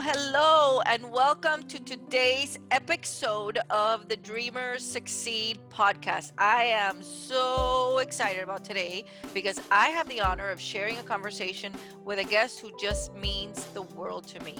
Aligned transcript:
Hello, 0.00 0.80
and 0.86 1.10
welcome 1.10 1.64
to 1.64 1.82
today's 1.82 2.56
episode 2.70 3.58
of 3.68 4.08
the 4.08 4.16
Dreamers 4.16 4.84
Succeed 4.84 5.58
podcast. 5.70 6.30
I 6.38 6.66
am 6.66 7.02
so 7.02 7.98
excited 7.98 8.44
about 8.44 8.64
today 8.64 9.06
because 9.34 9.60
I 9.72 9.88
have 9.88 10.08
the 10.08 10.20
honor 10.20 10.50
of 10.50 10.60
sharing 10.60 10.98
a 10.98 11.02
conversation 11.02 11.72
with 12.04 12.20
a 12.20 12.24
guest 12.24 12.60
who 12.60 12.70
just 12.80 13.12
means 13.16 13.64
the 13.74 13.82
world 13.82 14.28
to 14.28 14.40
me. 14.44 14.54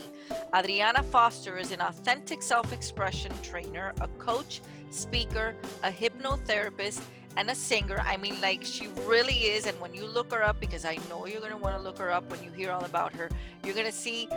Adrianna 0.52 1.04
Foster 1.04 1.56
is 1.56 1.70
an 1.70 1.82
authentic 1.82 2.42
self 2.42 2.72
expression 2.72 3.30
trainer, 3.40 3.92
a 4.00 4.08
coach, 4.18 4.60
speaker, 4.90 5.54
a 5.84 5.90
hypnotherapist, 5.90 7.00
and 7.36 7.48
a 7.48 7.54
singer. 7.54 8.02
I 8.04 8.16
mean, 8.16 8.40
like, 8.40 8.64
she 8.64 8.88
really 9.06 9.34
is. 9.34 9.66
And 9.66 9.80
when 9.80 9.94
you 9.94 10.04
look 10.04 10.32
her 10.32 10.42
up, 10.42 10.58
because 10.58 10.84
I 10.84 10.98
know 11.08 11.26
you're 11.26 11.40
going 11.40 11.52
to 11.52 11.58
want 11.58 11.76
to 11.76 11.82
look 11.82 11.98
her 11.98 12.10
up 12.10 12.28
when 12.28 12.42
you 12.42 12.50
hear 12.50 12.72
all 12.72 12.84
about 12.84 13.14
her, 13.14 13.28
you're 13.62 13.74
going 13.74 13.86
to 13.86 13.92
see 13.92 14.28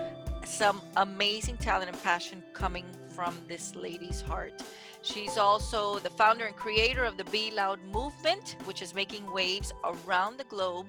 some 0.45 0.81
amazing 0.97 1.57
talent 1.57 1.89
and 1.89 2.03
passion 2.03 2.43
coming 2.53 2.85
from 3.15 3.35
this 3.47 3.75
lady's 3.75 4.21
heart. 4.21 4.61
She's 5.01 5.37
also 5.37 5.99
the 5.99 6.09
founder 6.09 6.45
and 6.45 6.55
creator 6.55 7.03
of 7.03 7.17
the 7.17 7.23
Be 7.25 7.51
Loud 7.51 7.79
movement, 7.91 8.55
which 8.65 8.81
is 8.81 8.93
making 8.93 9.31
waves 9.31 9.73
around 9.83 10.37
the 10.37 10.43
globe. 10.45 10.87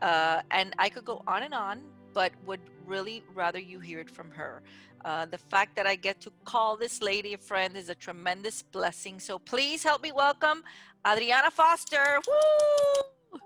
Uh, 0.00 0.42
and 0.50 0.74
I 0.78 0.88
could 0.88 1.04
go 1.04 1.22
on 1.26 1.42
and 1.42 1.54
on, 1.54 1.80
but 2.12 2.32
would 2.46 2.60
really 2.86 3.22
rather 3.34 3.58
you 3.58 3.80
hear 3.80 4.00
it 4.00 4.10
from 4.10 4.30
her. 4.30 4.62
Uh, 5.04 5.26
the 5.26 5.38
fact 5.38 5.76
that 5.76 5.86
I 5.86 5.94
get 5.94 6.20
to 6.22 6.32
call 6.44 6.76
this 6.76 7.00
lady 7.00 7.34
a 7.34 7.38
friend 7.38 7.76
is 7.76 7.88
a 7.88 7.94
tremendous 7.94 8.62
blessing. 8.62 9.18
So 9.20 9.38
please 9.38 9.82
help 9.82 10.02
me 10.02 10.12
welcome 10.12 10.62
Adrianna 11.04 11.50
Foster. 11.50 12.20
Woo! 12.26 13.40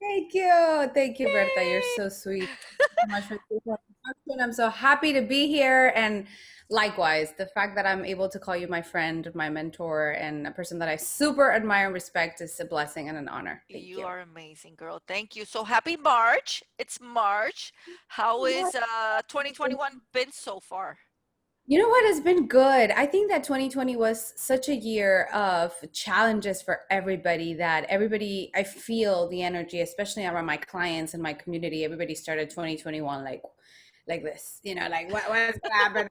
Thank 0.00 0.32
you. 0.32 0.90
Thank 0.94 1.18
you, 1.18 1.26
Berta. 1.26 1.64
You're 1.64 1.82
so 1.96 2.08
sweet. 2.08 2.48
so 3.28 3.76
for 4.04 4.42
I'm 4.42 4.52
so 4.52 4.68
happy 4.68 5.12
to 5.12 5.22
be 5.22 5.46
here. 5.46 5.92
And 5.94 6.26
likewise, 6.70 7.32
the 7.36 7.46
fact 7.46 7.76
that 7.76 7.86
I'm 7.86 8.04
able 8.04 8.28
to 8.28 8.38
call 8.38 8.56
you 8.56 8.68
my 8.68 8.82
friend, 8.82 9.30
my 9.34 9.48
mentor, 9.48 10.12
and 10.12 10.46
a 10.46 10.50
person 10.50 10.78
that 10.78 10.88
I 10.88 10.96
super 10.96 11.52
admire 11.52 11.86
and 11.86 11.94
respect 11.94 12.40
is 12.40 12.58
a 12.60 12.64
blessing 12.64 13.08
and 13.08 13.18
an 13.18 13.28
honor. 13.28 13.62
You, 13.68 13.98
you. 13.98 14.00
are 14.04 14.20
amazing, 14.20 14.74
girl. 14.76 15.00
Thank 15.06 15.36
you. 15.36 15.44
So 15.44 15.64
happy 15.64 15.96
March. 15.96 16.62
It's 16.78 16.98
March. 17.00 17.72
How 18.08 18.44
is 18.44 18.74
uh 18.74 19.22
2021 19.28 20.00
been 20.12 20.32
so 20.32 20.60
far? 20.60 20.98
You 21.66 21.78
know 21.78 21.88
what 21.88 22.04
has 22.04 22.20
been 22.20 22.46
good? 22.46 22.90
I 22.90 23.06
think 23.06 23.30
that 23.30 23.42
2020 23.42 23.96
was 23.96 24.34
such 24.36 24.68
a 24.68 24.74
year 24.74 25.30
of 25.32 25.72
challenges 25.94 26.60
for 26.60 26.80
everybody 26.90 27.54
that 27.54 27.84
everybody, 27.84 28.50
I 28.54 28.64
feel 28.64 29.30
the 29.30 29.40
energy, 29.40 29.80
especially 29.80 30.26
around 30.26 30.44
my 30.44 30.58
clients 30.58 31.14
and 31.14 31.22
my 31.22 31.32
community. 31.32 31.82
Everybody 31.82 32.14
started 32.14 32.50
2021 32.50 33.24
like, 33.24 33.40
like 34.08 34.22
this, 34.22 34.60
you 34.62 34.74
know, 34.74 34.88
like 34.88 35.12
what, 35.12 35.26
gonna 35.26 35.74
happen? 35.74 36.08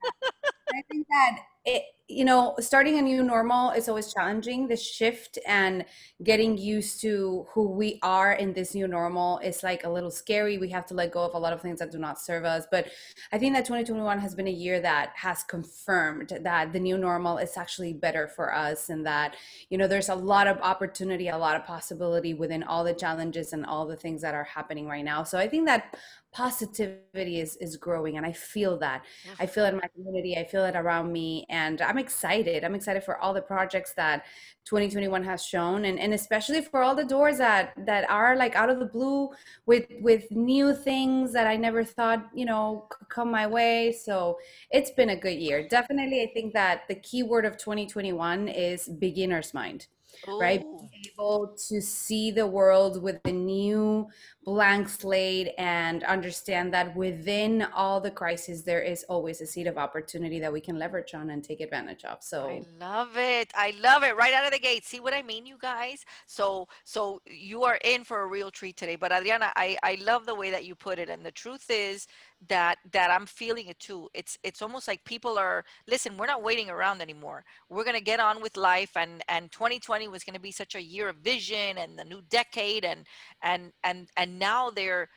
I 0.74 0.82
think 0.90 1.06
that 1.08 1.38
it, 1.64 1.82
you 2.08 2.24
know, 2.26 2.54
starting 2.58 2.98
a 2.98 3.02
new 3.02 3.22
normal 3.22 3.70
is 3.70 3.88
always 3.88 4.12
challenging. 4.12 4.68
The 4.68 4.76
shift 4.76 5.38
and 5.46 5.86
getting 6.22 6.58
used 6.58 7.00
to 7.00 7.46
who 7.52 7.70
we 7.70 7.98
are 8.02 8.34
in 8.34 8.52
this 8.52 8.74
new 8.74 8.86
normal 8.86 9.38
is 9.38 9.62
like 9.62 9.84
a 9.84 9.88
little 9.88 10.10
scary. 10.10 10.58
We 10.58 10.68
have 10.68 10.84
to 10.86 10.94
let 10.94 11.12
go 11.12 11.22
of 11.22 11.34
a 11.34 11.38
lot 11.38 11.54
of 11.54 11.62
things 11.62 11.78
that 11.78 11.90
do 11.90 11.98
not 11.98 12.20
serve 12.20 12.44
us. 12.44 12.66
But 12.70 12.88
I 13.32 13.38
think 13.38 13.54
that 13.54 13.64
2021 13.64 14.18
has 14.18 14.34
been 14.34 14.48
a 14.48 14.50
year 14.50 14.80
that 14.80 15.12
has 15.14 15.44
confirmed 15.44 16.38
that 16.42 16.74
the 16.74 16.80
new 16.80 16.98
normal 16.98 17.38
is 17.38 17.56
actually 17.56 17.94
better 17.94 18.28
for 18.28 18.54
us 18.54 18.90
and 18.90 19.06
that, 19.06 19.36
you 19.70 19.78
know, 19.78 19.86
there's 19.86 20.10
a 20.10 20.14
lot 20.14 20.46
of 20.46 20.58
opportunity, 20.58 21.28
a 21.28 21.38
lot 21.38 21.56
of 21.56 21.64
possibility 21.64 22.34
within 22.34 22.62
all 22.62 22.84
the 22.84 22.92
challenges 22.92 23.54
and 23.54 23.64
all 23.64 23.86
the 23.86 23.96
things 23.96 24.20
that 24.20 24.34
are 24.34 24.44
happening 24.44 24.86
right 24.86 25.04
now. 25.04 25.24
So 25.24 25.38
I 25.38 25.48
think 25.48 25.66
that 25.66 25.96
positivity 26.34 27.40
is 27.40 27.56
is 27.58 27.76
growing 27.76 28.16
and 28.16 28.26
i 28.26 28.32
feel 28.32 28.76
that. 28.76 29.04
I 29.38 29.46
feel 29.46 29.64
it 29.66 29.68
in 29.74 29.76
my 29.76 29.88
community 29.94 30.36
i 30.36 30.44
feel 30.44 30.64
it 30.64 30.74
around 30.74 31.12
me 31.12 31.46
and 31.48 31.80
i'm 31.80 31.96
excited. 31.96 32.64
I'm 32.64 32.74
excited 32.74 33.04
for 33.04 33.18
all 33.18 33.32
the 33.32 33.40
projects 33.40 33.92
that 33.94 34.26
2021 34.64 35.22
has 35.22 35.44
shown 35.44 35.84
and, 35.84 35.98
and 36.00 36.12
especially 36.12 36.60
for 36.62 36.82
all 36.82 36.94
the 36.96 37.04
doors 37.04 37.38
that 37.38 37.72
that 37.86 38.10
are 38.10 38.34
like 38.34 38.56
out 38.56 38.68
of 38.68 38.80
the 38.80 38.86
blue 38.86 39.30
with 39.66 39.86
with 40.00 40.24
new 40.32 40.74
things 40.74 41.32
that 41.32 41.46
i 41.46 41.56
never 41.56 41.84
thought 41.84 42.26
you 42.34 42.46
know 42.46 42.86
could 42.90 43.08
come 43.08 43.30
my 43.30 43.46
way. 43.46 43.92
So 43.92 44.38
it's 44.70 44.90
been 44.90 45.10
a 45.10 45.16
good 45.16 45.38
year. 45.38 45.68
Definitely 45.68 46.22
i 46.22 46.30
think 46.34 46.52
that 46.54 46.82
the 46.88 46.96
key 46.96 47.22
word 47.22 47.44
of 47.44 47.56
2021 47.58 48.48
is 48.48 48.88
beginner's 48.88 49.54
mind 49.54 49.86
Ooh. 50.28 50.38
right 50.38 50.62
oh. 50.64 50.88
able 51.06 51.56
to 51.68 51.80
see 51.80 52.30
the 52.30 52.46
world 52.46 53.02
with 53.02 53.20
a 53.24 53.32
new 53.32 54.08
blank 54.44 54.88
slate 54.88 55.52
and 55.58 56.04
understand 56.04 56.72
that 56.74 56.94
within 56.94 57.66
all 57.74 58.00
the 58.00 58.10
crises 58.10 58.62
there 58.62 58.82
is 58.82 59.04
always 59.08 59.40
a 59.40 59.46
seed 59.46 59.66
of 59.66 59.78
opportunity 59.78 60.38
that 60.38 60.52
we 60.52 60.60
can 60.60 60.78
leverage 60.78 61.14
on 61.14 61.30
and 61.30 61.42
take 61.42 61.60
advantage 61.60 62.04
of. 62.04 62.18
So 62.22 62.48
i 62.48 62.62
love 62.78 63.16
it. 63.16 63.50
I 63.54 63.74
love 63.80 64.02
it. 64.02 64.16
Right 64.16 64.34
out 64.34 64.44
of 64.44 64.52
the 64.52 64.58
gate. 64.58 64.84
See 64.84 65.00
what 65.00 65.14
i 65.14 65.22
mean 65.22 65.46
you 65.46 65.56
guys? 65.60 66.04
So 66.26 66.68
so 66.84 67.20
you 67.26 67.64
are 67.64 67.78
in 67.84 68.04
for 68.04 68.22
a 68.22 68.26
real 68.26 68.50
treat 68.50 68.76
today. 68.76 68.96
But 68.96 69.12
adrianna 69.12 69.50
i 69.56 69.76
i 69.82 69.98
love 70.02 70.26
the 70.26 70.34
way 70.34 70.50
that 70.50 70.64
you 70.64 70.74
put 70.74 70.98
it. 70.98 71.08
And 71.08 71.24
the 71.24 71.32
truth 71.32 71.66
is 71.70 72.06
that 72.48 72.76
that 72.92 73.10
i'm 73.10 73.26
feeling 73.26 73.68
it 73.68 73.78
too. 73.78 74.08
It's 74.12 74.38
it's 74.42 74.60
almost 74.60 74.88
like 74.88 75.04
people 75.04 75.38
are 75.38 75.64
listen 75.88 76.16
we're 76.16 76.26
not 76.26 76.42
waiting 76.42 76.68
around 76.68 77.00
anymore. 77.00 77.44
We're 77.70 77.84
going 77.84 77.96
to 77.96 78.04
get 78.04 78.20
on 78.20 78.42
with 78.42 78.56
life 78.56 78.96
and 78.96 79.22
and 79.28 79.50
2020 79.50 80.03
was 80.08 80.24
going 80.24 80.34
to 80.34 80.40
be 80.40 80.52
such 80.52 80.74
a 80.74 80.82
year 80.82 81.08
of 81.08 81.16
vision 81.16 81.78
and 81.78 81.98
the 81.98 82.04
new 82.04 82.22
decade 82.30 82.84
and 82.84 83.06
and 83.42 83.72
and 83.82 84.08
and 84.16 84.38
now 84.38 84.70
they're 84.70 85.08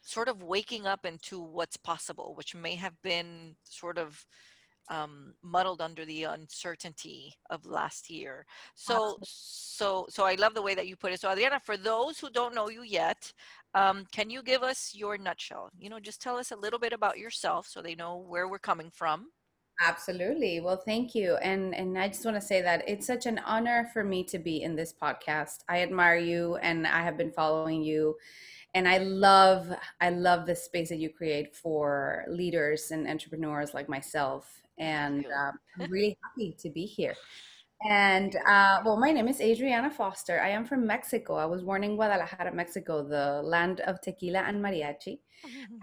sort 0.00 0.28
of 0.28 0.42
waking 0.42 0.86
up 0.86 1.04
into 1.04 1.40
what's 1.40 1.76
possible 1.76 2.34
which 2.36 2.54
may 2.54 2.74
have 2.74 2.94
been 3.02 3.54
sort 3.64 3.98
of 3.98 4.24
um, 4.90 5.34
muddled 5.42 5.80
under 5.80 6.04
the 6.04 6.24
uncertainty 6.24 7.34
of 7.50 7.66
last 7.66 8.10
year. 8.10 8.46
So, 8.74 9.18
so, 9.22 10.06
so 10.08 10.24
I 10.24 10.34
love 10.34 10.54
the 10.54 10.62
way 10.62 10.74
that 10.74 10.86
you 10.86 10.96
put 10.96 11.12
it. 11.12 11.20
So, 11.20 11.28
Adrianna, 11.28 11.60
for 11.62 11.76
those 11.76 12.18
who 12.18 12.30
don't 12.30 12.54
know 12.54 12.70
you 12.70 12.82
yet, 12.82 13.32
um, 13.74 14.06
can 14.12 14.30
you 14.30 14.42
give 14.42 14.62
us 14.62 14.92
your 14.94 15.18
nutshell? 15.18 15.70
You 15.78 15.90
know, 15.90 16.00
just 16.00 16.22
tell 16.22 16.36
us 16.36 16.52
a 16.52 16.56
little 16.56 16.78
bit 16.78 16.92
about 16.92 17.18
yourself 17.18 17.66
so 17.68 17.82
they 17.82 17.94
know 17.94 18.16
where 18.16 18.48
we're 18.48 18.58
coming 18.58 18.90
from. 18.90 19.26
Absolutely. 19.80 20.60
Well, 20.60 20.76
thank 20.76 21.14
you. 21.14 21.36
And 21.36 21.74
and 21.74 21.96
I 21.98 22.08
just 22.08 22.24
want 22.24 22.36
to 22.36 22.40
say 22.40 22.60
that 22.62 22.82
it's 22.88 23.06
such 23.06 23.26
an 23.26 23.38
honor 23.46 23.88
for 23.92 24.02
me 24.02 24.24
to 24.24 24.38
be 24.38 24.62
in 24.62 24.74
this 24.74 24.92
podcast. 24.92 25.58
I 25.68 25.82
admire 25.82 26.16
you 26.16 26.56
and 26.56 26.86
I 26.86 27.02
have 27.02 27.16
been 27.16 27.30
following 27.30 27.82
you 27.82 28.16
and 28.74 28.88
I 28.88 28.98
love 28.98 29.72
I 30.00 30.10
love 30.10 30.46
the 30.46 30.56
space 30.56 30.88
that 30.90 30.98
you 30.98 31.10
create 31.10 31.56
for 31.56 32.24
leaders 32.28 32.90
and 32.92 33.08
entrepreneurs 33.08 33.74
like 33.74 33.88
myself 33.88 34.62
and 34.78 35.26
uh, 35.26 35.52
I'm 35.80 35.90
really 35.90 36.18
happy 36.24 36.56
to 36.60 36.70
be 36.70 36.86
here. 36.86 37.14
And 37.88 38.34
uh, 38.46 38.80
well, 38.84 38.96
my 38.96 39.12
name 39.12 39.28
is 39.28 39.38
Adrianna 39.40 39.92
Foster. 39.92 40.40
I 40.40 40.48
am 40.50 40.64
from 40.64 40.86
Mexico. 40.86 41.36
I 41.36 41.46
was 41.46 41.62
born 41.62 41.84
in 41.84 41.96
Guadalajara, 41.96 42.52
Mexico, 42.54 43.02
the 43.06 43.40
land 43.42 43.80
of 43.80 44.00
tequila 44.00 44.40
and 44.40 44.62
mariachi. 44.64 45.20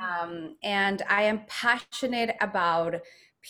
Um, 0.03 0.57
and 0.63 1.01
I 1.09 1.23
am 1.23 1.44
passionate 1.47 2.35
about 2.41 2.95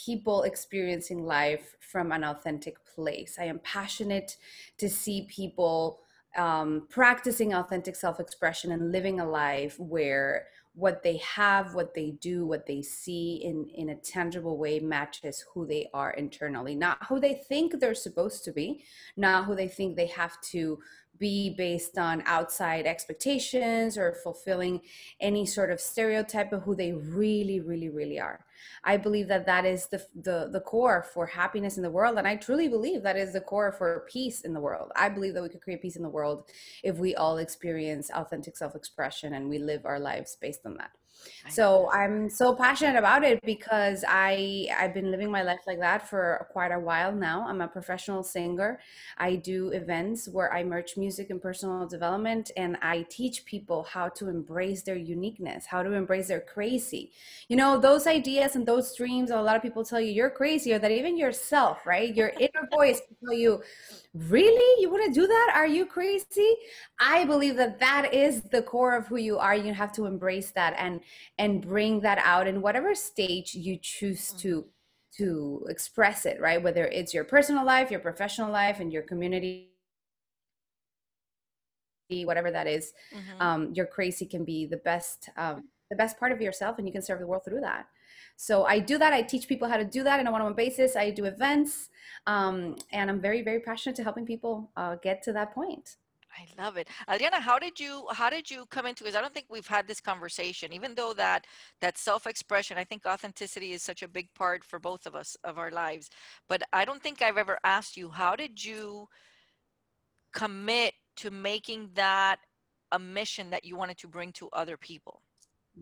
people 0.06 0.44
experiencing 0.44 1.24
life 1.24 1.76
from 1.80 2.12
an 2.12 2.24
authentic 2.24 2.78
place. 2.86 3.38
I 3.40 3.46
am 3.46 3.60
passionate 3.60 4.38
to 4.78 4.90
see 4.90 5.28
people 5.30 6.00
um, 6.36 6.88
practicing 6.90 7.54
authentic 7.54 7.96
self 7.96 8.20
expression 8.20 8.74
and 8.74 8.92
living 8.92 9.22
a 9.22 9.30
life 9.30 9.80
where 9.80 10.48
what 10.74 11.02
they 11.04 11.16
have, 11.18 11.74
what 11.74 11.94
they 11.94 12.12
do, 12.20 12.46
what 12.46 12.66
they 12.66 12.82
see 12.82 13.40
in, 13.42 13.66
in 13.74 13.90
a 13.90 13.96
tangible 13.96 14.58
way 14.58 14.80
matches 14.80 15.46
who 15.54 15.66
they 15.66 15.88
are 15.94 16.12
internally, 16.12 16.76
not 16.76 16.98
who 17.08 17.18
they 17.18 17.34
think 17.34 17.80
they're 17.80 17.96
supposed 17.96 18.44
to 18.44 18.52
be, 18.52 18.84
not 19.16 19.46
who 19.46 19.56
they 19.56 19.70
think 19.70 19.96
they 19.96 20.08
have 20.08 20.40
to 20.42 20.78
be 21.18 21.56
based 21.58 21.98
on 21.98 22.22
outside 22.26 22.86
expectations 22.86 23.98
or 23.98 24.14
fulfilling 24.24 24.82
any 25.20 25.46
sort 25.46 25.72
of 25.72 25.80
stereotype 25.80 26.52
of 26.52 26.64
who 26.64 26.76
they 26.76 26.92
really 26.94 27.60
really 27.60 27.90
really 27.90 28.20
are 28.20 28.45
i 28.84 28.98
believe 28.98 29.28
that 29.28 29.46
that 29.46 29.66
is 29.66 29.88
the, 29.88 30.04
the 30.22 30.50
the 30.52 30.62
core 30.62 31.06
for 31.14 31.26
happiness 31.26 31.78
in 31.78 31.84
the 31.84 31.90
world 31.90 32.18
and 32.18 32.28
i 32.28 32.36
truly 32.36 32.68
believe 32.68 33.04
that 33.04 33.18
is 33.18 33.34
the 33.34 33.42
core 33.42 33.72
for 33.72 34.06
peace 34.10 34.42
in 34.42 34.54
the 34.54 34.60
world. 34.60 34.92
I 34.96 35.10
believe 35.10 35.34
that 35.34 35.44
we 35.44 35.50
could 35.50 35.62
create 35.62 35.82
peace 35.82 35.96
in 35.96 36.04
the 36.04 36.10
world 36.10 36.50
if 36.84 36.98
we 36.98 37.16
all 37.16 37.38
experience 37.38 38.10
authentic 38.14 38.58
self-expression 38.58 39.34
and 39.34 39.50
we 39.50 39.60
live 39.60 39.86
our 39.86 40.00
lives 40.00 40.38
based 40.40 40.66
on 40.66 40.78
that 40.78 40.92
so 41.50 41.90
i'm 41.92 42.30
so 42.30 42.56
passionate 42.56 42.98
about 42.98 43.24
it 43.24 43.40
because 43.44 44.04
i 44.08 44.68
i've 44.80 44.94
been 44.94 45.12
living 45.12 45.30
my 45.30 45.44
life 45.44 45.60
like 45.68 45.80
that 45.80 46.08
for 46.08 46.48
quite 46.52 46.72
a 46.72 46.80
while 46.80 47.12
now. 47.12 47.46
I'm 47.48 47.62
a 47.62 47.68
professional 47.68 48.24
singer. 48.24 48.80
I 49.18 49.36
do 49.36 49.70
events 49.70 50.28
where 50.28 50.52
i 50.54 50.64
merge 50.64 50.98
music 50.98 51.30
and 51.30 51.42
personal 51.42 51.88
development 51.88 52.52
and 52.58 52.78
i 52.82 53.06
teach 53.10 53.46
people 53.46 53.84
how 53.84 54.10
to 54.10 54.30
embrace 54.30 54.84
their 54.84 54.96
uniqueness 54.96 55.66
how 55.66 55.84
to 55.84 55.92
embrace 55.94 56.28
their 56.28 56.42
crazy. 56.42 57.12
You 57.48 57.58
know 57.58 57.80
those 57.80 58.08
ideas 58.08 58.56
and 58.56 58.66
those 58.66 58.96
dreams 58.96 59.32
a 59.32 59.42
lot 59.42 59.56
of 59.56 59.62
people 59.62 59.84
tell 59.84 60.02
you 60.02 60.12
you're 60.12 60.30
crazy 60.30 60.74
or 60.74 60.80
that 60.80 60.92
even 60.92 61.18
yourself 61.18 61.86
right? 61.86 62.16
Your 62.16 62.30
inner 62.40 62.68
voice 62.72 63.02
tell 63.24 63.34
you 63.34 63.62
really? 64.16 64.82
You 64.82 64.90
want 64.90 65.06
to 65.06 65.20
do 65.20 65.28
that? 65.28 65.52
Are 65.56 65.68
you 65.68 65.86
crazy? 65.86 66.56
I 67.00 67.26
believe 67.26 67.58
that 67.58 67.80
that 67.80 68.14
is 68.14 68.42
the 68.44 68.62
core 68.62 68.96
of 68.96 69.08
who 69.08 69.18
you 69.18 69.38
are. 69.38 69.56
You 69.56 69.74
have 69.74 69.92
to 69.94 70.06
embrace 70.06 70.52
that. 70.52 70.74
And 70.78 71.02
and 71.38 71.62
bring 71.62 72.00
that 72.02 72.20
out 72.24 72.48
in 72.48 72.62
whatever 72.62 72.94
stage 72.96 73.54
you 73.56 73.78
choose 73.82 74.30
Mm-hmm. 74.30 74.40
to 74.40 74.66
to 75.18 75.66
express 75.70 76.26
it 76.26 76.42
right? 76.42 76.62
Whether 76.62 76.86
it's 76.88 77.14
your 77.14 77.24
personal 77.24 77.66
life 77.66 77.92
your 77.92 78.00
professional 78.02 78.52
life 78.52 78.80
and 78.82 78.92
your 78.94 79.04
community 79.04 79.72
whatever 82.24 82.52
that 82.52 82.68
is 82.68 82.94
Mhm. 83.14 83.42
um, 83.42 83.74
your 83.74 83.86
crazy 83.88 84.26
can 84.26 84.44
be 84.46 84.66
the 84.66 84.78
best 84.78 85.30
um, 85.38 85.70
the 85.90 85.96
best 85.96 86.20
part 86.20 86.32
of 86.32 86.42
yourself 86.42 86.78
and 86.78 86.88
you 86.88 86.92
can 86.94 87.02
serve 87.02 87.20
the 87.20 87.28
world 87.28 87.44
through 87.46 87.62
that. 87.62 87.88
So 88.38 88.66
i 88.66 88.80
do 88.80 88.98
that. 88.98 89.14
I 89.14 89.22
teach 89.22 89.48
people 89.48 89.68
how 89.70 89.78
to 89.78 89.86
do 89.86 90.04
that 90.04 90.20
on 90.20 90.28
a 90.28 90.32
one-on-one 90.32 90.56
basis. 90.56 90.96
I 90.96 91.10
do 91.12 91.26
events 91.26 91.90
um, 92.28 92.76
and 92.92 93.10
i'm 93.10 93.22
very 93.22 93.42
very 93.42 93.60
passionate 93.60 93.96
to 93.98 94.04
helping 94.04 94.26
people 94.26 94.72
uh, 94.78 94.96
get 95.08 95.22
to 95.24 95.34
that 95.34 95.54
point 95.54 95.98
I 96.38 96.62
love 96.62 96.78
it. 96.78 96.88
Adrianna, 97.10 97.40
how 97.40 97.58
did 97.60 97.80
you 97.80 98.08
how 98.12 98.30
did 98.30 98.50
you 98.52 98.66
come 98.70 98.86
into 98.86 99.04
because 99.04 99.16
I 99.16 99.22
don't 99.22 99.34
think 99.34 99.48
we've 99.50 99.68
had 99.68 99.88
this 99.88 100.02
conversation, 100.02 100.74
even 100.74 100.96
though 100.96 101.14
that 101.14 101.46
that 101.82 101.98
self-expression, 101.98 102.78
I 102.78 102.84
think 102.84 103.06
authenticity 103.06 103.72
is 103.72 103.84
such 103.84 104.04
a 104.04 104.08
big 104.08 104.34
part 104.34 104.64
for 104.64 104.80
both 104.80 105.06
of 105.06 105.16
us 105.16 105.38
of 105.44 105.58
our 105.58 105.72
lives. 105.72 106.10
But 106.50 106.64
I 106.74 106.84
don't 106.86 107.02
think 107.02 107.22
I've 107.22 107.38
ever 107.38 107.58
asked 107.64 107.96
you, 107.96 108.10
how 108.10 108.36
did 108.36 108.64
you 108.64 109.08
commit 110.34 110.94
to 111.18 111.32
making 111.32 111.92
that 111.94 112.40
a 112.92 113.00
mission 113.00 113.50
that 113.52 113.64
you 113.64 113.78
wanted 113.78 113.98
to 114.00 114.08
bring 114.08 114.32
to 114.34 114.50
other 114.50 114.78
people? 114.78 115.22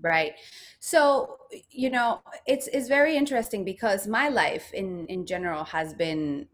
right 0.01 0.33
so 0.79 1.37
you 1.69 1.87
know 1.89 2.19
it's 2.47 2.67
it's 2.73 2.87
very 2.87 3.15
interesting 3.15 3.63
because 3.63 4.07
my 4.07 4.27
life 4.27 4.73
in 4.73 5.05
in 5.05 5.23
general 5.23 5.63
has 5.63 5.93
been 5.93 6.47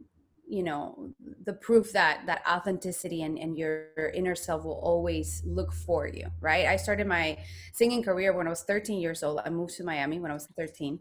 you 0.49 0.63
know 0.63 1.11
the 1.45 1.53
proof 1.53 1.91
that 1.93 2.25
that 2.25 2.41
authenticity 2.49 3.21
and, 3.23 3.37
and 3.37 3.57
your 3.57 4.09
inner 4.15 4.35
self 4.35 4.63
will 4.65 4.79
always 4.83 5.43
look 5.45 5.73
for 5.73 6.07
you 6.07 6.27
right? 6.41 6.65
I 6.67 6.75
started 6.77 7.07
my 7.07 7.37
singing 7.73 8.03
career 8.03 8.33
when 8.35 8.47
i 8.47 8.49
was 8.49 8.63
13 8.63 8.99
years 8.99 9.23
old. 9.23 9.41
I 9.45 9.49
moved 9.49 9.75
to 9.77 9.83
miami 9.83 10.19
when 10.19 10.31
i 10.31 10.33
was 10.33 10.47
13 10.57 10.99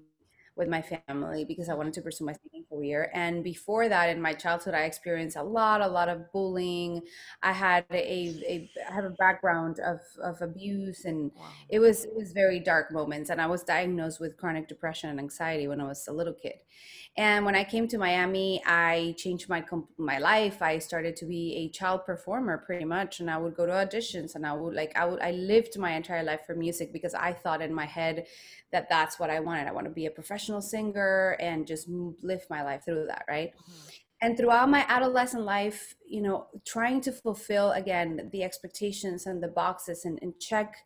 with 0.56 0.68
my 0.68 0.82
family 0.82 1.44
because 1.44 1.68
i 1.68 1.74
wanted 1.74 1.94
to 1.94 2.02
pursue 2.02 2.24
my 2.24 2.34
singing 2.34 2.64
career. 2.70 3.10
And 3.14 3.44
before 3.44 3.88
that 3.88 4.10
in 4.10 4.20
my 4.20 4.34
childhood 4.34 4.74
i 4.74 4.82
experienced 4.84 5.36
a 5.36 5.42
lot 5.42 5.80
a 5.80 5.88
lot 5.88 6.08
of 6.08 6.30
bullying. 6.32 7.02
I 7.42 7.52
had 7.52 7.86
a, 7.90 7.96
a 7.96 8.70
i 8.90 8.94
have 8.94 9.04
a 9.04 9.10
background 9.10 9.78
of 9.80 10.00
of 10.22 10.42
abuse 10.42 11.04
and 11.04 11.30
Wow. 11.34 11.68
it 11.68 11.78
was 11.78 12.04
it 12.04 12.14
was 12.14 12.32
very 12.32 12.60
dark 12.60 12.92
moments. 12.92 13.30
And 13.30 13.40
i 13.40 13.46
was 13.46 13.62
diagnosed 13.62 14.20
with 14.20 14.36
chronic 14.36 14.68
depression 14.68 15.10
and 15.10 15.18
anxiety 15.20 15.68
when 15.68 15.80
i 15.80 15.84
was 15.86 16.06
a 16.08 16.12
little 16.12 16.34
kid 16.34 16.58
and 17.18 17.44
when 17.44 17.56
I 17.56 17.64
came 17.64 17.88
to 17.88 17.98
Miami, 17.98 18.62
I 18.64 19.16
changed 19.18 19.48
my 19.48 19.64
my 19.96 20.18
life. 20.18 20.62
I 20.62 20.78
started 20.78 21.16
to 21.16 21.26
be 21.26 21.56
a 21.56 21.68
child 21.68 22.06
performer 22.06 22.58
pretty 22.58 22.84
much, 22.84 23.18
and 23.18 23.28
I 23.28 23.38
would 23.38 23.56
go 23.56 23.66
to 23.66 23.72
auditions, 23.72 24.36
and 24.36 24.46
I 24.46 24.52
would 24.52 24.72
like 24.72 24.96
I 24.96 25.04
would 25.04 25.20
I 25.20 25.32
lived 25.32 25.76
my 25.76 25.92
entire 25.94 26.22
life 26.22 26.42
for 26.46 26.54
music 26.54 26.92
because 26.92 27.14
I 27.14 27.32
thought 27.32 27.60
in 27.60 27.74
my 27.74 27.86
head 27.86 28.28
that 28.70 28.88
that's 28.88 29.18
what 29.18 29.30
I 29.30 29.40
wanted. 29.40 29.66
I 29.66 29.72
want 29.72 29.86
to 29.86 29.92
be 29.92 30.06
a 30.06 30.12
professional 30.12 30.62
singer 30.62 31.36
and 31.40 31.66
just 31.66 31.88
live 31.88 32.46
my 32.48 32.62
life 32.62 32.84
through 32.84 33.06
that, 33.08 33.24
right? 33.28 33.52
Mhm. 33.56 33.90
And 34.20 34.36
throughout 34.36 34.68
my 34.68 34.84
adolescent 34.88 35.44
life, 35.44 35.96
you 36.06 36.22
know, 36.22 36.46
trying 36.64 37.00
to 37.00 37.10
fulfill 37.12 37.72
again 37.72 38.28
the 38.32 38.44
expectations 38.44 39.26
and 39.26 39.42
the 39.42 39.48
boxes 39.48 40.04
and, 40.04 40.20
and 40.22 40.38
check 40.38 40.76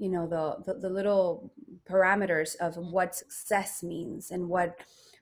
you 0.00 0.08
know 0.08 0.26
the, 0.26 0.44
the 0.64 0.80
the 0.80 0.88
little 0.88 1.52
parameters 1.88 2.56
of 2.56 2.76
what 2.76 3.14
success 3.14 3.82
means 3.82 4.30
and 4.30 4.48
what 4.48 4.80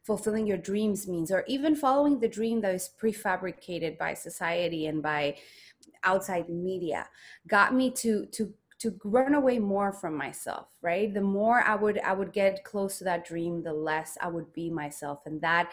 fulfilling 0.09 0.47
your 0.47 0.57
dreams 0.57 1.07
means 1.07 1.31
or 1.31 1.45
even 1.47 1.77
following 1.77 2.19
the 2.19 2.35
dream 2.39 2.63
that 2.63 2.75
is 2.75 2.89
prefabricated 2.99 3.99
by 3.99 4.15
society 4.15 4.87
and 4.87 5.03
by 5.03 5.37
outside 6.03 6.49
media 6.49 7.07
got 7.47 7.75
me 7.75 7.91
to 7.91 8.25
to 8.37 8.51
to 8.79 8.97
run 9.05 9.35
away 9.35 9.59
more 9.59 9.93
from 9.93 10.17
myself 10.17 10.69
right? 10.81 11.13
The 11.13 11.21
more 11.21 11.61
i 11.61 11.75
would 11.75 11.99
i 11.99 12.15
would 12.15 12.33
get 12.33 12.65
close 12.65 12.97
to 12.99 13.05
that 13.05 13.27
dream 13.27 13.63
the 13.63 13.75
less 13.91 14.17
i 14.23 14.29
would 14.29 14.51
be 14.55 14.71
myself. 14.71 15.19
And 15.27 15.43
that 15.43 15.73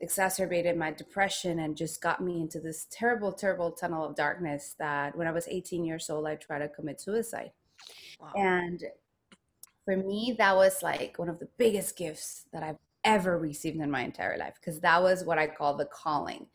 exacerbated 0.00 0.76
my 0.76 0.90
depression 0.90 1.60
and 1.60 1.76
just 1.76 2.02
got 2.02 2.20
me 2.20 2.40
into 2.40 2.58
this 2.58 2.88
terrible 2.90 3.32
terrible 3.32 3.70
tunnel 3.70 4.04
of 4.04 4.16
darkness 4.16 4.74
that 4.80 5.16
when 5.16 5.28
i 5.28 5.32
was 5.38 5.46
18 5.46 5.84
years 5.84 6.10
old 6.10 6.26
i 6.26 6.34
tried 6.34 6.64
to 6.64 6.68
commit 6.68 7.00
suicide. 7.00 7.52
Wow. 8.18 8.32
and 8.34 8.82
for 9.86 9.96
me, 9.96 10.34
that 10.36 10.56
was 10.56 10.82
like 10.82 11.14
one 11.16 11.30
of 11.30 11.38
the 11.38 11.48
biggest 11.56 11.96
gifts 11.96 12.44
that 12.52 12.62
I've 12.62 12.76
ever 13.06 13.38
received 13.38 13.80
in 13.80 13.90
my 13.90 14.02
entire 14.02 14.36
life 14.36 14.54
because 14.60 14.80
that 14.80 15.00
was 15.00 15.24
what 15.24 15.38
I 15.38 15.46
call 15.46 15.76
the 15.76 15.86
calling. 15.86 16.46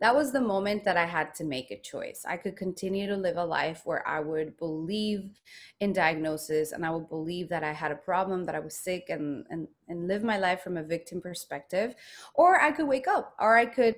That 0.00 0.14
was 0.14 0.32
the 0.32 0.40
moment 0.40 0.84
that 0.84 0.96
I 0.96 1.06
had 1.06 1.34
to 1.36 1.44
make 1.44 1.70
a 1.70 1.80
choice. 1.80 2.24
I 2.28 2.36
could 2.36 2.56
continue 2.56 3.06
to 3.06 3.16
live 3.16 3.36
a 3.36 3.44
life 3.44 3.82
where 3.84 4.06
I 4.06 4.18
would 4.20 4.58
believe 4.58 5.38
in 5.78 5.92
diagnosis 5.92 6.72
and 6.72 6.84
I 6.84 6.90
would 6.90 7.08
believe 7.08 7.48
that 7.50 7.62
I 7.62 7.72
had 7.72 7.92
a 7.92 7.96
problem, 7.96 8.44
that 8.44 8.56
I 8.56 8.60
was 8.60 8.74
sick, 8.74 9.06
and, 9.08 9.46
and, 9.50 9.68
and 9.88 10.08
live 10.08 10.24
my 10.24 10.36
life 10.36 10.62
from 10.62 10.76
a 10.76 10.82
victim 10.82 11.20
perspective, 11.20 11.94
or 12.34 12.60
I 12.60 12.72
could 12.72 12.88
wake 12.88 13.06
up, 13.06 13.34
or 13.38 13.56
I 13.56 13.66
could 13.66 13.94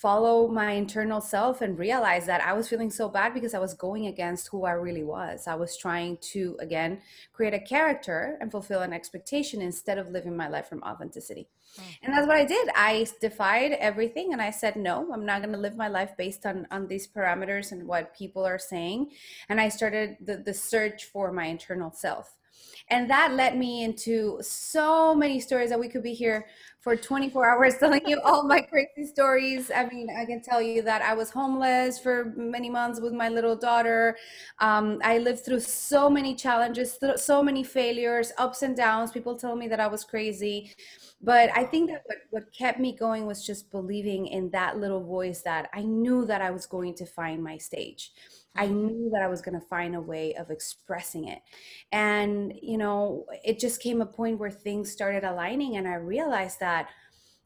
follow 0.00 0.48
my 0.48 0.72
internal 0.72 1.20
self 1.20 1.62
and 1.62 1.78
realize 1.78 2.26
that 2.26 2.42
I 2.42 2.52
was 2.52 2.68
feeling 2.68 2.90
so 2.90 3.08
bad 3.08 3.32
because 3.32 3.54
I 3.54 3.60
was 3.60 3.74
going 3.74 4.06
against 4.06 4.48
who 4.48 4.64
I 4.64 4.72
really 4.72 5.04
was. 5.04 5.46
I 5.46 5.54
was 5.54 5.76
trying 5.76 6.18
to, 6.32 6.56
again, 6.58 7.00
create 7.32 7.54
a 7.54 7.60
character 7.60 8.36
and 8.40 8.50
fulfill 8.50 8.80
an 8.80 8.92
expectation 8.92 9.62
instead 9.62 9.98
of 9.98 10.10
living 10.10 10.36
my 10.36 10.48
life 10.48 10.68
from 10.68 10.82
authenticity. 10.82 11.48
Mm. 11.78 11.82
And 12.02 12.12
that's 12.12 12.26
what 12.26 12.36
I 12.36 12.44
did. 12.44 12.68
I 12.74 13.06
defied 13.20 13.72
everything 13.72 14.32
and 14.32 14.42
I 14.42 14.50
said, 14.50 14.74
no, 14.74 15.12
I'm 15.12 15.24
not 15.24 15.42
going 15.42 15.54
to 15.54 15.60
live 15.60 15.76
my 15.76 15.88
life 15.88 16.16
based 16.18 16.44
on, 16.44 16.66
on 16.72 16.88
these 16.88 17.06
parameters 17.06 17.70
and 17.70 17.86
what 17.86 18.16
people 18.16 18.44
are 18.44 18.58
saying. 18.58 19.10
And 19.48 19.60
I 19.60 19.68
started 19.68 20.16
the, 20.20 20.38
the 20.38 20.54
search 20.54 21.04
for 21.04 21.30
my 21.30 21.46
internal 21.46 21.92
self. 21.92 22.36
And 22.88 23.08
that 23.10 23.32
led 23.32 23.56
me 23.56 23.82
into 23.82 24.38
so 24.42 25.14
many 25.14 25.40
stories 25.40 25.70
that 25.70 25.80
we 25.80 25.88
could 25.88 26.02
be 26.02 26.12
here 26.12 26.46
for 26.84 26.94
24 26.94 27.48
hours 27.48 27.76
telling 27.80 28.06
you 28.06 28.20
all 28.20 28.42
my 28.42 28.60
crazy 28.60 29.06
stories. 29.06 29.70
I 29.74 29.86
mean, 29.86 30.08
I 30.14 30.26
can 30.26 30.42
tell 30.42 30.60
you 30.60 30.82
that 30.82 31.00
I 31.00 31.14
was 31.14 31.30
homeless 31.30 31.98
for 31.98 32.34
many 32.36 32.68
months 32.68 33.00
with 33.00 33.14
my 33.14 33.30
little 33.30 33.56
daughter. 33.56 34.18
Um, 34.58 35.00
I 35.02 35.16
lived 35.16 35.46
through 35.46 35.60
so 35.60 36.10
many 36.10 36.34
challenges, 36.34 36.98
so 37.16 37.42
many 37.42 37.64
failures, 37.64 38.32
ups 38.36 38.60
and 38.60 38.76
downs. 38.76 39.10
People 39.10 39.34
told 39.36 39.58
me 39.58 39.66
that 39.68 39.80
I 39.80 39.86
was 39.86 40.04
crazy. 40.04 40.74
But 41.22 41.48
I 41.56 41.64
think 41.64 41.90
that 41.90 42.02
what, 42.04 42.18
what 42.30 42.52
kept 42.52 42.78
me 42.78 42.92
going 42.94 43.24
was 43.24 43.46
just 43.46 43.70
believing 43.70 44.26
in 44.26 44.50
that 44.50 44.78
little 44.78 45.02
voice 45.02 45.40
that 45.40 45.70
I 45.72 45.80
knew 45.80 46.26
that 46.26 46.42
I 46.42 46.50
was 46.50 46.66
going 46.66 46.94
to 46.96 47.06
find 47.06 47.42
my 47.42 47.56
stage. 47.56 48.12
I 48.56 48.66
mm-hmm. 48.66 48.86
knew 48.86 49.10
that 49.12 49.22
I 49.22 49.28
was 49.28 49.42
going 49.42 49.58
to 49.58 49.66
find 49.66 49.94
a 49.94 50.00
way 50.00 50.34
of 50.34 50.50
expressing 50.50 51.28
it. 51.28 51.40
And, 51.92 52.52
you 52.62 52.78
know, 52.78 53.26
it 53.44 53.58
just 53.58 53.82
came 53.82 54.00
a 54.00 54.06
point 54.06 54.38
where 54.38 54.50
things 54.50 54.92
started 54.92 55.24
aligning 55.24 55.76
and 55.76 55.88
I 55.88 55.94
realized 55.94 56.60
that, 56.60 56.88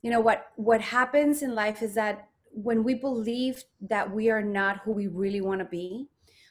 you 0.02 0.10
know, 0.10 0.20
what 0.20 0.48
what 0.56 0.81
happens 0.81 1.43
in 1.43 1.55
life 1.55 1.82
is 1.82 1.94
that 1.94 2.29
when 2.53 2.84
we 2.84 2.94
believe 2.94 3.62
that 3.81 4.10
we 4.10 4.31
are 4.31 4.43
not 4.43 4.81
who 4.84 4.93
we 4.93 5.06
really 5.06 5.41
want 5.41 5.60
to 5.60 5.65
be, 5.65 6.08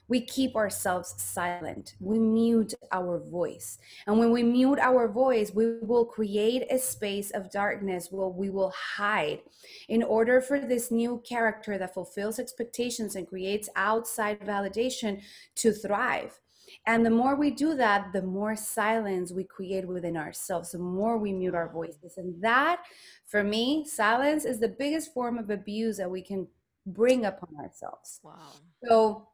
we 0.08 0.22
keep 0.22 0.56
ourselves 0.56 1.16
silent. 1.18 1.96
We 2.00 2.18
mute 2.20 2.74
our 2.92 3.20
voice. 3.20 3.78
And 4.06 4.18
when 4.18 4.32
we 4.32 4.44
mute 4.44 4.80
our 4.80 5.08
voice, 5.08 5.52
we 5.54 5.80
will 5.82 6.06
create 6.06 6.66
a 6.72 6.78
space 6.78 7.32
of 7.32 7.52
darkness 7.52 8.08
where 8.12 8.28
we 8.28 8.50
will 8.50 8.74
hide 8.96 9.42
in 9.90 10.04
order 10.04 10.40
for 10.40 10.60
this 10.60 10.92
new 10.92 11.22
character 11.28 11.78
that 11.78 11.94
fulfills 11.94 12.40
expectations 12.40 13.16
and 13.16 13.28
creates 13.28 13.70
outside 13.76 14.40
validation 14.42 15.22
to 15.56 15.72
thrive. 15.72 16.40
And 16.86 17.06
the 17.06 17.10
more 17.10 17.36
we 17.36 17.52
do 17.52 17.76
that, 17.76 18.14
the 18.14 18.22
more 18.22 18.56
silence 18.56 19.32
we 19.32 19.44
create 19.44 19.88
within 19.88 20.18
ourselves, 20.18 20.72
the 20.72 20.80
more 20.80 21.18
we 21.18 21.34
mute 21.34 21.56
our 21.56 21.70
voices. 21.70 22.18
And 22.18 22.42
that, 22.42 22.84
for 23.26 23.44
me, 23.44 23.86
silence 23.86 24.46
is 24.46 24.60
the 24.60 24.70
biggest 24.70 25.14
form 25.14 25.38
of 25.38 25.50
abuse 25.50 25.98
that 25.98 26.10
we 26.10 26.22
can 26.22 26.48
bring 26.86 27.26
upon 27.26 27.50
ourselves. 27.60 28.20
Wow. 28.24 28.52
So, 28.86 29.28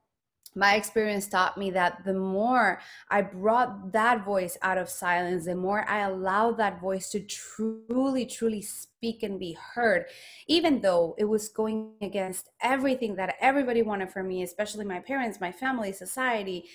my 0.55 0.75
experience 0.75 1.27
taught 1.27 1.57
me 1.57 1.71
that 1.71 2.03
the 2.05 2.13
more 2.13 2.79
I 3.09 3.21
brought 3.21 3.91
that 3.91 4.23
voice 4.23 4.57
out 4.61 4.77
of 4.77 4.89
silence, 4.89 5.45
the 5.45 5.55
more 5.55 5.87
I 5.89 5.99
allowed 5.99 6.57
that 6.57 6.79
voice 6.79 7.09
to 7.09 7.19
truly, 7.21 8.25
truly 8.25 8.61
speak 8.61 9.23
and 9.23 9.39
be 9.39 9.57
heard, 9.73 10.05
even 10.47 10.81
though 10.81 11.15
it 11.17 11.25
was 11.25 11.49
going 11.49 11.93
against 12.01 12.49
everything 12.61 13.15
that 13.15 13.35
everybody 13.41 13.81
wanted 13.81 14.11
from 14.11 14.27
me, 14.27 14.43
especially 14.43 14.85
my 14.85 14.99
parents, 14.99 15.41
my 15.41 15.51
family, 15.51 15.91
society, 15.91 16.65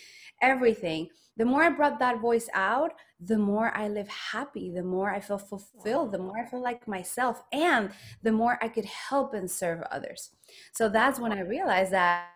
everything. 0.42 1.08
The 1.36 1.44
more 1.44 1.62
I 1.62 1.70
brought 1.70 2.00
that 2.00 2.20
voice 2.20 2.48
out, 2.52 2.92
the 3.20 3.38
more 3.38 3.72
I 3.76 3.88
live 3.88 4.08
happy, 4.08 4.70
the 4.70 4.82
more 4.82 5.10
I 5.10 5.20
feel 5.20 5.38
fulfilled, 5.38 6.12
the 6.12 6.18
more 6.18 6.38
I 6.38 6.44
feel 6.44 6.62
like 6.62 6.88
myself, 6.88 7.42
and 7.52 7.90
the 8.22 8.32
more 8.32 8.58
I 8.60 8.68
could 8.68 8.84
help 8.84 9.34
and 9.34 9.48
serve 9.48 9.82
others. 9.90 10.30
So 10.72 10.88
that's 10.88 11.20
when 11.20 11.32
I 11.32 11.40
realized 11.40 11.92
that 11.92 12.26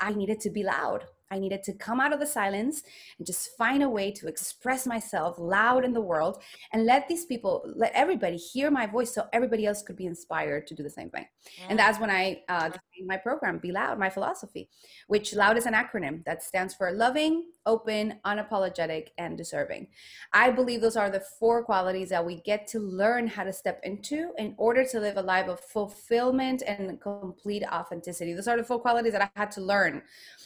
I 0.00 0.12
needed 0.12 0.40
to 0.40 0.50
be 0.50 0.62
loud. 0.62 1.04
I 1.30 1.38
needed 1.38 1.62
to 1.64 1.72
come 1.72 1.98
out 1.98 2.12
of 2.12 2.20
the 2.20 2.26
silence 2.26 2.82
and 3.16 3.26
just 3.26 3.56
find 3.56 3.82
a 3.82 3.88
way 3.88 4.10
to 4.18 4.28
express 4.28 4.86
myself 4.86 5.36
loud 5.38 5.82
in 5.82 5.94
the 5.94 6.00
world 6.00 6.42
and 6.72 6.84
let 6.84 7.08
these 7.08 7.24
people, 7.24 7.52
let 7.74 7.90
everybody 7.94 8.36
hear 8.36 8.70
my 8.70 8.86
voice 8.86 9.14
so 9.14 9.26
everybody 9.32 9.64
else 9.64 9.82
could 9.82 9.96
be 9.96 10.04
inspired 10.04 10.66
to 10.66 10.74
do 10.74 10.82
the 10.82 10.90
same 10.90 11.08
thing. 11.08 11.26
And 11.70 11.78
Mm. 11.78 11.82
that's 11.82 11.98
when 11.98 12.10
I 12.10 12.24
uh, 12.48 12.70
my 13.06 13.16
program, 13.16 13.58
Be 13.58 13.72
Loud, 13.72 13.98
my 13.98 14.10
philosophy, 14.10 14.68
which 15.06 15.34
Loud 15.34 15.56
is 15.56 15.66
an 15.66 15.74
acronym 15.74 16.24
that 16.24 16.42
stands 16.42 16.74
for 16.74 16.92
loving, 16.92 17.44
open, 17.66 18.18
unapologetic, 18.24 19.08
and 19.18 19.36
deserving. 19.36 19.88
I 20.32 20.50
believe 20.50 20.80
those 20.80 20.96
are 20.96 21.10
the 21.10 21.22
four 21.38 21.64
qualities 21.64 22.08
that 22.10 22.24
we 22.24 22.36
get 22.42 22.66
to 22.68 22.78
learn 22.80 23.26
how 23.26 23.44
to 23.44 23.52
step 23.52 23.80
into 23.82 24.32
in 24.38 24.54
order 24.58 24.84
to 24.84 25.00
live 25.00 25.16
a 25.16 25.22
life 25.22 25.48
of 25.48 25.60
fulfillment 25.60 26.62
and 26.66 27.00
complete 27.00 27.64
authenticity. 27.64 28.32
Those 28.34 28.48
are 28.48 28.56
the 28.56 28.64
four 28.64 28.80
qualities 28.80 29.12
that 29.12 29.22
I 29.22 29.30
had 29.38 29.50
to 29.52 29.60
learn 29.60 30.02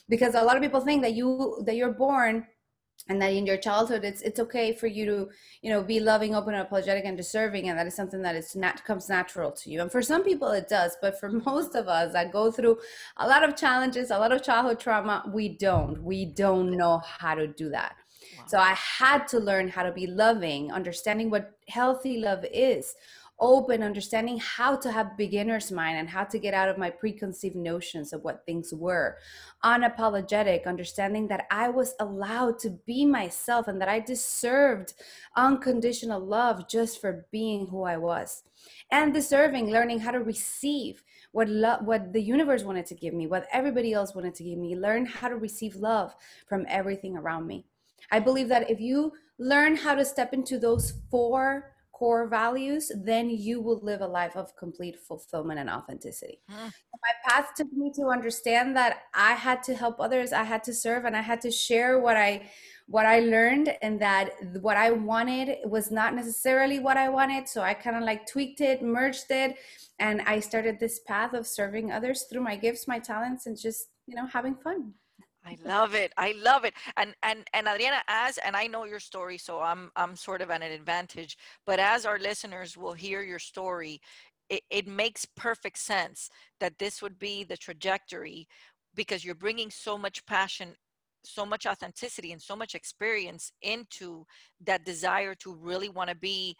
because 0.08 0.34
a 0.34 0.42
lot 0.42 0.56
of 0.56 0.62
people 0.62 0.80
think 0.80 1.02
that 1.02 1.14
you 1.14 1.62
that 1.66 1.76
you're 1.76 1.92
born 1.92 2.46
and 3.08 3.20
that 3.22 3.32
in 3.32 3.46
your 3.46 3.56
childhood 3.56 4.04
it's 4.04 4.22
it's 4.22 4.40
okay 4.40 4.72
for 4.72 4.86
you 4.86 5.06
to 5.06 5.28
you 5.62 5.70
know 5.70 5.82
be 5.82 6.00
loving 6.00 6.34
open 6.34 6.54
apologetic 6.54 7.04
and 7.04 7.16
deserving 7.16 7.68
and 7.68 7.78
that 7.78 7.86
is 7.86 7.94
something 7.94 8.22
that 8.22 8.34
is 8.34 8.56
not 8.56 8.84
comes 8.84 9.08
natural 9.08 9.50
to 9.52 9.70
you. 9.70 9.80
And 9.80 9.90
for 9.90 10.02
some 10.02 10.24
people 10.24 10.48
it 10.48 10.68
does 10.68 10.96
but 11.00 11.18
for 11.18 11.30
most 11.46 11.74
of 11.74 11.88
us 11.88 12.12
that 12.12 12.32
go 12.32 12.50
through 12.50 12.78
a 13.16 13.26
lot 13.26 13.42
of 13.42 13.56
challenges 13.56 14.10
a 14.10 14.18
lot 14.18 14.32
of 14.32 14.42
childhood 14.42 14.80
trauma 14.80 15.30
we 15.32 15.48
don't. 15.48 16.02
We 16.02 16.24
don't 16.24 16.76
know 16.76 16.98
how 16.98 17.34
to 17.34 17.46
do 17.46 17.68
that. 17.70 17.96
Wow. 18.38 18.44
so 18.48 18.58
i 18.58 18.72
had 18.72 19.28
to 19.28 19.38
learn 19.38 19.68
how 19.68 19.82
to 19.82 19.92
be 19.92 20.06
loving 20.06 20.72
understanding 20.72 21.30
what 21.30 21.52
healthy 21.68 22.18
love 22.18 22.44
is 22.52 22.94
open 23.38 23.82
understanding 23.82 24.38
how 24.38 24.76
to 24.76 24.90
have 24.90 25.16
beginner's 25.16 25.70
mind 25.70 25.98
and 25.98 26.08
how 26.08 26.24
to 26.24 26.38
get 26.38 26.54
out 26.54 26.68
of 26.68 26.78
my 26.78 26.88
preconceived 26.88 27.56
notions 27.56 28.12
of 28.12 28.22
what 28.24 28.44
things 28.46 28.72
were. 28.72 29.18
Unapologetic 29.64 30.66
understanding 30.66 31.28
that 31.28 31.46
i 31.50 31.68
was 31.68 31.94
allowed 32.00 32.58
to 32.58 32.70
be 32.86 33.04
myself 33.04 33.68
and 33.68 33.80
that 33.80 33.88
i 33.88 34.00
deserved 34.00 34.94
unconditional 35.36 36.20
love 36.20 36.68
just 36.68 37.00
for 37.00 37.26
being 37.30 37.66
who 37.66 37.82
i 37.82 37.96
was. 37.96 38.42
And 38.90 39.12
deserving 39.12 39.70
learning 39.70 40.00
how 40.00 40.12
to 40.12 40.20
receive 40.20 41.02
what 41.32 41.48
love 41.48 41.84
what 41.84 42.12
the 42.12 42.22
universe 42.22 42.64
wanted 42.64 42.86
to 42.86 42.94
give 42.94 43.12
me 43.12 43.26
what 43.26 43.46
everybody 43.52 43.92
else 43.92 44.14
wanted 44.14 44.34
to 44.36 44.44
give 44.44 44.58
me 44.58 44.76
learn 44.76 45.04
how 45.04 45.28
to 45.28 45.36
receive 45.36 45.76
love 45.76 46.14
from 46.48 46.64
everything 46.68 47.16
around 47.16 47.46
me. 47.46 47.66
I 48.10 48.20
believe 48.20 48.48
that 48.48 48.70
if 48.70 48.80
you 48.80 49.12
learn 49.38 49.76
how 49.76 49.94
to 49.94 50.04
step 50.04 50.32
into 50.32 50.58
those 50.58 50.94
four 51.10 51.75
core 51.96 52.28
values, 52.28 52.92
then 52.94 53.30
you 53.30 53.58
will 53.62 53.80
live 53.82 54.02
a 54.02 54.06
life 54.06 54.36
of 54.36 54.54
complete 54.54 54.98
fulfillment 55.00 55.58
and 55.58 55.70
authenticity. 55.70 56.42
Mm. 56.50 56.70
My 57.06 57.14
path 57.24 57.54
took 57.56 57.72
me 57.72 57.90
to 57.96 58.08
understand 58.08 58.76
that 58.76 59.04
I 59.14 59.32
had 59.32 59.62
to 59.62 59.74
help 59.74 59.98
others, 59.98 60.30
I 60.30 60.42
had 60.42 60.62
to 60.64 60.74
serve, 60.74 61.06
and 61.06 61.16
I 61.16 61.22
had 61.22 61.40
to 61.40 61.50
share 61.50 61.98
what 61.98 62.18
I 62.18 62.50
what 62.88 63.06
I 63.06 63.18
learned 63.20 63.74
and 63.82 64.00
that 64.00 64.30
what 64.60 64.76
I 64.76 64.92
wanted 64.92 65.58
was 65.64 65.90
not 65.90 66.14
necessarily 66.14 66.78
what 66.78 66.96
I 66.96 67.08
wanted. 67.08 67.48
So 67.48 67.62
I 67.62 67.74
kind 67.74 67.96
of 67.96 68.04
like 68.04 68.28
tweaked 68.28 68.60
it, 68.60 68.80
merged 68.80 69.30
it, 69.30 69.56
and 69.98 70.20
I 70.20 70.38
started 70.38 70.78
this 70.78 71.00
path 71.00 71.32
of 71.32 71.46
serving 71.46 71.90
others 71.90 72.26
through 72.30 72.42
my 72.42 72.56
gifts, 72.56 72.86
my 72.86 73.00
talents, 73.00 73.46
and 73.46 73.58
just, 73.58 73.88
you 74.06 74.14
know, 74.14 74.26
having 74.26 74.54
fun. 74.54 74.92
I 75.46 75.56
love 75.64 75.94
it. 75.94 76.12
I 76.16 76.34
love 76.42 76.64
it. 76.64 76.74
And 76.96 77.14
and 77.22 77.48
and 77.54 77.68
Adrianna, 77.68 78.00
as 78.08 78.38
and 78.38 78.56
I 78.56 78.66
know 78.66 78.84
your 78.84 79.00
story, 79.00 79.38
so 79.38 79.60
I'm 79.60 79.90
I'm 79.96 80.16
sort 80.16 80.42
of 80.42 80.50
at 80.50 80.62
an 80.62 80.72
advantage. 80.72 81.38
But 81.66 81.78
as 81.78 82.04
our 82.06 82.18
listeners 82.18 82.76
will 82.76 82.94
hear 82.94 83.22
your 83.22 83.38
story, 83.38 84.00
it, 84.50 84.62
it 84.70 84.88
makes 84.88 85.24
perfect 85.24 85.78
sense 85.78 86.30
that 86.60 86.78
this 86.78 87.02
would 87.02 87.18
be 87.18 87.44
the 87.44 87.56
trajectory 87.56 88.48
because 88.94 89.24
you're 89.24 89.34
bringing 89.36 89.70
so 89.70 89.98
much 89.98 90.26
passion 90.26 90.74
so 91.26 91.44
much 91.44 91.66
authenticity 91.66 92.32
and 92.32 92.40
so 92.40 92.56
much 92.56 92.74
experience 92.74 93.52
into 93.62 94.24
that 94.64 94.84
desire 94.84 95.34
to 95.34 95.54
really 95.54 95.88
want 95.88 96.08
to 96.08 96.16
be 96.16 96.56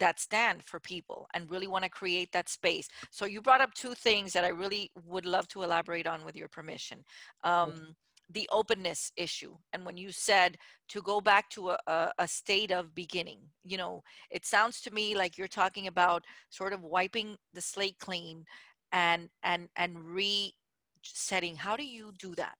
that 0.00 0.18
stand 0.18 0.64
for 0.64 0.80
people 0.80 1.26
and 1.34 1.50
really 1.50 1.68
want 1.68 1.84
to 1.84 1.90
create 1.90 2.32
that 2.32 2.48
space. 2.48 2.88
So 3.10 3.24
you 3.26 3.40
brought 3.40 3.60
up 3.60 3.72
two 3.74 3.94
things 3.94 4.32
that 4.32 4.44
I 4.44 4.48
really 4.48 4.90
would 5.06 5.26
love 5.26 5.46
to 5.48 5.62
elaborate 5.62 6.06
on 6.06 6.24
with 6.24 6.36
your 6.36 6.48
permission. 6.48 7.04
Um, 7.44 7.94
the 8.32 8.48
openness 8.52 9.10
issue 9.16 9.56
and 9.72 9.84
when 9.84 9.96
you 9.96 10.12
said 10.12 10.56
to 10.88 11.02
go 11.02 11.20
back 11.20 11.50
to 11.50 11.70
a, 11.70 12.12
a, 12.18 12.28
state 12.28 12.70
of 12.70 12.94
beginning 12.94 13.40
you 13.64 13.76
know 13.76 14.02
it 14.30 14.46
sounds 14.46 14.80
to 14.80 14.92
me 14.92 15.16
like 15.16 15.36
you're 15.36 15.48
talking 15.48 15.88
about 15.88 16.24
sort 16.48 16.72
of 16.72 16.84
wiping 16.84 17.36
the 17.54 17.60
slate 17.60 17.98
clean 17.98 18.44
and 18.92 19.28
and 19.42 19.68
and 19.74 19.98
resetting 19.98 21.56
how 21.56 21.76
do 21.76 21.84
you 21.84 22.12
do 22.20 22.32
that 22.36 22.54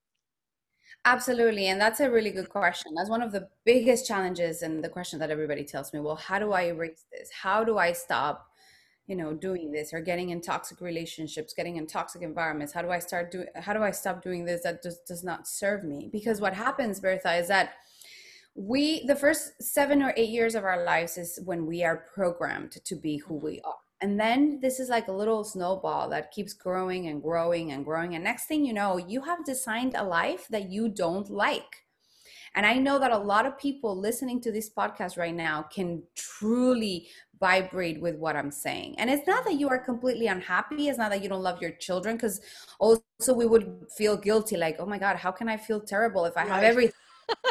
Absolutely. 1.05 1.69
And 1.69 1.81
that's 1.81 2.01
a 2.01 2.11
really 2.11 2.31
good 2.31 2.51
question. 2.51 2.93
That's 2.95 3.09
one 3.09 3.23
of 3.23 3.33
the 3.33 3.49
biggest 3.65 4.07
challenges 4.07 4.63
and 4.63 4.85
the 4.85 4.89
question 4.89 5.19
that 5.21 5.31
everybody 5.31 5.65
tells 5.65 5.93
me, 5.93 6.01
well, 6.01 6.17
how 6.17 6.39
do 6.39 6.53
I 6.53 6.65
erase 6.65 7.05
this? 7.11 7.31
How 7.33 7.65
do 7.65 7.79
I 7.79 7.93
stop, 7.93 8.47
you 9.07 9.17
know, 9.17 9.33
doing 9.33 9.73
this 9.73 9.93
or 9.95 10.01
getting 10.01 10.31
in 10.31 10.43
toxic 10.43 10.81
relationships, 10.81 11.55
getting 11.55 11.77
in 11.77 11.87
toxic 11.87 12.23
environments? 12.23 12.73
How 12.75 12.83
do 12.83 12.91
I 12.91 12.99
start 12.99 13.31
doing 13.33 13.47
how 13.57 13.73
do 13.73 13.83
I 13.83 13.91
stop 13.93 14.23
doing 14.23 14.45
this 14.45 14.63
that 14.63 14.83
just 14.83 15.07
does 15.07 15.25
not 15.25 15.49
serve 15.49 15.85
me? 15.85 16.11
Because 16.13 16.41
what 16.41 16.55
happens, 16.55 17.01
Bertha, 17.01 17.35
is 17.37 17.49
that 17.49 17.73
we 18.55 19.07
the 19.07 19.17
first 19.17 19.63
7 19.63 20.03
or 20.03 20.13
8 20.17 20.29
years 20.29 20.55
of 20.55 20.65
our 20.65 20.85
lives 20.85 21.17
is 21.17 21.41
when 21.45 21.67
we 21.67 21.83
are 21.85 22.05
programmed 22.15 22.73
to 22.85 22.97
be 22.97 23.19
who 23.19 23.35
we 23.37 23.61
are 23.65 23.80
and 24.01 24.19
then 24.19 24.61
this 24.61 24.81
is 24.81 24.89
like 24.89 25.09
a 25.09 25.13
little 25.13 25.45
snowball 25.45 26.09
that 26.09 26.33
keeps 26.33 26.55
growing 26.55 27.09
and 27.09 27.23
growing 27.23 27.73
and 27.73 27.85
growing. 27.85 28.15
And 28.15 28.25
next 28.25 28.47
thing 28.47 28.65
you 28.65 28.73
know 28.73 28.97
you 28.97 29.23
have 29.23 29.45
designed 29.45 29.95
a 29.95 30.05
life 30.05 30.47
that 30.49 30.71
you 30.71 30.89
don't 30.89 31.29
like. 31.31 31.85
And 32.55 32.67
i 32.67 32.75
know 32.75 32.99
that 32.99 33.13
a 33.13 33.19
lot 33.19 33.47
of 33.47 33.59
people 33.59 33.97
listening 33.97 34.41
to 34.41 34.51
this 34.51 34.71
podcast 34.71 35.17
right 35.17 35.35
now 35.35 35.63
can 35.63 36.03
truly 36.17 37.09
vibrate 37.39 38.01
with 38.01 38.17
what 38.17 38.37
i'm 38.37 38.51
saying. 38.51 38.97
And 38.99 39.09
it's 39.11 39.27
not 39.27 39.45
that 39.45 39.55
you 39.55 39.69
are 39.69 39.79
completely 39.79 40.27
unhappy. 40.27 40.89
It's 40.89 40.99
not 40.99 41.11
that 41.11 41.23
you 41.23 41.29
don't 41.29 41.43
love 41.43 41.63
your 41.63 41.73
children 41.73 42.17
because 42.17 42.41
also 42.79 43.35
we 43.35 43.47
would 43.47 43.87
feel 43.97 44.17
guilty 44.17 44.57
like 44.57 44.77
oh 44.79 44.87
my 44.87 44.99
god 44.99 45.17
how 45.17 45.31
can 45.31 45.49
i 45.49 45.57
feel 45.57 45.81
terrible 45.81 46.25
if 46.25 46.37
i 46.37 46.45
have 46.45 46.65
everything? 46.65 46.95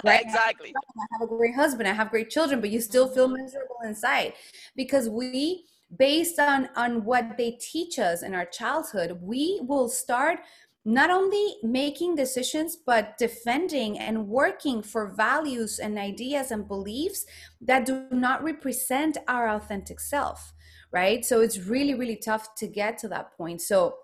Right? 0.03 0.21
Exactly. 0.21 0.73
I 0.75 1.05
have 1.13 1.21
a 1.21 1.27
great 1.27 1.55
husband. 1.55 1.87
I 1.87 1.93
have 1.93 2.09
great 2.09 2.29
children 2.29 2.59
but 2.59 2.69
you 2.69 2.81
still 2.81 3.07
feel 3.07 3.29
miserable 3.29 3.77
inside. 3.85 4.33
Because 4.75 5.07
we 5.07 5.63
based 5.97 6.39
on 6.39 6.69
on 6.75 7.03
what 7.03 7.37
they 7.37 7.51
teach 7.51 7.97
us 7.97 8.21
in 8.21 8.35
our 8.35 8.45
childhood 8.45 9.17
we 9.21 9.59
will 9.63 9.89
start 9.89 10.39
not 10.85 11.09
only 11.09 11.55
making 11.63 12.15
decisions 12.15 12.77
but 12.85 13.17
defending 13.17 13.97
and 13.99 14.27
working 14.27 14.81
for 14.81 15.07
values 15.07 15.79
and 15.79 15.97
ideas 15.97 16.51
and 16.51 16.67
beliefs 16.67 17.25
that 17.59 17.85
do 17.85 18.05
not 18.11 18.43
represent 18.43 19.17
our 19.27 19.49
authentic 19.49 19.99
self 19.99 20.53
right? 20.91 21.23
So 21.23 21.41
it's 21.41 21.59
really 21.59 21.93
really 21.93 22.15
tough 22.15 22.55
to 22.55 22.67
get 22.67 22.97
to 22.99 23.07
that 23.09 23.35
point. 23.37 23.61
So 23.61 23.95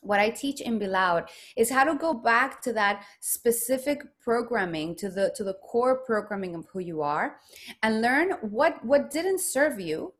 what 0.00 0.18
I 0.18 0.30
teach 0.30 0.60
in 0.60 0.78
Be 0.78 0.88
Loud 0.88 1.28
is 1.56 1.70
how 1.70 1.84
to 1.84 1.94
go 1.94 2.12
back 2.12 2.60
to 2.62 2.72
that 2.72 3.04
specific 3.20 4.02
programming, 4.20 4.96
to 4.96 5.08
the 5.08 5.32
to 5.36 5.44
the 5.44 5.54
core 5.54 5.98
programming 6.04 6.54
of 6.54 6.66
who 6.72 6.80
you 6.80 7.02
are, 7.02 7.36
and 7.82 8.02
learn 8.02 8.32
what 8.42 8.84
what 8.84 9.10
didn't 9.10 9.40
serve 9.40 9.80
you, 9.80 10.14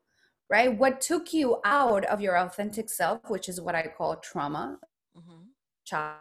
right? 0.53 0.77
What 0.77 1.01
took 1.01 1.33
you 1.33 1.57
out 1.65 2.05
of 2.05 2.21
your 2.21 2.37
authentic 2.37 2.87
self, 2.87 3.27
which 3.27 3.49
is 3.49 3.59
what 3.59 3.73
I 3.73 3.91
call 3.97 4.17
trauma, 4.17 4.77
mm-hmm. 5.17 5.45
childhood 5.83 6.19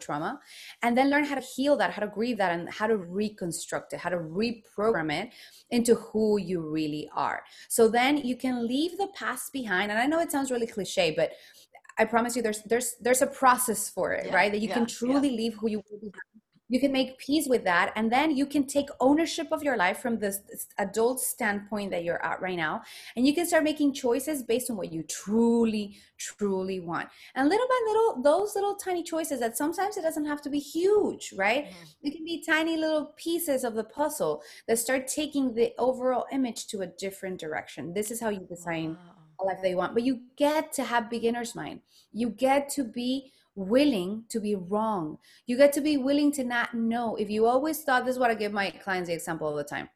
trauma, 0.00 0.40
and 0.82 0.98
then 0.98 1.08
learn 1.08 1.22
how 1.22 1.36
to 1.36 1.40
heal 1.40 1.76
that, 1.76 1.92
how 1.92 2.02
to 2.02 2.08
grieve 2.08 2.38
that, 2.38 2.50
and 2.50 2.68
how 2.68 2.88
to 2.88 2.96
reconstruct 2.96 3.92
it, 3.92 4.00
how 4.00 4.10
to 4.10 4.16
reprogram 4.16 5.12
it 5.12 5.30
into 5.70 5.94
who 5.94 6.38
you 6.38 6.68
really 6.68 7.08
are. 7.14 7.44
So 7.68 7.86
then 7.86 8.16
you 8.16 8.34
can 8.34 8.66
leave 8.66 8.98
the 8.98 9.06
past 9.14 9.52
behind. 9.52 9.92
And 9.92 10.00
I 10.00 10.06
know 10.06 10.18
it 10.18 10.32
sounds 10.32 10.50
really 10.50 10.66
cliche, 10.66 11.14
but 11.16 11.30
I 11.96 12.06
promise 12.06 12.34
you 12.34 12.42
there's 12.42 12.62
there's 12.62 12.96
there's 13.00 13.22
a 13.22 13.28
process 13.28 13.88
for 13.88 14.12
it, 14.12 14.26
yeah, 14.26 14.34
right? 14.34 14.50
That 14.50 14.60
you 14.60 14.68
yeah, 14.68 14.74
can 14.74 14.86
truly 14.86 15.30
yeah. 15.30 15.36
leave 15.36 15.54
who 15.54 15.70
you 15.70 15.80
will 15.88 16.00
be 16.00 16.10
you 16.68 16.80
can 16.80 16.92
make 16.92 17.18
peace 17.18 17.46
with 17.48 17.64
that 17.64 17.92
and 17.96 18.10
then 18.10 18.36
you 18.36 18.46
can 18.46 18.66
take 18.66 18.88
ownership 19.00 19.48
of 19.52 19.62
your 19.62 19.76
life 19.76 19.98
from 19.98 20.18
this, 20.18 20.38
this, 20.48 20.66
adult 20.78 21.20
standpoint 21.20 21.90
that 21.90 22.02
you're 22.04 22.22
at 22.24 22.40
right 22.40 22.56
now 22.56 22.82
and 23.14 23.26
you 23.26 23.34
can 23.34 23.46
start 23.46 23.62
making 23.62 23.92
choices 23.92 24.42
based 24.42 24.70
on 24.70 24.76
what 24.76 24.92
you 24.92 25.02
truly 25.04 25.96
truly 26.18 26.80
want. 26.80 27.08
And 27.34 27.48
little 27.48 27.66
by 27.68 27.78
little 27.86 28.22
those 28.22 28.54
little 28.54 28.74
tiny 28.74 29.02
choices 29.02 29.40
that 29.40 29.56
sometimes 29.56 29.96
it 29.96 30.02
doesn't 30.02 30.24
have 30.24 30.42
to 30.42 30.50
be 30.50 30.58
huge 30.58 31.32
right? 31.36 31.66
Mm-hmm. 31.66 32.06
it 32.06 32.10
can 32.12 32.24
be 32.24 32.42
tiny 32.42 32.76
little 32.76 33.12
pieces 33.16 33.64
of 33.64 33.74
the 33.74 33.84
puzzle 33.84 34.42
that 34.66 34.78
start 34.78 35.06
taking 35.06 35.54
the 35.54 35.72
overall 35.78 36.26
image 36.32 36.66
to 36.68 36.80
a 36.80 36.86
different 36.86 37.38
direction. 37.38 37.92
This 37.94 38.10
is 38.10 38.20
how 38.20 38.30
you 38.30 38.40
design 38.40 38.90
wow. 38.94 39.14
a 39.40 39.44
life 39.44 39.58
that 39.62 39.68
you 39.68 39.76
want. 39.76 39.94
But 39.94 40.04
you 40.04 40.22
get 40.36 40.72
to 40.74 40.84
have 40.84 41.10
beginner's 41.10 41.54
mind. 41.54 41.80
You 42.12 42.30
get 42.30 42.68
to 42.70 42.84
be 42.84 43.32
willing 43.56 44.24
to 44.28 44.38
be 44.38 44.54
wrong. 44.54 45.18
You 45.46 45.56
get 45.56 45.72
to 45.72 45.80
be 45.80 45.96
willing 45.96 46.30
to 46.32 46.44
not 46.44 46.74
know. 46.74 47.16
If 47.16 47.30
you 47.30 47.46
always 47.46 47.82
thought, 47.82 48.04
this 48.04 48.14
is 48.14 48.18
what 48.20 48.30
I 48.30 48.34
give 48.34 48.52
my 48.52 48.70
clients 48.70 49.08
the 49.08 49.14
example 49.14 49.48
all 49.48 49.56
the 49.56 49.64
time. 49.64 49.88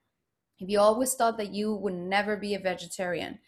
If 0.59 0.69
you 0.69 0.81
always 0.81 1.15
thought 1.15 1.37
that 1.39 1.55
you 1.55 1.75
would 1.75 1.95
never 1.95 2.37
be 2.37 2.55
a 2.55 2.59
vegetarian, 2.59 3.39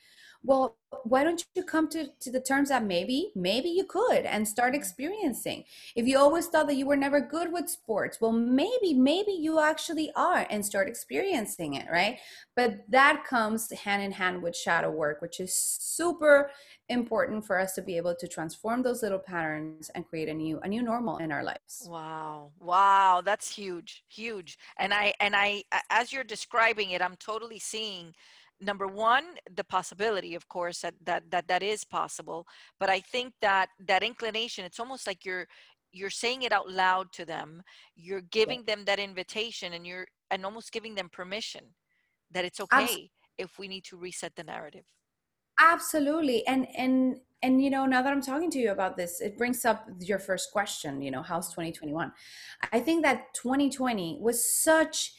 well 0.42 0.76
why 1.04 1.24
don't 1.24 1.44
you 1.54 1.64
come 1.64 1.88
to, 1.88 2.08
to 2.20 2.30
the 2.30 2.40
terms 2.40 2.68
that 2.68 2.84
maybe 2.84 3.32
maybe 3.34 3.68
you 3.68 3.84
could 3.84 4.24
and 4.24 4.46
start 4.46 4.72
mm-hmm. 4.72 4.80
experiencing? 4.80 5.64
If 5.96 6.06
you 6.06 6.18
always 6.18 6.46
thought 6.46 6.66
that 6.66 6.76
you 6.76 6.86
were 6.86 6.96
never 6.96 7.20
good 7.20 7.52
with 7.52 7.68
sports 7.68 8.20
well 8.20 8.32
maybe 8.32 8.94
maybe 8.94 9.32
you 9.32 9.60
actually 9.60 10.12
are 10.16 10.46
and 10.50 10.64
start 10.64 10.88
experiencing 10.88 11.74
it 11.74 11.86
right? 11.90 12.18
But 12.54 12.84
that 12.88 13.24
comes 13.24 13.72
hand 13.72 14.02
in 14.02 14.12
hand 14.12 14.42
with 14.42 14.56
shadow 14.56 14.90
work 14.90 15.22
which 15.22 15.40
is 15.40 15.54
super 15.54 16.50
important 16.88 17.46
for 17.46 17.58
us 17.58 17.74
to 17.74 17.82
be 17.82 17.96
able 17.96 18.14
to 18.14 18.28
transform 18.28 18.82
those 18.82 19.02
little 19.02 19.18
patterns 19.18 19.90
and 19.94 20.06
create 20.06 20.28
a 20.28 20.34
new 20.34 20.60
a 20.60 20.68
new 20.68 20.82
normal 20.82 21.18
in 21.18 21.32
our 21.32 21.42
lives. 21.42 21.86
Wow. 21.88 22.50
Wow. 22.60 23.22
That's 23.24 23.54
huge 23.54 24.04
huge. 24.08 24.58
And 24.78 24.92
i 24.92 25.14
and 25.20 25.34
i 25.34 25.64
as 25.90 26.12
you're 26.12 26.24
describing 26.24 26.90
it 26.90 27.02
i'm 27.02 27.16
totally 27.16 27.58
seeing 27.58 28.14
number 28.62 28.86
one 28.86 29.24
the 29.54 29.64
possibility 29.64 30.34
of 30.34 30.48
course 30.48 30.80
that 30.80 30.94
that 31.04 31.30
that, 31.30 31.48
that 31.48 31.62
is 31.62 31.84
possible 31.84 32.46
but 32.78 32.88
i 32.88 33.00
think 33.00 33.34
that 33.40 33.68
that 33.86 34.02
inclination 34.02 34.64
it's 34.64 34.80
almost 34.80 35.06
like 35.06 35.24
you're 35.24 35.46
you're 35.92 36.10
saying 36.10 36.42
it 36.42 36.52
out 36.52 36.70
loud 36.70 37.12
to 37.12 37.24
them 37.24 37.62
you're 37.96 38.22
giving 38.22 38.62
yeah. 38.66 38.74
them 38.74 38.84
that 38.84 38.98
invitation 38.98 39.72
and 39.74 39.86
you're 39.86 40.06
and 40.30 40.44
almost 40.44 40.72
giving 40.72 40.94
them 40.94 41.08
permission 41.10 41.62
that 42.30 42.44
it's 42.44 42.60
okay 42.60 43.10
if 43.38 43.58
we 43.58 43.68
need 43.68 43.84
to 43.84 43.96
reset 43.96 44.34
the 44.36 44.44
narrative 44.44 44.84
absolutely 45.60 46.46
and 46.46 46.66
and 46.76 47.16
and 47.42 47.62
you 47.62 47.70
know 47.70 47.84
now 47.84 48.02
that 48.02 48.12
i'm 48.12 48.22
talking 48.22 48.50
to 48.50 48.58
you 48.58 48.70
about 48.70 48.96
this 48.96 49.20
it 49.20 49.36
brings 49.36 49.64
up 49.64 49.86
your 50.00 50.18
first 50.18 50.50
question 50.52 51.02
you 51.02 51.10
know 51.10 51.22
how's 51.22 51.50
2021 51.50 52.12
i 52.72 52.80
think 52.80 53.02
that 53.02 53.34
2020 53.34 54.18
was 54.20 54.44
such 54.62 55.12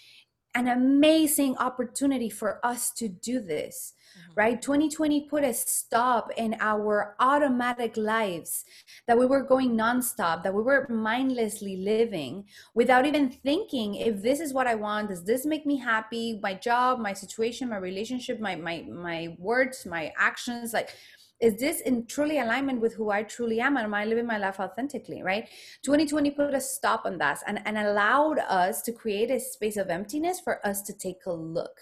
an 0.55 0.67
amazing 0.67 1.57
opportunity 1.57 2.29
for 2.29 2.60
us 2.63 2.91
to 2.91 3.07
do 3.10 3.39
this 3.39 3.93
mm-hmm. 4.17 4.33
right 4.36 4.62
2020 4.62 5.27
put 5.27 5.43
a 5.43 5.53
stop 5.53 6.29
in 6.38 6.55
our 6.60 7.15
automatic 7.19 7.98
lives 7.98 8.65
that 9.07 9.17
we 9.17 9.25
were 9.25 9.41
going 9.41 9.72
nonstop 9.72 10.43
that 10.43 10.53
we 10.53 10.62
were 10.62 10.88
mindlessly 10.89 11.77
living 11.77 12.43
without 12.75 13.05
even 13.05 13.29
thinking 13.29 13.95
if 13.95 14.22
this 14.22 14.39
is 14.39 14.53
what 14.53 14.67
i 14.67 14.75
want 14.75 15.10
does 15.10 15.24
this 15.24 15.45
make 15.45 15.65
me 15.65 15.77
happy 15.77 16.39
my 16.41 16.53
job 16.53 17.00
my 17.00 17.13
situation 17.13 17.69
my 17.69 17.77
relationship 17.77 18.39
my 18.39 18.55
my 18.55 18.86
my 18.89 19.36
words 19.39 19.86
my 19.86 20.12
actions 20.17 20.74
like 20.74 20.95
is 21.43 21.57
this 21.57 21.81
in 21.81 22.05
truly 22.05 22.39
alignment 22.39 22.79
with 22.79 22.93
who 22.93 23.12
I 23.12 23.23
truly 23.23 23.59
am? 23.59 23.75
And 23.75 23.85
am 23.85 23.93
I 23.93 24.05
living 24.05 24.25
my 24.25 24.38
life 24.38 24.62
authentically, 24.62 25.21
right? 25.21 25.50
2020 25.83 26.31
put 26.31 26.53
a 26.53 26.62
stop 26.62 27.05
on 27.05 27.17
that 27.17 27.39
and, 27.45 27.59
and 27.65 27.77
allowed 27.77 28.39
us 28.39 28.81
to 28.83 28.93
create 28.93 29.29
a 29.29 29.41
space 29.41 29.75
of 29.75 29.89
emptiness 29.89 30.39
for 30.39 30.65
us 30.65 30.81
to 30.83 30.93
take 30.93 31.25
a 31.25 31.33
look. 31.33 31.81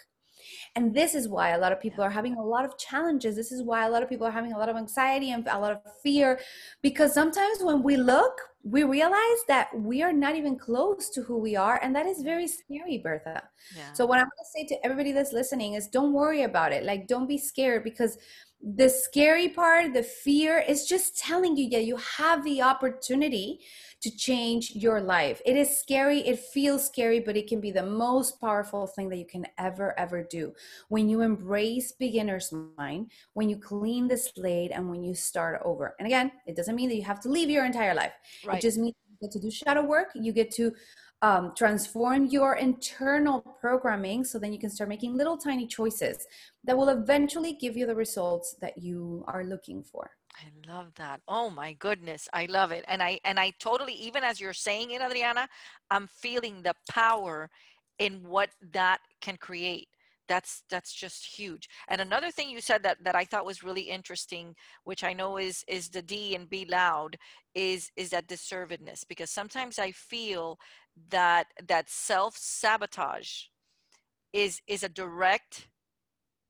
And 0.75 0.95
this 0.95 1.13
is 1.13 1.27
why 1.27 1.49
a 1.49 1.59
lot 1.59 1.71
of 1.71 1.79
people 1.79 2.03
are 2.03 2.09
having 2.09 2.37
a 2.37 2.43
lot 2.43 2.65
of 2.65 2.75
challenges. 2.77 3.35
This 3.35 3.51
is 3.51 3.61
why 3.61 3.85
a 3.85 3.89
lot 3.89 4.01
of 4.01 4.09
people 4.09 4.25
are 4.25 4.31
having 4.31 4.53
a 4.53 4.57
lot 4.57 4.69
of 4.69 4.75
anxiety 4.75 5.31
and 5.31 5.47
a 5.47 5.59
lot 5.59 5.73
of 5.73 5.79
fear. 6.01 6.39
Because 6.81 7.13
sometimes 7.13 7.59
when 7.61 7.83
we 7.83 7.97
look, 7.97 8.33
we 8.63 8.83
realize 8.83 9.41
that 9.47 9.69
we 9.75 10.01
are 10.01 10.13
not 10.13 10.35
even 10.35 10.57
close 10.57 11.09
to 11.11 11.21
who 11.21 11.37
we 11.37 11.55
are. 11.55 11.79
And 11.83 11.95
that 11.95 12.07
is 12.07 12.23
very 12.23 12.47
scary, 12.47 12.97
Bertha. 12.97 13.43
Yeah. 13.75 13.93
So, 13.93 14.05
what 14.05 14.19
I'm 14.19 14.25
going 14.25 14.65
to 14.65 14.69
say 14.69 14.75
to 14.75 14.85
everybody 14.85 15.11
that's 15.11 15.33
listening 15.33 15.73
is 15.73 15.87
don't 15.87 16.13
worry 16.13 16.43
about 16.43 16.71
it. 16.71 16.83
Like, 16.83 17.07
don't 17.07 17.27
be 17.27 17.37
scared 17.37 17.83
because 17.83 18.17
the 18.63 18.89
scary 18.89 19.49
part, 19.49 19.93
the 19.93 20.03
fear 20.03 20.59
is 20.59 20.85
just 20.85 21.17
telling 21.17 21.57
you 21.57 21.69
that 21.69 21.85
you 21.85 21.97
have 21.97 22.43
the 22.43 22.61
opportunity 22.61 23.59
to 24.01 24.15
change 24.15 24.71
your 24.75 25.01
life. 25.01 25.41
It 25.45 25.55
is 25.55 25.79
scary, 25.79 26.19
it 26.19 26.39
feels 26.39 26.85
scary, 26.85 27.19
but 27.19 27.37
it 27.37 27.47
can 27.47 27.59
be 27.59 27.71
the 27.71 27.85
most 27.85 28.39
powerful 28.39 28.87
thing 28.87 29.09
that 29.09 29.17
you 29.17 29.25
can 29.25 29.45
ever, 29.57 29.97
ever 29.99 30.23
do. 30.23 30.53
When 30.89 31.09
you 31.09 31.21
embrace 31.21 31.91
beginner's 31.91 32.53
mind, 32.77 33.11
when 33.33 33.49
you 33.49 33.57
clean 33.57 34.07
the 34.07 34.17
slate, 34.17 34.71
and 34.71 34.89
when 34.89 35.03
you 35.03 35.13
start 35.13 35.61
over. 35.63 35.95
And 35.99 36.05
again, 36.05 36.31
it 36.45 36.55
doesn't 36.55 36.75
mean 36.75 36.89
that 36.89 36.95
you 36.95 37.03
have 37.03 37.19
to 37.21 37.29
leave 37.29 37.49
your 37.49 37.65
entire 37.65 37.93
life. 37.93 38.13
Right. 38.45 38.57
It 38.57 38.61
just 38.61 38.77
means 38.77 38.95
you 39.09 39.27
get 39.27 39.31
to 39.31 39.39
do 39.39 39.51
shadow 39.51 39.83
work, 39.83 40.09
you 40.15 40.31
get 40.31 40.51
to 40.51 40.73
um, 41.21 41.53
transform 41.55 42.25
your 42.25 42.55
internal 42.55 43.41
programming 43.59 44.23
so 44.23 44.39
then 44.39 44.51
you 44.51 44.59
can 44.59 44.69
start 44.69 44.89
making 44.89 45.15
little 45.15 45.37
tiny 45.37 45.67
choices 45.67 46.25
that 46.63 46.75
will 46.75 46.89
eventually 46.89 47.53
give 47.53 47.77
you 47.77 47.85
the 47.85 47.95
results 47.95 48.55
that 48.61 48.77
you 48.77 49.23
are 49.27 49.43
looking 49.43 49.83
for. 49.83 50.11
I 50.35 50.71
love 50.71 50.93
that. 50.95 51.21
Oh 51.27 51.49
my 51.49 51.73
goodness. 51.73 52.27
I 52.33 52.45
love 52.45 52.71
it. 52.71 52.85
And 52.87 53.03
i 53.03 53.19
and 53.23 53.39
i 53.39 53.51
totally 53.59 53.93
even 53.93 54.23
as 54.23 54.39
you're 54.39 54.53
saying 54.53 54.91
it 54.91 55.01
adrianna 55.01 55.47
i'm 55.89 56.07
feeling 56.07 56.63
the 56.63 56.73
power 56.89 57.49
in 57.99 58.23
what 58.23 58.49
that 58.71 58.99
can 59.21 59.37
create. 59.37 59.87
That's 60.27 60.63
that's 60.69 60.93
just 60.93 61.25
huge. 61.25 61.67
And 61.89 61.99
another 61.99 62.31
thing 62.31 62.49
you 62.49 62.61
said 62.61 62.81
that 62.83 63.03
that 63.03 63.15
i 63.15 63.25
thought 63.25 63.45
was 63.45 63.63
really 63.63 63.81
interesting 63.81 64.55
which 64.85 65.03
i 65.03 65.13
know 65.13 65.37
is 65.37 65.63
is 65.67 65.89
the 65.89 66.01
d 66.01 66.35
and 66.35 66.49
be 66.49 66.65
loud 66.65 67.17
is 67.53 67.91
is 67.97 68.09
that 68.11 68.27
deservedness. 68.27 69.03
Because 69.07 69.29
sometimes 69.29 69.77
i 69.77 69.91
feel 69.91 70.57
that 71.09 71.47
that 71.67 71.89
self 71.89 72.37
sabotage 72.37 73.45
is 74.33 74.61
is 74.67 74.83
a 74.83 74.89
direct 74.89 75.69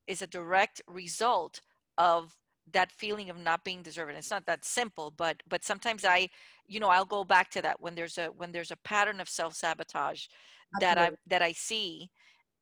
is 0.06 0.22
a 0.22 0.26
direct 0.26 0.82
result 0.86 1.60
of 1.98 2.36
that 2.72 2.92
feeling 2.92 3.28
of 3.28 3.36
not 3.36 3.64
being 3.64 3.82
deserving. 3.82 4.16
It's 4.16 4.30
not 4.30 4.46
that 4.46 4.64
simple 4.64 5.12
but 5.16 5.42
but 5.48 5.64
sometimes 5.64 6.04
i 6.04 6.28
you 6.66 6.80
know 6.80 6.88
i'll 6.88 7.04
go 7.04 7.24
back 7.24 7.50
to 7.50 7.62
that 7.62 7.80
when 7.80 7.94
there's 7.94 8.18
a 8.18 8.26
when 8.26 8.52
there's 8.52 8.70
a 8.70 8.76
pattern 8.84 9.20
of 9.20 9.28
self 9.28 9.54
sabotage 9.54 10.26
that 10.80 10.96
i 10.96 11.10
that 11.26 11.42
i 11.42 11.52
see 11.52 12.10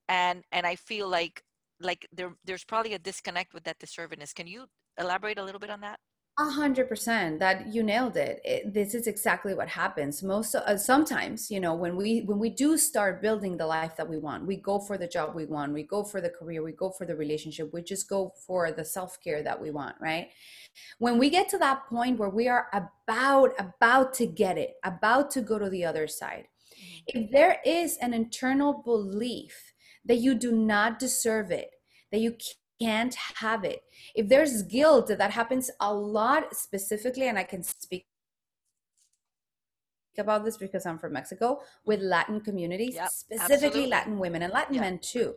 and 0.08 0.42
and 0.52 0.66
i 0.66 0.74
feel 0.74 1.08
like 1.08 1.44
like 1.80 2.06
there 2.12 2.32
there's 2.44 2.64
probably 2.64 2.94
a 2.94 2.98
disconnect 2.98 3.54
with 3.54 3.64
that 3.64 3.78
deservingness. 3.78 4.34
Can 4.34 4.46
you 4.46 4.66
elaborate 4.98 5.38
a 5.38 5.44
little 5.44 5.58
bit 5.58 5.70
on 5.70 5.80
that 5.80 5.98
a 6.40 6.50
hundred 6.50 6.88
percent 6.88 7.38
that 7.38 7.72
you 7.72 7.82
nailed 7.82 8.16
it. 8.16 8.40
it. 8.44 8.72
this 8.72 8.94
is 8.94 9.06
exactly 9.06 9.54
what 9.54 9.68
happens 9.68 10.22
most 10.22 10.54
uh, 10.54 10.76
sometimes 10.76 11.50
you 11.50 11.60
know 11.60 11.74
when 11.74 11.96
we 11.96 12.20
when 12.22 12.38
we 12.38 12.48
do 12.48 12.78
start 12.78 13.20
building 13.20 13.56
the 13.56 13.66
life 13.66 13.94
that 13.96 14.08
we 14.08 14.16
want 14.16 14.46
we 14.46 14.56
go 14.56 14.78
for 14.78 14.96
the 14.96 15.06
job 15.06 15.34
we 15.34 15.44
want 15.44 15.72
we 15.72 15.82
go 15.82 16.02
for 16.02 16.20
the 16.20 16.30
career 16.30 16.62
we 16.62 16.72
go 16.72 16.90
for 16.90 17.04
the 17.04 17.14
relationship 17.14 17.70
we 17.74 17.82
just 17.82 18.08
go 18.08 18.32
for 18.46 18.72
the 18.72 18.84
self-care 18.84 19.42
that 19.42 19.60
we 19.60 19.70
want 19.70 19.94
right 20.00 20.28
when 20.98 21.18
we 21.18 21.28
get 21.28 21.48
to 21.48 21.58
that 21.58 21.86
point 21.88 22.18
where 22.18 22.30
we 22.30 22.48
are 22.48 22.68
about 22.72 23.50
about 23.58 24.14
to 24.14 24.26
get 24.26 24.56
it 24.56 24.74
about 24.82 25.30
to 25.30 25.42
go 25.42 25.58
to 25.58 25.68
the 25.68 25.84
other 25.84 26.08
side 26.08 26.46
mm-hmm. 26.74 27.18
if 27.18 27.30
there 27.30 27.58
is 27.66 27.98
an 27.98 28.14
internal 28.14 28.82
belief 28.82 29.74
that 30.06 30.16
you 30.16 30.34
do 30.34 30.52
not 30.52 30.98
deserve 30.98 31.50
it 31.50 31.70
that 32.10 32.20
you 32.20 32.34
can't 32.80 33.14
have 33.14 33.64
it. 33.64 33.82
If 34.14 34.28
there's 34.28 34.62
guilt, 34.62 35.08
that 35.08 35.30
happens 35.30 35.70
a 35.80 35.92
lot 35.92 36.54
specifically, 36.56 37.28
and 37.28 37.38
I 37.38 37.44
can 37.44 37.62
speak 37.62 38.06
about 40.18 40.44
this 40.44 40.56
because 40.56 40.86
I'm 40.86 40.98
from 40.98 41.12
Mexico 41.12 41.60
with 41.84 42.00
Latin 42.00 42.40
communities, 42.40 42.94
yep, 42.94 43.08
specifically 43.10 43.66
absolutely. 43.66 43.86
Latin 43.86 44.18
women 44.18 44.42
and 44.42 44.52
Latin 44.52 44.74
yep. 44.74 44.84
men 44.84 44.98
too. 44.98 45.34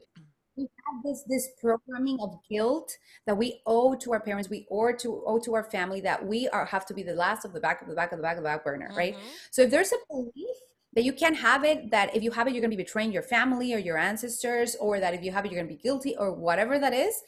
We 0.56 0.64
have 0.64 1.04
this 1.04 1.24
this 1.28 1.50
programming 1.60 2.20
of 2.22 2.38
guilt 2.50 2.96
that 3.26 3.36
we 3.36 3.62
owe 3.66 3.96
to 3.96 4.14
our 4.14 4.20
parents, 4.20 4.50
we 4.50 4.68
owe 4.70 4.94
to 4.94 5.24
owe 5.26 5.40
to 5.40 5.56
our 5.56 5.64
family 5.64 6.00
that 6.02 6.24
we 6.26 6.48
are 6.50 6.66
have 6.66 6.86
to 6.88 6.94
be 6.94 7.02
the 7.02 7.16
last 7.16 7.44
of 7.46 7.54
the 7.54 7.60
back 7.60 7.82
of 7.82 7.88
the 7.88 7.96
back 7.96 8.12
of 8.12 8.18
the 8.18 8.22
back 8.22 8.38
of 8.38 8.44
the 8.44 8.50
back 8.50 8.64
burner, 8.64 8.90
mm-hmm. 8.90 8.98
right? 8.98 9.16
So 9.52 9.64
if 9.64 9.72
there's 9.72 9.92
a 9.92 9.98
belief 10.10 10.58
that 10.96 11.04
you 11.04 11.14
can't 11.14 11.38
have 11.38 11.64
it 11.64 11.92
that 11.92 12.16
if 12.16 12.24
you 12.24 12.32
have 12.32 12.48
it 12.48 12.54
you're 12.54 12.62
going 12.62 12.72
to 12.72 12.78
be 12.78 12.84
betraying 12.84 13.12
your 13.12 13.24
family 13.24 13.74
or 13.74 13.78
your 13.78 13.98
ancestors 13.98 14.76
or 14.80 15.00
that 15.00 15.14
if 15.14 15.24
you 15.24 15.32
have 15.32 15.46
it 15.46 15.52
you're 15.52 15.62
going 15.62 15.70
to 15.70 15.76
be 15.76 15.82
guilty 15.82 16.16
or 16.18 16.34
whatever 16.34 16.80
that 16.80 16.94
is 16.94 17.24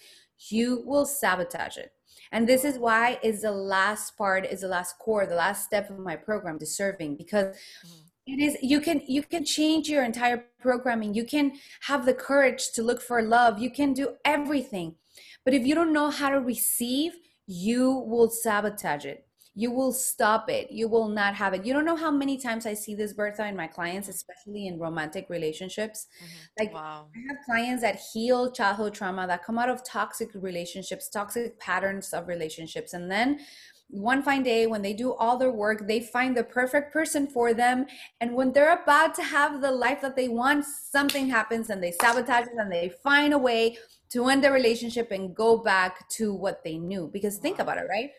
you 0.50 0.84
will 0.86 1.06
sabotage 1.06 1.78
it. 1.78 1.92
And 2.32 2.48
this 2.48 2.66
is 2.66 2.78
why 2.78 3.20
is 3.24 3.42
the 3.42 3.52
last 3.52 4.18
part 4.18 4.46
is 4.46 4.62
the 4.62 4.68
last 4.68 4.98
core 5.00 5.26
the 5.26 5.36
last 5.36 5.66
step 5.66 5.90
of 5.90 6.00
my 6.00 6.16
program 6.16 6.58
deserving 6.58 7.16
because 7.16 7.56
mm-hmm. 7.56 8.34
it 8.34 8.40
is 8.42 8.58
you 8.62 8.82
can 8.82 9.02
you 9.08 9.24
can 9.24 9.46
change 9.46 9.90
your 9.90 10.04
entire 10.04 10.46
programming. 10.60 11.14
You 11.14 11.26
can 11.26 11.54
have 11.82 12.06
the 12.06 12.14
courage 12.14 12.72
to 12.74 12.84
look 12.84 13.02
for 13.02 13.22
love. 13.22 13.60
You 13.60 13.70
can 13.70 13.94
do 13.94 14.16
everything. 14.26 14.96
But 15.44 15.54
if 15.54 15.66
you 15.66 15.76
don't 15.76 15.94
know 15.94 16.10
how 16.10 16.30
to 16.30 16.40
receive 16.40 17.14
you 17.48 17.92
will 17.92 18.30
sabotage 18.30 19.06
it 19.06 19.25
you 19.58 19.72
will 19.72 19.94
stop 19.94 20.50
it. 20.50 20.70
You 20.70 20.90
will 20.90 21.08
not 21.08 21.34
have 21.34 21.54
it. 21.54 21.66
You 21.66 21.72
don't 21.74 21.86
know 21.86 21.96
how 21.96 22.12
many 22.12 22.38
times 22.38 22.66
i 22.66 22.74
see 22.74 22.94
this 22.94 23.14
bertha 23.14 23.48
in 23.48 23.56
my 23.56 23.68
clients 23.68 24.10
especially 24.10 24.68
in 24.68 24.80
romantic 24.80 25.30
relationships. 25.30 26.08
Mm-hmm. 26.24 26.64
like 26.64 26.74
wow. 26.74 27.08
i 27.16 27.20
have 27.28 27.38
clients 27.46 27.82
that 27.82 28.00
heal 28.14 28.52
childhood 28.52 28.94
trauma 28.94 29.26
that 29.28 29.44
come 29.44 29.58
out 29.58 29.70
of 29.70 29.84
toxic 29.84 30.30
relationships 30.36 31.10
toxic 31.10 31.60
patterns 31.60 32.14
of 32.14 32.28
relationships 32.28 32.94
and 32.94 33.10
then 33.10 33.40
one 33.88 34.24
fine 34.24 34.44
day 34.44 34.68
when 34.68 34.82
they 34.82 34.94
do 34.94 35.14
all 35.14 35.38
their 35.38 35.52
work 35.52 35.88
they 35.88 36.00
find 36.00 36.36
the 36.36 36.44
perfect 36.44 36.92
person 36.92 37.28
for 37.28 37.54
them 37.54 37.86
and 38.20 38.34
when 38.34 38.52
they're 38.52 38.82
about 38.82 39.14
to 39.16 39.24
have 39.24 39.62
the 39.62 39.72
life 39.72 40.02
that 40.02 40.16
they 40.16 40.28
want 40.28 40.66
something 40.66 41.30
happens 41.30 41.70
and 41.70 41.82
they 41.82 41.92
sabotage 41.92 42.48
it 42.48 42.54
and 42.58 42.72
they 42.72 42.90
find 43.04 43.34
a 43.34 43.38
way 43.38 43.78
to 44.10 44.28
end 44.28 44.44
the 44.44 44.52
relationship 44.52 45.12
and 45.12 45.36
go 45.36 45.58
back 45.58 46.08
to 46.10 46.34
what 46.34 46.64
they 46.64 46.78
knew. 46.78 47.10
Because 47.12 47.38
think 47.38 47.60
about 47.60 47.78
it 47.78 47.86
right 47.90 48.12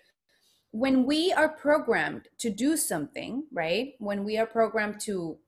when 0.77 1.07
we 1.07 1.33
are 1.33 1.49
programmed 1.49 2.29
to 2.37 2.51
do 2.51 2.77
something, 2.77 3.45
right? 3.51 3.95
When 3.99 4.25
we 4.25 4.37
are 4.37 4.45
programmed 4.45 5.01
to 5.01 5.39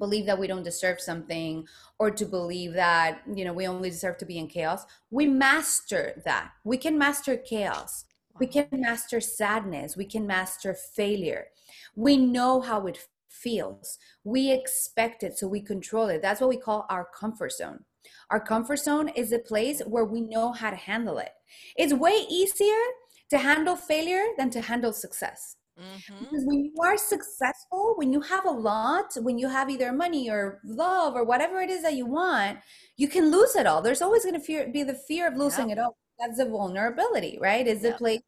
believe 0.00 0.26
that 0.26 0.38
we 0.38 0.48
don't 0.48 0.64
deserve 0.64 1.00
something 1.00 1.64
or 2.00 2.10
to 2.10 2.24
believe 2.24 2.72
that 2.72 3.20
you 3.32 3.44
know 3.44 3.52
we 3.52 3.68
only 3.68 3.90
deserve 3.90 4.16
to 4.16 4.26
be 4.26 4.38
in 4.38 4.46
chaos 4.46 4.84
we 5.10 5.26
master 5.26 6.22
that. 6.24 6.50
We 6.64 6.76
can 6.76 6.98
master 6.98 7.36
chaos. 7.36 8.04
We 8.38 8.46
can 8.46 8.68
master 8.72 9.20
sadness. 9.20 9.96
We 9.96 10.04
can 10.04 10.26
master 10.26 10.74
failure. 10.74 11.46
We 11.94 12.16
know 12.16 12.60
how 12.60 12.86
it 12.86 12.98
feels. 13.28 13.98
We 14.24 14.52
expect 14.52 15.22
it 15.22 15.38
so 15.38 15.46
we 15.46 15.60
control 15.60 16.08
it. 16.08 16.20
That's 16.20 16.40
what 16.40 16.50
we 16.50 16.56
call 16.56 16.84
our 16.90 17.06
comfort 17.18 17.52
zone. 17.52 17.84
Our 18.30 18.40
comfort 18.40 18.80
zone 18.80 19.08
is 19.08 19.32
a 19.32 19.38
place 19.38 19.82
where 19.86 20.04
we 20.04 20.20
know 20.20 20.52
how 20.52 20.70
to 20.70 20.76
handle 20.76 21.18
it. 21.18 21.30
It's 21.76 21.94
way 21.94 22.26
easier 22.28 22.82
to 23.30 23.38
handle 23.38 23.76
failure 23.76 24.24
than 24.36 24.50
to 24.50 24.60
handle 24.60 24.92
success 24.92 25.56
Mm-hmm. 25.80 26.24
Because 26.24 26.44
when 26.44 26.64
you 26.64 26.74
are 26.82 26.96
successful, 26.96 27.94
when 27.96 28.12
you 28.12 28.20
have 28.20 28.44
a 28.44 28.50
lot, 28.50 29.16
when 29.20 29.38
you 29.38 29.48
have 29.48 29.70
either 29.70 29.92
money 29.92 30.28
or 30.28 30.60
love 30.64 31.14
or 31.14 31.24
whatever 31.24 31.60
it 31.60 31.70
is 31.70 31.82
that 31.82 31.94
you 31.94 32.06
want, 32.06 32.58
you 32.96 33.08
can 33.08 33.30
lose 33.30 33.54
it 33.54 33.66
all. 33.66 33.80
There's 33.80 34.02
always 34.02 34.24
going 34.24 34.40
to 34.40 34.70
be 34.72 34.82
the 34.82 34.94
fear 34.94 35.28
of 35.28 35.36
losing 35.36 35.70
it 35.70 35.78
all. 35.78 35.96
That's 36.18 36.40
a 36.40 36.46
vulnerability, 36.46 37.38
right? 37.40 37.64
Is 37.66 37.84
a 37.84 37.92
place 37.92 38.22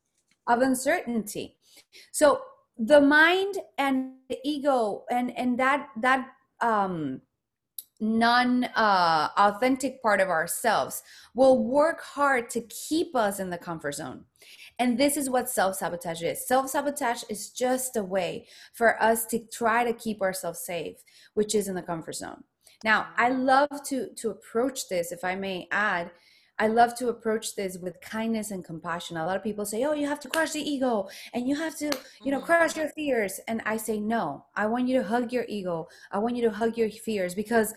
of 0.46 0.60
uncertainty. 0.60 1.56
So 2.12 2.42
the 2.78 3.00
mind 3.00 3.56
and 3.78 4.12
the 4.28 4.38
ego 4.44 5.04
and 5.10 5.36
and 5.36 5.58
that 5.58 5.88
that 6.00 6.28
um 6.60 7.20
non 8.00 8.64
uh, 8.64 9.28
authentic 9.36 10.02
part 10.02 10.20
of 10.20 10.28
ourselves 10.28 11.02
will 11.34 11.62
work 11.62 12.00
hard 12.00 12.48
to 12.50 12.60
keep 12.62 13.14
us 13.14 13.38
in 13.38 13.50
the 13.50 13.58
comfort 13.58 13.92
zone. 13.92 14.24
And 14.80 14.96
this 14.96 15.18
is 15.18 15.28
what 15.28 15.48
self 15.48 15.76
sabotage 15.76 16.22
is. 16.22 16.48
Self 16.48 16.70
sabotage 16.70 17.22
is 17.28 17.50
just 17.50 17.96
a 17.96 18.02
way 18.02 18.46
for 18.72 19.00
us 19.00 19.26
to 19.26 19.38
try 19.52 19.84
to 19.84 19.92
keep 19.92 20.22
ourselves 20.22 20.60
safe, 20.60 20.96
which 21.34 21.54
is 21.54 21.68
in 21.68 21.74
the 21.74 21.82
comfort 21.82 22.14
zone. 22.14 22.42
Now, 22.82 23.08
I 23.18 23.28
love 23.28 23.68
to 23.88 24.08
to 24.16 24.30
approach 24.30 24.88
this, 24.88 25.12
if 25.12 25.22
I 25.22 25.34
may 25.36 25.68
add, 25.70 26.10
I 26.58 26.68
love 26.68 26.94
to 26.96 27.08
approach 27.08 27.56
this 27.56 27.76
with 27.76 28.00
kindness 28.00 28.50
and 28.50 28.64
compassion. 28.64 29.18
A 29.18 29.26
lot 29.26 29.36
of 29.36 29.42
people 29.42 29.66
say, 29.66 29.84
"Oh, 29.84 29.92
you 29.92 30.06
have 30.06 30.20
to 30.20 30.30
crush 30.30 30.52
the 30.52 30.62
ego 30.62 31.08
and 31.34 31.46
you 31.46 31.56
have 31.56 31.76
to, 31.78 31.90
you 32.24 32.30
know, 32.30 32.38
mm-hmm. 32.38 32.46
crush 32.46 32.74
your 32.74 32.88
fears." 32.90 33.38
And 33.48 33.60
I 33.66 33.76
say, 33.76 34.00
"No. 34.00 34.46
I 34.56 34.66
want 34.66 34.88
you 34.88 34.98
to 34.98 35.06
hug 35.06 35.30
your 35.30 35.44
ego. 35.46 35.88
I 36.10 36.18
want 36.18 36.36
you 36.36 36.42
to 36.48 36.50
hug 36.50 36.78
your 36.78 36.90
fears 36.90 37.34
because 37.34 37.74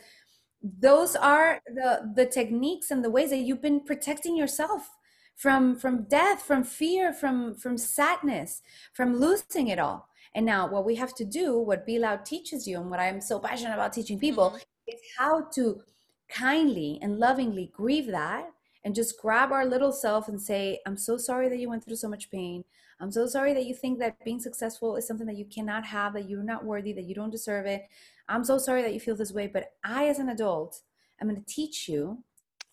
those 0.62 1.18
are 1.18 1.60
the 1.68 2.14
the 2.16 2.26
techniques 2.26 2.92
and 2.92 3.04
the 3.04 3.10
ways 3.10 3.30
that 3.32 3.40
you've 3.40 3.62
been 3.62 3.82
protecting 3.82 4.38
yourself 4.38 4.90
from 5.36 5.76
from 5.76 6.04
death, 6.04 6.44
from 6.44 6.64
fear, 6.64 7.14
from 7.14 7.56
from 7.56 7.78
sadness, 7.78 8.62
from 8.94 9.18
losing 9.18 9.68
it 9.68 9.80
all." 9.80 10.10
And 10.36 10.46
now 10.46 10.68
what 10.68 10.86
we 10.86 10.96
have 10.96 11.14
to 11.16 11.26
do, 11.26 11.60
what 11.60 11.86
Be 11.86 12.00
Loud 12.00 12.26
teaches 12.26 12.68
you 12.68 12.80
and 12.80 12.90
what 12.90 13.00
I'm 13.00 13.22
so 13.22 13.40
passionate 13.40 13.74
about 13.74 13.94
teaching 13.94 14.20
people 14.20 14.50
mm-hmm. 14.50 14.58
is 14.88 15.00
how 15.18 15.44
to 15.56 15.84
kindly 16.30 17.00
and 17.02 17.20
lovingly 17.20 17.72
grieve 17.74 18.08
that 18.08 18.50
and 18.84 18.96
just 18.96 19.22
grab 19.22 19.52
our 19.52 19.66
little 19.66 19.92
self 19.92 20.28
and 20.28 20.42
say, 20.42 20.80
I'm 20.86 20.98
so 20.98 21.18
sorry 21.18 21.50
that 21.50 21.60
you 21.60 21.70
went 21.70 21.86
through 21.86 21.96
so 21.96 22.10
much 22.10 22.32
pain. 22.32 22.64
I'm 23.00 23.12
so 23.12 23.26
sorry 23.26 23.54
that 23.54 23.66
you 23.66 23.76
think 23.76 24.00
that 24.00 24.24
being 24.24 24.40
successful 24.40 24.96
is 24.96 25.08
something 25.08 25.28
that 25.28 25.38
you 25.38 25.46
cannot 25.46 25.86
have, 25.86 26.14
that 26.14 26.30
you're 26.30 26.44
not 26.44 26.66
worthy, 26.66 26.94
that 26.94 27.06
you 27.06 27.16
don't 27.16 27.30
deserve 27.30 27.66
it. 27.66 27.84
I'm 28.28 28.44
so 28.44 28.58
sorry 28.58 28.82
that 28.82 28.94
you 28.94 29.00
feel 29.00 29.16
this 29.16 29.32
way, 29.32 29.48
but 29.48 29.74
I, 29.84 30.08
as 30.08 30.20
an 30.20 30.30
adult, 30.30 30.82
I'm 31.20 31.30
going 31.30 31.42
to 31.42 31.54
teach 31.54 31.88
you 31.88 32.24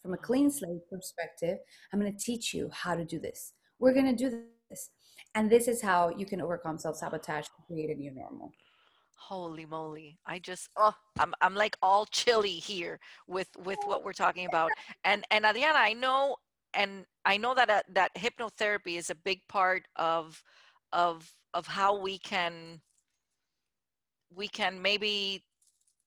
from 0.03 0.15
a 0.15 0.17
clean 0.17 0.51
slate 0.51 0.89
perspective. 0.91 1.59
I'm 1.93 2.01
going 2.01 2.13
to 2.13 2.19
teach 2.19 2.55
you 2.55 2.71
how 2.73 2.95
to 2.95 3.05
do 3.05 3.19
this. 3.19 3.53
We're 3.79 3.95
going 3.95 4.15
to 4.15 4.17
do 4.17 4.43
this. 4.69 4.91
And 5.35 5.51
this 5.51 5.69
is 5.69 5.81
how 5.81 6.11
you 6.17 6.27
can 6.27 6.41
overcome 6.41 6.79
self 6.79 6.97
sabotage 6.97 7.47
to 7.47 7.63
create 7.67 7.91
a 7.91 7.95
new 7.95 8.11
normal. 8.11 8.53
Holy 9.17 9.67
moly. 9.67 10.19
I 10.27 10.39
just 10.39 10.71
oh 10.77 10.95
I'm 11.19 11.35
I'm 11.41 11.55
like 11.55 11.77
all 11.83 12.07
chilly 12.07 12.55
here 12.55 12.99
with 13.29 13.49
with 13.65 13.79
what 13.85 14.03
we're 14.03 14.13
talking 14.13 14.47
about. 14.47 14.71
And 15.05 15.25
and 15.31 15.45
Adrianna, 15.45 15.77
I 15.77 15.93
know 15.93 16.37
and 16.75 17.05
I 17.25 17.37
know 17.37 17.55
that 17.55 17.71
uh, 17.71 17.83
that 17.91 18.15
hypnotherapy 18.17 18.97
is 18.97 19.11
a 19.11 19.15
big 19.15 19.41
part 19.49 19.87
of 19.97 20.43
of 20.93 21.33
of 21.55 21.67
how 21.67 21.97
we 22.01 22.19
can 22.19 22.81
we 24.35 24.49
can 24.49 24.81
maybe 24.81 25.45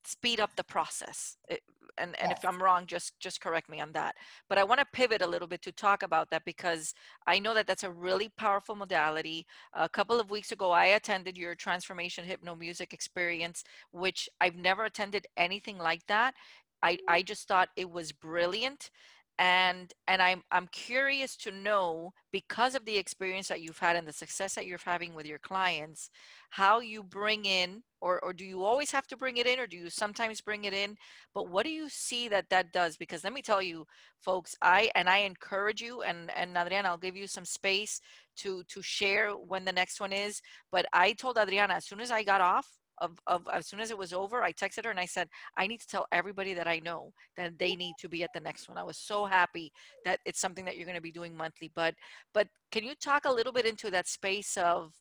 speed 0.06 0.40
up 0.40 0.54
the 0.56 0.64
process 0.64 1.36
it, 1.48 1.62
and 1.98 2.18
and 2.20 2.30
yes. 2.30 2.38
if 2.38 2.48
i'm 2.48 2.62
wrong 2.62 2.86
just 2.86 3.18
just 3.20 3.40
correct 3.40 3.68
me 3.68 3.80
on 3.80 3.92
that. 3.92 4.14
But 4.48 4.58
i 4.58 4.64
want 4.64 4.80
to 4.80 4.86
pivot 4.92 5.22
a 5.22 5.26
little 5.26 5.48
bit 5.48 5.62
to 5.62 5.72
talk 5.72 6.02
about 6.02 6.30
that 6.30 6.44
because 6.44 6.94
i 7.26 7.38
know 7.38 7.54
that 7.54 7.66
that's 7.66 7.84
a 7.84 7.90
really 7.90 8.30
powerful 8.36 8.74
modality. 8.74 9.46
A 9.74 9.88
couple 9.88 10.20
of 10.20 10.30
weeks 10.30 10.52
ago 10.52 10.70
i 10.70 10.86
attended 10.86 11.38
your 11.38 11.54
transformation 11.54 12.24
hypno 12.24 12.54
music 12.54 12.92
experience 12.92 13.64
which 13.92 14.28
i've 14.40 14.56
never 14.56 14.84
attended 14.84 15.26
anything 15.36 15.78
like 15.78 16.06
that. 16.06 16.34
I 16.82 16.98
i 17.08 17.22
just 17.22 17.48
thought 17.48 17.68
it 17.76 17.90
was 17.90 18.12
brilliant 18.12 18.90
and 19.38 19.92
and 20.06 20.22
i'm 20.22 20.42
i'm 20.52 20.68
curious 20.68 21.36
to 21.36 21.50
know 21.50 22.12
because 22.30 22.74
of 22.74 22.84
the 22.84 22.96
experience 22.96 23.48
that 23.48 23.60
you've 23.60 23.78
had 23.78 23.96
and 23.96 24.06
the 24.06 24.12
success 24.12 24.54
that 24.54 24.66
you're 24.66 24.78
having 24.84 25.14
with 25.14 25.26
your 25.26 25.38
clients 25.38 26.10
how 26.50 26.78
you 26.78 27.02
bring 27.02 27.44
in 27.44 27.82
or 28.00 28.20
or 28.22 28.32
do 28.32 28.44
you 28.44 28.62
always 28.62 28.92
have 28.92 29.08
to 29.08 29.16
bring 29.16 29.38
it 29.38 29.46
in 29.46 29.58
or 29.58 29.66
do 29.66 29.76
you 29.76 29.90
sometimes 29.90 30.40
bring 30.40 30.64
it 30.64 30.72
in? 30.72 30.94
But 31.34 31.48
what 31.48 31.64
do 31.64 31.72
you 31.72 31.88
see 31.88 32.28
that 32.28 32.48
that 32.50 32.70
does? 32.70 32.96
Because 32.96 33.24
let 33.24 33.32
me 33.32 33.42
tell 33.42 33.62
you 33.62 33.86
folks 34.24 34.54
i 34.62 34.90
and 34.94 35.08
i 35.08 35.18
encourage 35.18 35.82
you 35.82 36.02
and 36.02 36.30
and 36.36 36.56
adrianna 36.56 36.86
i'll 36.86 36.96
give 36.96 37.16
you 37.16 37.26
some 37.26 37.44
space 37.44 38.00
to 38.36 38.62
to 38.64 38.80
share 38.82 39.32
when 39.32 39.64
the 39.64 39.72
next 39.72 40.00
one 40.00 40.12
is 40.12 40.40
but 40.72 40.86
i 40.92 41.12
told 41.12 41.36
adrianna 41.36 41.74
as 41.74 41.84
soon 41.84 42.00
as 42.00 42.10
i 42.10 42.22
got 42.22 42.40
off 42.40 42.66
of, 42.98 43.18
of 43.26 43.46
as 43.52 43.66
soon 43.66 43.80
as 43.80 43.90
it 43.90 43.98
was 43.98 44.12
over, 44.12 44.42
I 44.42 44.52
texted 44.52 44.84
her 44.84 44.90
and 44.90 45.00
I 45.00 45.06
said, 45.06 45.28
I 45.56 45.66
need 45.66 45.80
to 45.80 45.86
tell 45.86 46.06
everybody 46.12 46.54
that 46.54 46.68
I 46.68 46.78
know 46.80 47.12
that 47.36 47.58
they 47.58 47.74
need 47.76 47.94
to 48.00 48.08
be 48.08 48.22
at 48.22 48.30
the 48.34 48.40
next 48.40 48.68
one. 48.68 48.78
I 48.78 48.82
was 48.84 48.98
so 48.98 49.24
happy 49.24 49.72
that 50.04 50.20
it's 50.24 50.40
something 50.40 50.64
that 50.64 50.76
you're 50.76 50.86
going 50.86 50.96
to 50.96 51.02
be 51.02 51.12
doing 51.12 51.36
monthly. 51.36 51.70
But 51.74 51.94
but 52.32 52.48
can 52.70 52.84
you 52.84 52.94
talk 52.94 53.24
a 53.24 53.32
little 53.32 53.52
bit 53.52 53.66
into 53.66 53.90
that 53.90 54.08
space 54.08 54.56
of 54.56 54.92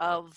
of 0.00 0.32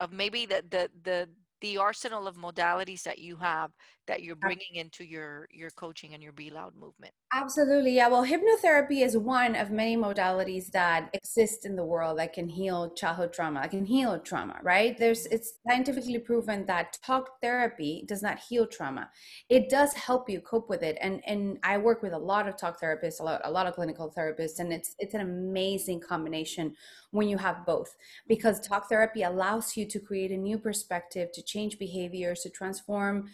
of 0.00 0.12
maybe 0.12 0.46
the 0.46 0.62
the 0.70 0.90
the 1.04 1.28
the 1.60 1.78
arsenal 1.78 2.26
of 2.26 2.36
modalities 2.36 3.02
that 3.02 3.18
you 3.18 3.36
have 3.36 3.70
that 4.06 4.22
you're 4.22 4.36
bringing 4.36 4.74
into 4.74 5.04
your 5.04 5.48
your 5.52 5.70
coaching 5.70 6.14
and 6.14 6.22
your 6.22 6.32
be 6.32 6.50
loud 6.50 6.74
movement? 6.76 7.12
Absolutely 7.34 7.94
yeah 7.96 8.08
well 8.08 8.24
hypnotherapy 8.24 9.04
is 9.04 9.16
one 9.16 9.54
of 9.54 9.70
many 9.70 9.96
modalities 9.96 10.70
that 10.72 11.10
exist 11.12 11.66
in 11.66 11.76
the 11.76 11.84
world 11.84 12.18
that 12.18 12.32
can 12.32 12.48
heal 12.48 12.90
childhood 12.94 13.32
trauma 13.32 13.60
that 13.60 13.70
can 13.70 13.84
heal 13.84 14.18
trauma 14.20 14.58
right? 14.62 14.96
There's 14.98 15.24
mm-hmm. 15.24 15.34
it's 15.34 15.54
scientifically 15.68 16.18
proven 16.18 16.66
that 16.66 16.98
talk 17.04 17.40
therapy 17.42 18.04
does 18.06 18.22
not 18.22 18.38
heal 18.38 18.66
trauma. 18.66 19.10
It 19.48 19.68
does 19.68 19.92
help 19.92 20.28
you 20.28 20.40
cope 20.40 20.68
with 20.68 20.82
it 20.82 20.96
and 21.00 21.20
and 21.26 21.58
i 21.62 21.76
work 21.76 22.02
with 22.02 22.12
a 22.12 22.18
lot 22.18 22.48
of 22.48 22.56
talk 22.56 22.80
therapists 22.80 23.20
a 23.20 23.22
lot 23.22 23.40
a 23.44 23.50
lot 23.50 23.66
of 23.66 23.74
clinical 23.74 24.12
therapists 24.16 24.58
and 24.58 24.72
it's 24.72 24.94
it's 24.98 25.14
an 25.14 25.20
amazing 25.20 26.00
combination 26.00 26.74
when 27.10 27.28
you 27.28 27.38
have 27.38 27.64
both 27.66 27.96
because 28.28 28.60
talk 28.60 28.88
therapy 28.88 29.22
allows 29.22 29.76
you 29.76 29.86
to 29.86 29.98
create 29.98 30.30
a 30.30 30.36
new 30.36 30.58
perspective 30.58 31.30
to 31.32 31.42
change 31.42 31.78
behaviors 31.78 32.40
to 32.40 32.50
transform 32.50 33.28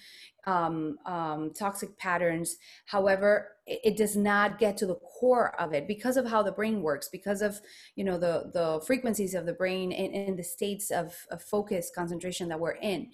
um, 0.44 0.98
um, 1.07 1.50
toxic 1.55 1.96
patterns. 1.98 2.57
However, 2.87 3.57
it, 3.66 3.96
does 3.96 4.16
not 4.16 4.59
get 4.59 4.77
to 4.79 4.87
the 4.87 4.96
core 4.96 5.59
of 5.61 5.72
it 5.72 5.87
because 5.87 6.16
of 6.16 6.27
how 6.27 6.42
the 6.42 6.53
brain 6.53 6.83
works, 6.83 7.09
because 7.09 7.42
of 7.42 7.61
you 7.94 8.05
know 8.05 8.18
the 8.18 8.51
the 8.53 8.83
frequencies 8.87 9.35
of 9.35 9.46
the 9.46 9.53
brain 9.53 9.92
and, 9.92 10.14
and 10.14 10.38
the 10.38 10.42
states 10.42 10.90
of, 10.90 11.14
of 11.31 11.42
focus 11.42 11.90
concentration 11.94 12.48
that 12.48 12.59
we're 12.59 12.72
in. 12.72 13.11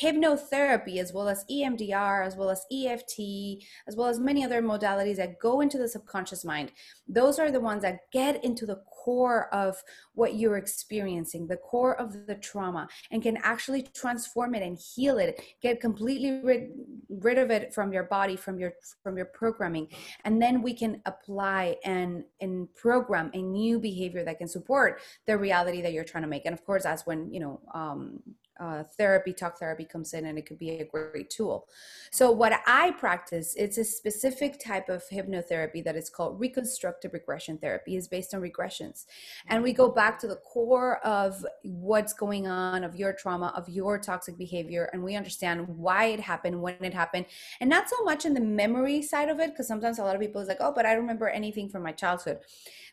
Hypnotherapy, 0.00 0.98
as 0.98 1.12
well 1.12 1.28
as 1.28 1.44
EMDR, 1.50 2.26
as 2.26 2.36
well 2.36 2.50
as 2.50 2.64
EFT, 2.72 3.64
as 3.86 3.96
well 3.96 4.08
as 4.08 4.18
many 4.18 4.44
other 4.44 4.62
modalities 4.62 5.16
that 5.16 5.38
go 5.38 5.60
into 5.60 5.78
the 5.78 5.88
subconscious 5.88 6.44
mind, 6.44 6.72
those 7.08 7.38
are 7.38 7.50
the 7.50 7.60
ones 7.60 7.82
that 7.82 8.00
get 8.12 8.42
into 8.44 8.66
the 8.66 8.82
core 9.04 9.52
of 9.54 9.82
what 10.14 10.34
you're 10.34 10.56
experiencing, 10.56 11.46
the 11.46 11.56
core 11.56 11.98
of 12.00 12.26
the 12.26 12.34
trauma, 12.36 12.88
and 13.10 13.22
can 13.22 13.36
actually 13.42 13.82
transform 13.94 14.54
it 14.54 14.62
and 14.62 14.78
heal 14.78 15.18
it, 15.18 15.40
get 15.60 15.80
completely 15.80 16.40
rid, 16.42 16.70
rid 17.08 17.38
of 17.38 17.50
it 17.50 17.74
from 17.74 17.92
your 17.92 18.04
body, 18.04 18.36
from 18.36 18.58
your 18.58 18.72
from 19.02 19.16
your 19.16 19.26
programming, 19.26 19.88
and 20.24 20.40
then 20.40 20.62
we 20.62 20.74
can 20.74 21.00
apply 21.06 21.76
and 21.84 22.24
and 22.40 22.72
program 22.74 23.30
a 23.34 23.42
new 23.42 23.78
behavior 23.78 24.24
that 24.24 24.38
can 24.38 24.48
support 24.48 25.00
the 25.26 25.36
reality 25.36 25.82
that 25.82 25.92
you're 25.92 26.04
trying 26.04 26.22
to 26.22 26.28
make. 26.28 26.46
And 26.46 26.52
of 26.52 26.64
course, 26.64 26.84
that's 26.84 27.06
when 27.06 27.32
you 27.32 27.40
know 27.40 27.60
um, 27.74 28.20
uh, 28.62 28.84
therapy, 28.96 29.32
talk 29.32 29.58
therapy 29.58 29.84
comes 29.84 30.14
in, 30.14 30.26
and 30.26 30.38
it 30.38 30.46
could 30.46 30.58
be 30.58 30.70
a 30.70 30.84
great 30.84 31.28
tool. 31.28 31.66
So, 32.12 32.30
what 32.30 32.60
I 32.66 32.92
practice, 32.92 33.54
it's 33.56 33.76
a 33.76 33.84
specific 33.84 34.60
type 34.64 34.88
of 34.88 35.02
hypnotherapy 35.10 35.82
that 35.82 35.96
is 35.96 36.08
called 36.08 36.38
reconstructive 36.38 37.12
regression 37.12 37.58
therapy. 37.58 37.96
is 37.96 38.06
based 38.06 38.34
on 38.34 38.40
regressions, 38.40 39.06
and 39.48 39.64
we 39.64 39.72
go 39.72 39.88
back 39.88 40.18
to 40.20 40.28
the 40.28 40.36
core 40.36 40.98
of 41.04 41.44
what's 41.64 42.12
going 42.12 42.46
on, 42.46 42.84
of 42.84 42.94
your 42.94 43.12
trauma, 43.12 43.52
of 43.56 43.68
your 43.68 43.98
toxic 43.98 44.38
behavior, 44.38 44.88
and 44.92 45.02
we 45.02 45.16
understand 45.16 45.66
why 45.66 46.04
it 46.04 46.20
happened, 46.20 46.62
when 46.62 46.76
it 46.80 46.94
happened, 46.94 47.26
and 47.60 47.68
not 47.68 47.88
so 47.88 48.04
much 48.04 48.24
in 48.24 48.32
the 48.34 48.40
memory 48.40 49.02
side 49.02 49.28
of 49.28 49.40
it, 49.40 49.50
because 49.50 49.66
sometimes 49.66 49.98
a 49.98 50.04
lot 50.04 50.14
of 50.14 50.20
people 50.20 50.40
is 50.40 50.46
like, 50.46 50.60
oh, 50.60 50.72
but 50.72 50.86
I 50.86 50.92
remember 50.92 51.28
anything 51.28 51.68
from 51.68 51.82
my 51.82 51.92
childhood. 51.92 52.38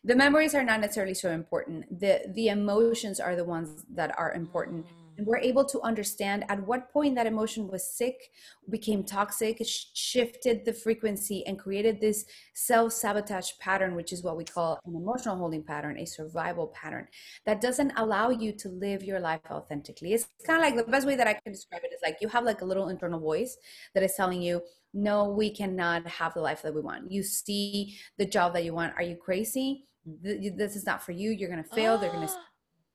The 0.03 0.15
memories 0.15 0.55
are 0.55 0.63
not 0.63 0.79
necessarily 0.79 1.13
so 1.13 1.29
important. 1.29 1.99
the 1.99 2.21
The 2.33 2.47
emotions 2.47 3.19
are 3.19 3.35
the 3.35 3.43
ones 3.43 3.85
that 3.93 4.17
are 4.17 4.33
important. 4.33 4.87
And 5.19 5.27
we're 5.27 5.39
able 5.39 5.65
to 5.65 5.81
understand 5.81 6.45
at 6.47 6.65
what 6.65 6.93
point 6.93 7.15
that 7.15 7.27
emotion 7.27 7.67
was 7.67 7.85
sick 7.85 8.31
became 8.69 9.03
toxic 9.03 9.61
shifted 9.65 10.63
the 10.63 10.71
frequency 10.71 11.45
and 11.45 11.59
created 11.59 11.99
this 11.99 12.23
self-sabotage 12.53 13.51
pattern 13.59 13.95
which 13.95 14.13
is 14.13 14.23
what 14.23 14.37
we 14.37 14.45
call 14.45 14.79
an 14.85 14.95
emotional 14.95 15.35
holding 15.35 15.61
pattern 15.61 15.97
a 15.97 16.05
survival 16.05 16.67
pattern 16.67 17.05
that 17.45 17.59
doesn't 17.59 17.91
allow 17.97 18.29
you 18.29 18.53
to 18.53 18.69
live 18.69 19.03
your 19.03 19.19
life 19.19 19.41
authentically. 19.51 20.13
It's 20.13 20.29
kind 20.45 20.63
of 20.63 20.63
like 20.63 20.85
the 20.85 20.89
best 20.89 21.05
way 21.05 21.17
that 21.17 21.27
i 21.27 21.33
can 21.33 21.51
describe 21.51 21.81
it 21.83 21.91
is 21.93 21.99
like 22.01 22.19
you 22.21 22.29
have 22.29 22.45
like 22.45 22.61
a 22.61 22.65
little 22.65 22.87
internal 22.87 23.19
voice 23.19 23.57
that 23.93 24.03
is 24.03 24.13
telling 24.15 24.41
you 24.41 24.61
no 24.93 25.29
we 25.29 25.49
cannot 25.49 26.07
have 26.07 26.33
the 26.33 26.39
life 26.39 26.61
that 26.61 26.73
we 26.73 26.79
want. 26.79 27.11
You 27.11 27.23
see 27.23 27.97
the 28.17 28.25
job 28.25 28.53
that 28.53 28.63
you 28.63 28.73
want. 28.73 28.93
Are 28.95 29.03
you 29.03 29.17
crazy? 29.17 29.85
This 30.05 30.77
is 30.77 30.85
not 30.85 31.03
for 31.03 31.11
you. 31.11 31.31
You're 31.31 31.53
to 31.55 31.63
fail. 31.63 31.97
They're 31.97 32.11
going 32.11 32.25
to 32.25 32.33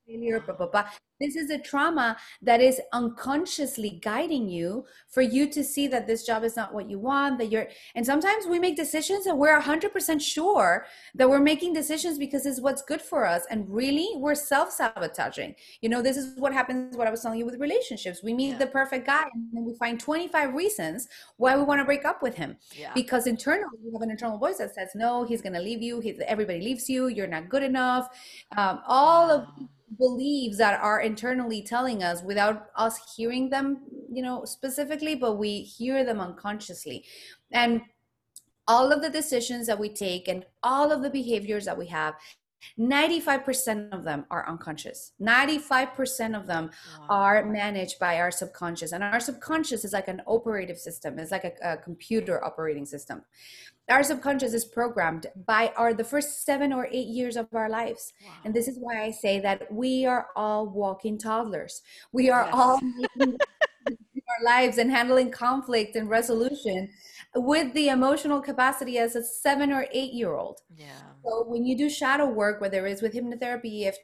failure, 0.06 0.40
blah, 0.40 0.54
blah, 0.54 0.66
blah. 0.66 0.84
This 1.20 1.36
is 1.36 1.50
a 1.50 1.58
trauma 1.58 2.16
that 2.42 2.60
is 2.60 2.80
unconsciously 2.92 4.00
guiding 4.02 4.48
you 4.48 4.84
for 5.08 5.22
you 5.22 5.48
to 5.50 5.62
see 5.62 5.86
that 5.86 6.06
this 6.06 6.26
job 6.26 6.42
is 6.42 6.56
not 6.56 6.74
what 6.74 6.90
you 6.90 6.98
want, 6.98 7.38
that 7.38 7.52
you're, 7.52 7.68
and 7.94 8.04
sometimes 8.04 8.46
we 8.46 8.58
make 8.58 8.76
decisions 8.76 9.26
and 9.26 9.38
we're 9.38 9.58
100% 9.60 10.20
sure 10.20 10.86
that 11.14 11.28
we're 11.28 11.40
making 11.40 11.72
decisions 11.72 12.18
because 12.18 12.46
it's 12.46 12.60
what's 12.60 12.82
good 12.82 13.00
for 13.00 13.26
us. 13.26 13.44
And 13.48 13.68
really, 13.70 14.08
we're 14.16 14.34
self 14.34 14.72
sabotaging. 14.72 15.54
You 15.80 15.88
know, 15.88 16.02
this 16.02 16.16
is 16.16 16.36
what 16.36 16.52
happens, 16.52 16.96
what 16.96 17.06
I 17.06 17.10
was 17.10 17.22
telling 17.22 17.38
you 17.38 17.46
with 17.46 17.60
relationships. 17.60 18.22
We 18.22 18.34
meet 18.34 18.52
yeah. 18.52 18.58
the 18.58 18.66
perfect 18.66 19.06
guy 19.06 19.24
and 19.32 19.48
then 19.52 19.64
we 19.64 19.74
find 19.76 20.00
25 20.00 20.52
reasons 20.52 21.08
why 21.36 21.56
we 21.56 21.62
want 21.62 21.80
to 21.80 21.84
break 21.84 22.04
up 22.04 22.22
with 22.22 22.34
him. 22.34 22.56
Yeah. 22.72 22.92
Because 22.92 23.28
internally, 23.28 23.78
we 23.84 23.92
have 23.92 24.02
an 24.02 24.10
internal 24.10 24.38
voice 24.38 24.58
that 24.58 24.74
says, 24.74 24.90
no, 24.96 25.24
he's 25.24 25.40
going 25.40 25.54
to 25.54 25.60
leave 25.60 25.80
you. 25.80 26.00
He's, 26.00 26.18
everybody 26.26 26.60
leaves 26.60 26.88
you. 26.88 27.06
You're 27.06 27.28
not 27.28 27.48
good 27.48 27.62
enough. 27.62 28.08
Um, 28.56 28.80
all 28.86 29.28
wow. 29.28 29.34
of 29.34 29.68
beliefs 29.98 30.58
that 30.58 30.80
are 30.80 31.00
internally 31.00 31.62
telling 31.62 32.02
us 32.02 32.22
without 32.22 32.66
us 32.76 33.14
hearing 33.16 33.50
them 33.50 33.82
you 34.10 34.22
know 34.22 34.44
specifically 34.44 35.14
but 35.14 35.34
we 35.34 35.60
hear 35.60 36.04
them 36.04 36.20
unconsciously. 36.20 37.04
And 37.52 37.82
all 38.66 38.92
of 38.92 39.02
the 39.02 39.10
decisions 39.10 39.66
that 39.66 39.78
we 39.78 39.88
take 39.88 40.28
and 40.28 40.44
all 40.62 40.90
of 40.90 41.02
the 41.02 41.10
behaviors 41.10 41.64
that 41.66 41.76
we 41.76 41.86
have 41.88 42.14
95% 42.78 43.92
of 43.92 44.04
them 44.04 44.24
are 44.30 44.48
unconscious. 44.48 45.12
95% 45.20 46.34
of 46.34 46.46
them 46.46 46.70
wow. 46.98 47.06
are 47.10 47.44
managed 47.44 47.98
by 47.98 48.18
our 48.20 48.30
subconscious. 48.30 48.92
And 48.92 49.04
our 49.04 49.20
subconscious 49.20 49.84
is 49.84 49.92
like 49.92 50.08
an 50.08 50.22
operative 50.26 50.78
system. 50.78 51.18
It's 51.18 51.30
like 51.30 51.44
a, 51.44 51.72
a 51.72 51.76
computer 51.76 52.42
operating 52.42 52.86
system 52.86 53.22
our 53.90 54.02
subconscious 54.02 54.54
is 54.54 54.64
programmed 54.64 55.26
by 55.46 55.72
our 55.76 55.92
the 55.92 56.04
first 56.04 56.44
seven 56.44 56.72
or 56.72 56.88
eight 56.90 57.08
years 57.08 57.36
of 57.36 57.46
our 57.52 57.68
lives 57.68 58.12
wow. 58.24 58.32
and 58.44 58.54
this 58.54 58.68
is 58.68 58.78
why 58.78 59.02
i 59.02 59.10
say 59.10 59.40
that 59.40 59.70
we 59.72 60.06
are 60.06 60.28
all 60.36 60.66
walking 60.66 61.18
toddlers 61.18 61.82
we 62.12 62.30
are 62.30 62.44
yes. 62.44 62.54
all 62.54 62.80
making 63.18 63.38
our 63.86 64.44
lives 64.44 64.78
and 64.78 64.90
handling 64.90 65.30
conflict 65.30 65.96
and 65.96 66.08
resolution 66.08 66.88
with 67.36 67.72
the 67.74 67.88
emotional 67.88 68.40
capacity 68.40 68.98
as 68.98 69.16
a 69.16 69.22
seven 69.22 69.72
or 69.72 69.86
eight 69.92 70.12
year 70.12 70.34
old 70.34 70.60
yeah 70.76 70.86
so 71.24 71.44
when 71.46 71.66
you 71.66 71.76
do 71.76 71.90
shadow 71.90 72.26
work 72.26 72.60
whether 72.60 72.86
it's 72.86 73.02
with 73.02 73.12
hypnotherapy 73.12 73.86
if 73.86 73.96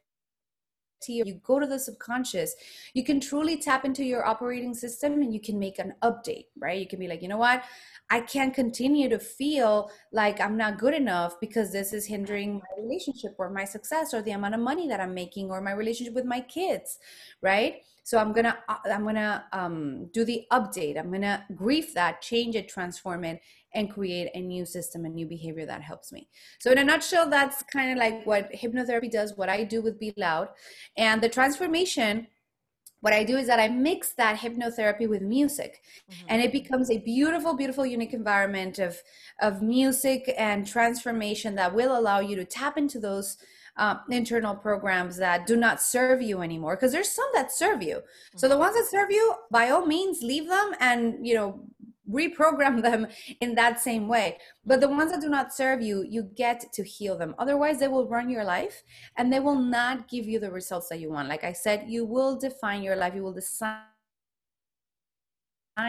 you 1.09 1.41
go 1.45 1.59
to 1.59 1.67
the 1.67 1.79
subconscious, 1.79 2.55
you 2.95 3.05
can 3.05 3.21
truly 3.21 3.57
tap 3.57 3.85
into 3.85 4.05
your 4.05 4.27
operating 4.27 4.75
system 4.75 5.15
and 5.15 5.33
you 5.33 5.41
can 5.41 5.59
make 5.59 5.79
an 5.79 5.95
update, 6.03 6.47
right? 6.59 6.79
You 6.79 6.87
can 6.87 6.99
be 6.99 7.09
like, 7.09 7.23
you 7.23 7.29
know 7.29 7.39
what? 7.39 7.63
I 8.11 8.21
can't 8.21 8.53
continue 8.53 9.09
to 9.09 9.19
feel 9.19 9.91
like 10.13 10.41
I'm 10.41 10.57
not 10.57 10.79
good 10.79 10.95
enough 10.95 11.39
because 11.41 11.73
this 11.73 11.93
is 11.93 12.07
hindering 12.07 12.55
my 12.55 12.83
relationship 12.83 13.37
or 13.39 13.51
my 13.51 13.65
success 13.65 14.13
or 14.13 14.21
the 14.23 14.33
amount 14.33 14.55
of 14.55 14.61
money 14.61 14.89
that 14.89 15.01
I'm 15.01 15.15
making 15.15 15.51
or 15.51 15.61
my 15.61 15.73
relationship 15.73 16.15
with 16.15 16.25
my 16.25 16.41
kids, 16.41 16.99
right? 17.41 17.83
So 18.03 18.19
I'm 18.19 18.33
gonna 18.33 18.59
uh, 18.69 18.77
I'm 18.91 19.05
gonna 19.05 19.45
um, 19.53 20.07
do 20.13 20.25
the 20.25 20.45
update. 20.53 20.99
I'm 20.99 21.11
gonna 21.13 21.45
grief 21.55 21.95
that, 21.95 22.23
change 22.23 22.57
it, 22.57 22.69
transform 22.69 23.25
it, 23.25 23.41
and 23.75 23.91
create 23.91 24.31
a 24.35 24.41
new 24.41 24.65
system, 24.65 25.05
a 25.05 25.09
new 25.09 25.27
behavior 25.27 25.67
that 25.67 25.83
helps 25.83 26.13
me. 26.13 26.29
So 26.59 26.73
in 26.73 26.79
a 26.79 26.85
nutshell, 26.85 27.29
that's 27.29 27.63
kind 27.63 27.93
of 27.93 27.99
like 27.99 28.25
what 28.27 28.53
hypnotherapy 28.53 29.11
does. 29.11 29.37
What 29.37 29.49
I 29.49 29.65
do 29.65 29.83
with 29.83 30.01
Be 30.01 30.13
Loud, 30.17 30.49
and 30.97 31.23
the 31.23 31.29
transformation 31.29 32.27
what 33.01 33.13
I 33.15 33.25
do 33.25 33.37
is 33.37 33.47
that 33.47 33.59
I 33.59 33.69
mix 33.69 34.13
that 34.13 34.39
hypnotherapy 34.39 35.09
with 35.09 35.23
music 35.23 35.83
mm-hmm. 36.11 36.27
and 36.29 36.43
it 36.43 36.53
becomes 36.53 36.91
a 36.91 36.99
beautiful, 36.99 37.55
beautiful, 37.55 37.87
unique 37.87 38.13
environment 38.13 38.79
of, 38.79 38.99
of 39.41 39.63
music 39.63 40.33
and 40.37 40.67
transformation 40.67 41.55
that 41.55 41.75
will 41.75 41.99
allow 41.99 42.21
you 42.21 42.37
to 42.37 42.45
tap 42.45 42.77
into 42.77 42.99
those 42.99 43.39
uh, 43.77 43.97
internal 44.11 44.55
programs 44.55 45.17
that 45.17 45.47
do 45.47 45.57
not 45.57 45.81
serve 45.81 46.23
you 46.23 46.43
anymore. 46.43 46.77
Because 46.77 46.93
there's 46.93 47.11
some 47.11 47.29
that 47.35 47.53
serve 47.53 47.83
you. 47.83 47.97
Mm-hmm. 47.97 48.39
So 48.39 48.49
the 48.49 48.55
mm-hmm. 48.55 48.63
ones 48.63 48.77
that 48.77 48.87
serve 48.91 49.11
you, 49.11 49.35
by 49.51 49.71
all 49.71 49.87
means, 49.87 50.23
leave 50.23 50.49
them 50.49 50.73
and, 50.81 51.27
you 51.27 51.35
know, 51.35 51.61
reprogram 52.11 52.83
them 52.89 53.07
in 53.41 53.55
that 53.55 53.81
same 53.81 54.09
way 54.09 54.37
but 54.67 54.81
the 54.81 54.89
ones 54.89 55.13
that 55.13 55.21
do 55.21 55.29
not 55.29 55.53
serve 55.53 55.81
you 55.81 56.05
you 56.09 56.23
get 56.35 56.65
to 56.73 56.83
heal 56.83 57.17
them 57.17 57.35
otherwise 57.39 57.79
they 57.79 57.89
will 57.89 58.09
run 58.09 58.29
your 58.29 58.45
life 58.45 58.83
and 59.17 59.33
they 59.33 59.41
will 59.41 59.59
not 59.59 60.09
give 60.09 60.27
you 60.27 60.39
the 60.39 60.51
results 60.51 60.89
that 60.89 60.99
you 60.99 61.11
want 61.11 61.29
like 61.29 61.45
i 61.45 61.53
said 61.53 61.85
you 61.87 62.05
will 62.05 62.37
define 62.37 62.83
your 62.83 62.97
life 62.97 63.15
you 63.15 63.23
will 63.23 63.33
design 63.33 63.85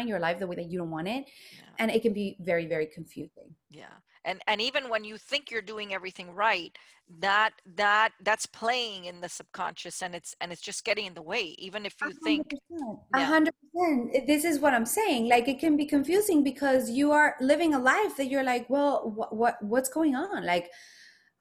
your 0.05 0.19
life 0.19 0.39
the 0.39 0.47
way 0.47 0.55
that 0.55 0.69
you 0.69 0.77
don't 0.77 0.91
want 0.91 1.07
it 1.07 1.25
yeah. 1.57 1.63
and 1.79 1.91
it 1.91 2.01
can 2.01 2.13
be 2.13 2.37
very 2.39 2.65
very 2.65 2.85
confusing 2.85 3.53
yeah 3.69 3.97
and 4.25 4.41
and 4.47 4.61
even 4.61 4.89
when 4.89 5.03
you 5.03 5.17
think 5.17 5.51
you're 5.51 5.61
doing 5.61 5.93
everything 5.93 6.33
right 6.33 6.77
that 7.19 7.51
that 7.75 8.11
that's 8.21 8.45
playing 8.45 9.05
in 9.05 9.19
the 9.19 9.27
subconscious 9.27 10.01
and 10.01 10.15
it's 10.15 10.33
and 10.39 10.51
it's 10.51 10.61
just 10.61 10.85
getting 10.85 11.05
in 11.05 11.13
the 11.13 11.21
way 11.21 11.55
even 11.57 11.85
if 11.85 11.95
you 12.01 12.07
100%, 12.07 12.13
think 12.23 12.53
a 13.13 13.25
hundred 13.25 13.53
percent. 13.61 14.27
This 14.27 14.45
is 14.45 14.59
what 14.59 14.73
i'm 14.73 14.85
saying 14.85 15.27
like 15.27 15.47
it 15.47 15.59
can 15.59 15.75
be 15.75 15.85
confusing 15.85 16.41
because 16.43 16.89
you 16.89 17.11
are 17.11 17.35
living 17.41 17.73
a 17.73 17.79
life 17.79 18.15
that 18.15 18.27
you're 18.27 18.43
like 18.43 18.69
well 18.69 19.11
what, 19.15 19.35
what 19.35 19.61
what's 19.61 19.89
going 19.89 20.15
on? 20.15 20.45
Like 20.45 20.71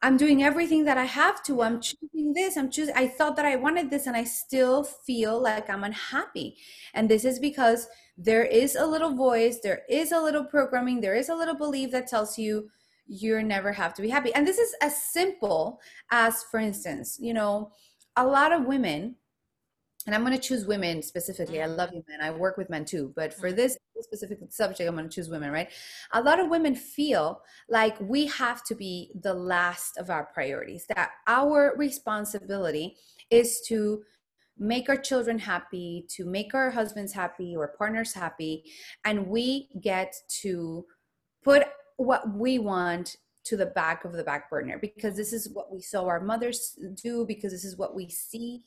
i'm 0.03 0.17
doing 0.17 0.43
everything 0.43 0.85
that 0.85 0.99
i 0.99 1.05
have 1.05 1.43
to. 1.45 1.63
I'm 1.63 1.81
choosing 1.81 2.33
this. 2.33 2.57
I'm 2.57 2.71
choosing 2.71 2.95
i 2.97 3.07
thought 3.07 3.37
that 3.37 3.45
i 3.45 3.57
wanted 3.57 3.91
this 3.91 4.07
and 4.07 4.17
i 4.17 4.25
still 4.25 4.85
feel 4.85 5.41
like 5.41 5.69
i'm 5.71 5.85
unhappy. 5.85 6.57
And 6.95 7.09
this 7.09 7.25
is 7.25 7.39
because 7.39 7.89
there 8.17 8.45
is 8.45 8.77
a 8.77 8.87
little 8.87 9.15
voice, 9.15 9.61
there 9.63 9.83
is 9.89 10.13
a 10.13 10.21
little 10.21 10.45
programming, 10.45 11.01
there 11.01 11.15
is 11.15 11.29
a 11.29 11.35
little 11.35 11.57
belief 11.57 11.91
that 11.93 12.07
tells 12.07 12.39
you 12.39 12.71
you 13.07 13.43
never 13.43 13.73
have 13.73 13.93
to 13.95 14.03
be 14.03 14.09
happy. 14.09 14.33
And 14.35 14.47
this 14.47 14.59
is 14.59 14.75
as 14.81 15.03
simple 15.03 15.81
as, 16.11 16.45
for 16.45 16.61
instance, 16.61 17.19
you 17.21 17.35
know, 17.35 17.73
a 18.17 18.25
lot 18.25 18.53
of 18.53 18.67
women, 18.67 19.17
and 20.11 20.17
I'm 20.17 20.27
going 20.27 20.37
to 20.37 20.43
choose 20.43 20.67
women 20.67 21.03
specifically. 21.03 21.63
I 21.63 21.67
love 21.67 21.91
mm-hmm. 21.91 21.99
you, 21.99 22.05
men. 22.09 22.21
I 22.21 22.33
work 22.33 22.57
with 22.57 22.69
men 22.69 22.85
too, 22.85 23.13
but 23.15 23.33
for 23.33 23.47
mm-hmm. 23.47 23.59
this 23.59 23.79
specific 24.01 24.39
subject, 24.49 24.89
I'm 24.89 24.97
going 24.97 25.09
to 25.09 25.15
choose 25.15 25.29
women, 25.29 25.53
right? 25.53 25.71
A 26.15 26.21
lot 26.21 26.41
of 26.41 26.51
women 26.51 26.75
feel 26.75 27.43
like 27.69 27.95
we 28.01 28.27
have 28.27 28.65
to 28.65 28.75
be 28.75 29.13
the 29.23 29.33
last 29.33 29.99
of 29.99 30.11
our 30.11 30.25
priorities, 30.35 30.85
that 30.97 31.11
our 31.29 31.75
responsibility 31.77 32.97
is 33.31 33.61
to 33.69 34.03
make 34.59 34.89
our 34.89 34.97
children 34.97 35.39
happy, 35.39 36.07
to 36.09 36.25
make 36.25 36.55
our 36.55 36.71
husbands 36.71 37.13
happy 37.13 37.55
or 37.57 37.69
partners 37.79 38.13
happy. 38.13 38.65
And 39.05 39.29
we 39.29 39.69
get 39.81 40.13
to 40.41 40.87
put 41.45 41.69
what 41.99 42.35
we 42.35 42.59
want 42.59 43.15
to 43.45 43.57
the 43.57 43.67
back 43.67 44.05
of 44.05 44.13
the 44.13 44.25
back 44.25 44.51
burner 44.51 44.79
because 44.79 45.17
this 45.17 45.33
is 45.33 45.49
what 45.49 45.73
we 45.73 45.81
saw 45.81 46.07
our 46.07 46.21
mothers 46.21 46.79
do 46.95 47.25
because 47.27 47.53
this 47.53 47.65
is 47.65 47.77
what 47.77 47.95
we 47.95 48.09
see 48.09 48.63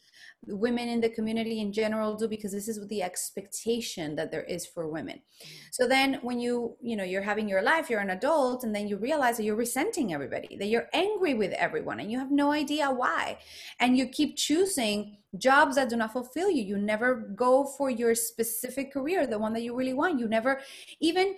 women 0.48 0.90
in 0.90 1.00
the 1.00 1.10
community 1.10 1.62
in 1.62 1.72
general 1.72 2.16
do 2.16 2.28
because 2.28 2.52
this 2.52 2.68
is 2.68 2.86
the 2.88 3.02
expectation 3.02 4.16
that 4.16 4.32
there 4.32 4.44
is 4.44 4.66
for 4.66 4.88
women. 4.88 5.18
Mm-hmm. 5.18 5.68
So 5.72 5.88
then 5.88 6.20
when 6.22 6.40
you 6.40 6.76
you 6.82 6.96
know 6.96 7.04
you're 7.04 7.22
having 7.22 7.48
your 7.48 7.62
life 7.62 7.90
you're 7.90 8.00
an 8.00 8.10
adult 8.10 8.64
and 8.64 8.76
then 8.76 8.88
you 8.88 8.98
realize 8.98 9.38
that 9.38 9.44
you're 9.44 9.56
resenting 9.56 10.14
everybody 10.14 10.58
that 10.58 10.68
you're 10.68 10.90
angry 10.94 11.34
with 11.34 11.54
everyone 11.54 12.00
and 12.00 12.12
you 12.12 12.20
have 12.20 12.32
no 12.32 12.52
idea 12.52 12.90
why. 12.90 13.38
And 13.80 13.98
you 13.98 14.08
keep 14.08 14.38
choosing 14.38 15.18
jobs 15.38 15.76
that 15.76 15.90
do 15.90 15.96
not 15.96 16.14
fulfill 16.14 16.50
you. 16.50 16.64
You 16.64 16.78
never 16.78 17.16
go 17.16 17.66
for 17.66 17.90
your 17.90 18.16
specific 18.16 18.94
career 18.94 19.26
the 19.26 19.40
one 19.40 19.54
that 19.54 19.62
you 19.62 19.76
really 19.76 19.94
want. 19.94 20.20
You 20.20 20.28
never 20.28 20.62
even 21.00 21.36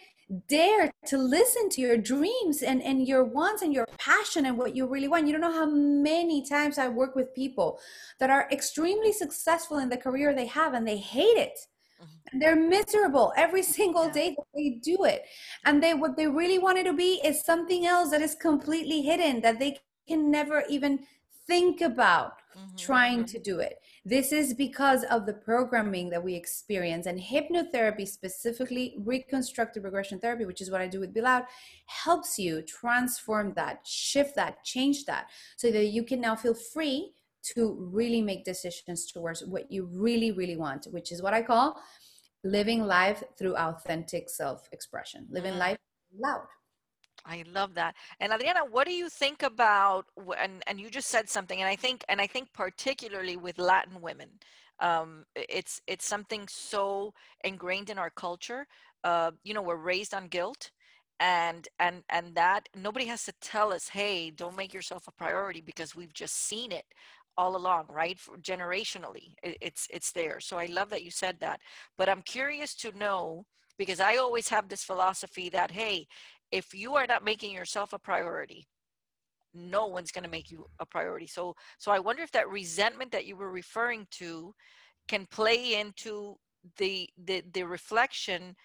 dare 0.48 0.92
to 1.06 1.18
listen 1.18 1.70
to 1.70 1.82
your 1.82 1.98
dreams 1.98 2.64
and, 2.64 2.82
and 2.82 3.08
your 3.08 3.24
wants 3.24 3.62
and 3.62 3.74
your 3.74 3.88
passion 4.00 4.46
and 4.46 4.58
what 4.58 4.76
you 4.76 4.88
really 4.88 5.08
want. 5.08 5.28
You 5.28 5.34
don't 5.34 5.42
know 5.42 5.54
how 5.54 5.70
many 5.70 6.46
times 6.48 6.78
I 6.78 6.88
work 6.88 7.16
with 7.16 7.36
people 7.36 7.80
that 8.20 8.30
are 8.30 8.48
extremely 8.52 9.12
successful 9.12 9.78
in 9.78 9.90
the 9.90 9.98
career 9.98 10.34
they 10.34 10.48
have 10.48 10.74
and 10.74 10.88
they 10.88 10.98
hate 10.98 11.38
it. 11.38 11.60
Mm-hmm. 12.02 12.28
And 12.32 12.42
they're 12.42 12.56
miserable 12.56 13.34
every 13.38 13.64
single 13.78 14.10
day 14.10 14.36
that 14.36 14.48
they 14.56 14.80
do 14.82 15.04
it. 15.04 15.24
And 15.64 15.82
they 15.82 15.94
what 15.94 16.18
they 16.18 16.28
really 16.28 16.60
wanted 16.60 16.86
to 16.86 16.94
be 16.94 17.22
is 17.24 17.46
something 17.46 17.86
else 17.86 18.10
that 18.10 18.22
is 18.22 18.36
completely 18.36 19.02
hidden 19.02 19.42
that 19.42 19.60
they 19.60 19.78
can 20.08 20.32
never 20.32 20.64
even 20.70 21.06
think 21.48 21.82
about 21.82 22.34
mm-hmm. 22.58 22.76
trying 22.78 23.20
mm-hmm. 23.20 23.38
to 23.38 23.40
do 23.40 23.60
it. 23.60 23.78
This 24.08 24.32
is 24.32 24.54
because 24.54 25.04
of 25.06 25.26
the 25.26 25.34
programming 25.34 26.10
that 26.12 26.24
we 26.24 26.36
experience. 26.36 27.08
And 27.08 27.20
hypnotherapy, 27.20 28.08
specifically 28.08 28.96
reconstructive 29.00 29.84
regression 29.84 30.20
therapy, 30.20 30.46
which 30.46 30.62
is 30.62 30.70
what 30.70 30.80
I 30.80 30.88
do 30.88 31.00
with 31.00 31.12
Be 31.12 31.22
Loud, 31.22 31.46
helps 31.88 32.38
you 32.38 32.62
transform 32.62 33.54
that, 33.56 33.80
shift 33.86 34.36
that, 34.36 34.63
change 34.63 35.06
that, 35.06 35.30
so 35.58 35.72
that 35.72 35.88
you 35.88 36.04
can 36.04 36.22
now 36.22 36.36
feel 36.36 36.54
free 36.54 37.13
to 37.56 37.76
really 37.91 38.22
make 38.22 38.46
decisions 38.46 39.12
towards 39.12 39.44
what 39.44 39.72
you 39.72 39.89
really, 39.91 40.32
really 40.32 40.56
want, 40.56 40.86
which 40.91 41.12
is 41.12 41.24
what 41.24 41.34
I 41.34 41.41
call 41.41 41.76
living 42.44 42.84
life 42.84 43.24
through 43.38 43.56
authentic 43.56 44.30
self 44.30 44.70
expression, 44.72 45.28
living 45.32 45.54
Mm. 45.54 45.60
life 45.60 45.78
loud. 46.15 46.48
I 47.26 47.44
love 47.52 47.74
that. 47.76 47.96
And 48.20 48.32
Adrianna, 48.32 48.70
what 48.70 48.88
do 48.88 48.94
you 48.94 49.10
think 49.10 49.42
about 49.44 50.06
and 50.38 50.62
and 50.68 50.80
you 50.80 50.90
just 50.90 51.10
said 51.10 51.30
something 51.30 51.60
and 51.60 51.68
I 51.68 51.76
think 51.76 52.04
and 52.08 52.22
I 52.22 52.28
think 52.28 52.54
particularly 52.54 53.36
with 53.38 53.58
Latin 53.58 54.02
women, 54.02 54.30
um, 54.80 55.26
it's 55.36 55.82
it's 55.88 56.06
something 56.08 56.48
so 56.48 57.14
ingrained 57.44 57.90
in 57.90 57.98
our 57.98 58.12
culture. 58.12 58.68
Uh, 59.04 59.32
you 59.44 59.54
know, 59.54 59.62
we're 59.64 59.76
raised 59.76 60.14
on 60.14 60.28
guilt 60.28 60.72
and 61.20 61.68
and 61.80 62.04
and 62.10 62.36
that 62.36 62.70
nobody 62.76 63.06
has 63.08 63.24
to 63.26 63.34
tell 63.42 63.74
us, 63.74 63.90
"Hey, 63.90 64.30
don't 64.32 64.56
make 64.58 64.74
yourself 64.74 65.08
a 65.08 65.12
priority," 65.12 65.62
because 65.62 65.96
we've 65.96 66.14
just 66.14 66.36
seen 66.36 66.72
it 66.72 66.86
all 67.38 67.56
along, 67.56 67.88
right? 67.90 68.20
For 68.20 68.38
generationally, 68.38 69.34
it, 69.44 69.58
it's 69.62 69.88
it's 69.92 70.12
there. 70.12 70.40
So 70.40 70.58
I 70.58 70.68
love 70.68 70.90
that 70.92 71.04
you 71.04 71.12
said 71.12 71.40
that. 71.40 71.60
But 71.98 72.10
I'm 72.10 72.22
curious 72.22 72.76
to 72.76 72.98
know 72.98 73.46
because 73.78 74.00
I 74.00 74.16
always 74.18 74.50
have 74.50 74.70
this 74.70 74.84
philosophy 74.84 75.50
that 75.50 75.72
hey, 75.72 76.08
if 76.56 76.74
you 76.74 76.96
are 76.96 77.08
not 77.08 77.24
making 77.32 77.52
yourself 77.52 77.94
a 77.94 78.00
priority 78.00 78.68
no 79.54 79.86
one's 79.88 80.12
going 80.12 80.24
to 80.24 80.30
make 80.38 80.52
you 80.52 80.65
a 80.80 80.86
priority 80.86 81.28
so 81.28 81.54
so 81.78 81.91
i 81.91 82.00
wonder 82.00 82.24
if 82.24 82.32
that 82.32 82.50
resentment 82.50 83.12
that 83.12 83.26
you 83.26 83.36
were 83.36 83.52
referring 83.52 84.06
to 84.12 84.54
can 85.08 85.26
play 85.32 85.80
into 85.80 86.36
the 86.78 87.10
the 87.26 87.44
the 87.54 87.63
reflection 87.63 88.56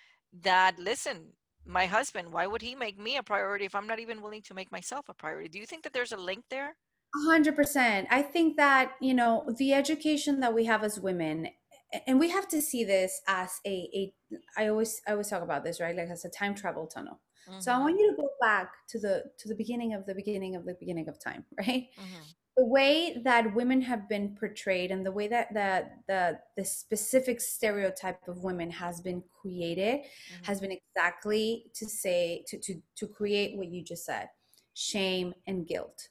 that 0.42 0.78
listen 0.78 1.18
my 1.66 1.86
husband 1.86 2.32
why 2.32 2.46
would 2.46 2.62
he 2.62 2.74
make 2.74 2.98
me 2.98 3.16
a 3.16 3.22
priority 3.22 3.64
if 3.64 3.74
i'm 3.74 3.86
not 3.86 4.00
even 4.00 4.22
willing 4.22 4.42
to 4.42 4.54
make 4.54 4.72
myself 4.72 5.04
a 5.08 5.14
priority 5.14 5.48
do 5.48 5.58
you 5.58 5.66
think 5.66 5.82
that 5.82 5.92
there's 5.92 6.12
a 6.12 6.16
link 6.30 6.44
there 6.50 6.74
A 7.16 7.30
hundred 7.30 7.56
percent. 7.56 8.06
I 8.10 8.22
think 8.22 8.56
that, 8.56 8.92
you 9.00 9.14
know, 9.14 9.44
the 9.58 9.72
education 9.74 10.40
that 10.40 10.54
we 10.54 10.64
have 10.66 10.84
as 10.84 11.00
women, 11.00 11.48
and 12.06 12.20
we 12.20 12.30
have 12.30 12.46
to 12.48 12.62
see 12.62 12.84
this 12.84 13.20
as 13.26 13.60
a, 13.66 13.90
a 13.94 14.12
I 14.56 14.68
always 14.68 15.00
I 15.06 15.12
always 15.12 15.28
talk 15.28 15.42
about 15.42 15.64
this, 15.64 15.80
right? 15.80 15.96
Like 15.96 16.08
as 16.08 16.24
a 16.24 16.28
time 16.30 16.54
travel 16.54 16.86
tunnel. 16.86 17.20
So 17.58 17.72
I 17.72 17.74
mm-hmm, 17.74 17.82
want 17.82 17.98
you 17.98 18.10
to 18.10 18.16
go 18.16 18.28
back 18.40 18.72
to 18.88 18.98
the 18.98 19.24
to 19.38 19.48
the 19.48 19.54
beginning 19.54 19.94
of 19.94 20.06
the 20.06 20.14
beginning 20.14 20.56
of 20.56 20.64
the 20.64 20.74
beginning 20.74 21.08
of 21.08 21.18
time, 21.18 21.44
right? 21.58 21.88
mm-hmm, 21.98 22.22
The 22.56 22.66
way 22.66 23.20
that 23.24 23.54
women 23.54 23.80
have 23.82 24.08
been 24.08 24.36
portrayed 24.38 24.90
and 24.90 25.04
the 25.04 25.12
way 25.12 25.28
that 25.28 25.52
that 25.54 25.98
the 26.08 26.38
the 26.56 26.64
specific 26.64 27.40
stereotype 27.40 28.26
of 28.28 28.44
women 28.44 28.70
has 28.70 29.00
been 29.00 29.22
created 29.40 30.00
mm-hmm. 30.00 30.44
has 30.44 30.60
been 30.60 30.72
exactly 30.72 31.70
to 31.74 31.86
say 31.86 32.44
to 32.48 32.58
to 32.58 32.82
to 32.96 33.06
create 33.08 33.56
what 33.56 33.68
you 33.68 33.82
just 33.82 34.04
said, 34.04 34.28
shame 34.74 35.34
and 35.46 35.66
guilt 35.66 36.08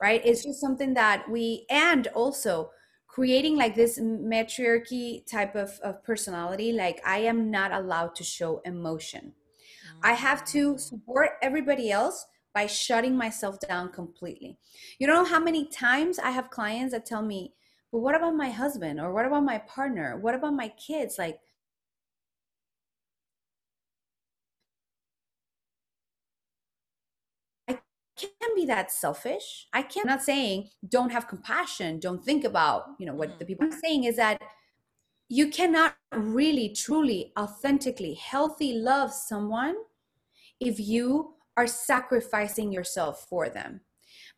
right 0.00 0.22
it's 0.24 0.44
just 0.44 0.60
something 0.60 0.94
that 0.94 1.28
we 1.30 1.66
and 1.70 2.06
also 2.08 2.70
creating 3.06 3.56
like 3.56 3.74
this 3.74 3.98
matriarchy 4.00 5.24
type 5.30 5.54
of, 5.56 5.78
of 5.82 6.02
personality 6.04 6.72
like 6.72 7.00
i 7.04 7.18
am 7.18 7.50
not 7.50 7.72
allowed 7.72 8.14
to 8.14 8.24
show 8.24 8.60
emotion 8.64 9.32
i 10.02 10.12
have 10.12 10.44
to 10.44 10.76
support 10.78 11.30
everybody 11.42 11.90
else 11.90 12.26
by 12.54 12.66
shutting 12.66 13.16
myself 13.16 13.58
down 13.60 13.90
completely 13.92 14.58
you 14.98 15.06
don't 15.06 15.24
know 15.24 15.30
how 15.30 15.40
many 15.40 15.66
times 15.66 16.18
i 16.18 16.30
have 16.30 16.50
clients 16.50 16.92
that 16.92 17.06
tell 17.06 17.22
me 17.22 17.54
but 17.92 17.98
what 18.00 18.14
about 18.14 18.34
my 18.34 18.50
husband 18.50 19.00
or 19.00 19.12
what 19.12 19.26
about 19.26 19.44
my 19.44 19.58
partner 19.58 20.16
what 20.18 20.34
about 20.34 20.54
my 20.54 20.68
kids 20.68 21.18
like 21.18 21.40
I 27.68 27.78
can't 28.16 28.56
be 28.56 28.64
that 28.66 28.90
selfish. 28.90 29.66
I 29.72 29.82
can't. 29.82 30.06
I'm 30.06 30.16
not 30.16 30.22
saying 30.22 30.70
don't 30.88 31.12
have 31.12 31.28
compassion, 31.28 32.00
don't 32.00 32.24
think 32.24 32.44
about, 32.44 32.84
you 32.98 33.06
know, 33.06 33.14
what 33.14 33.38
the 33.38 33.44
Mhm. 33.44 33.48
people 33.48 33.66
I'm 33.66 33.72
saying 33.72 34.04
is 34.04 34.16
that 34.16 34.40
you 35.28 35.50
cannot 35.50 35.96
really, 36.12 36.70
truly, 36.70 37.32
authentically, 37.38 38.14
healthy 38.14 38.72
love 38.74 39.12
someone 39.12 39.76
if 40.60 40.78
you 40.80 41.34
are 41.56 41.66
sacrificing 41.66 42.72
yourself 42.72 43.26
for 43.28 43.48
them. 43.48 43.80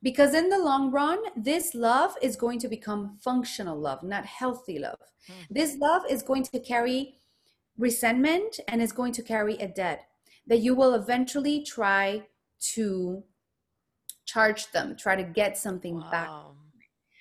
Because 0.02 0.34
in 0.34 0.48
the 0.48 0.58
long 0.58 0.90
run, 0.90 1.18
this 1.36 1.74
love 1.74 2.16
is 2.22 2.36
going 2.36 2.58
to 2.60 2.68
become 2.68 3.18
functional 3.20 3.78
love, 3.78 4.02
not 4.02 4.24
healthy 4.24 4.78
love. 4.78 4.98
Mhm. 5.28 5.46
This 5.50 5.76
love 5.76 6.02
is 6.08 6.22
going 6.22 6.44
to 6.44 6.58
carry 6.60 7.20
resentment 7.76 8.60
and 8.68 8.82
is 8.82 8.92
going 8.92 9.12
to 9.12 9.22
carry 9.22 9.56
a 9.56 9.68
debt 9.68 10.08
that 10.46 10.58
you 10.58 10.74
will 10.74 10.94
eventually 10.94 11.62
try 11.62 12.26
to 12.58 13.24
charge 14.26 14.70
them 14.72 14.94
try 14.96 15.16
to 15.16 15.24
get 15.24 15.56
something 15.56 15.98
back 16.10 16.28
wow 16.28 16.54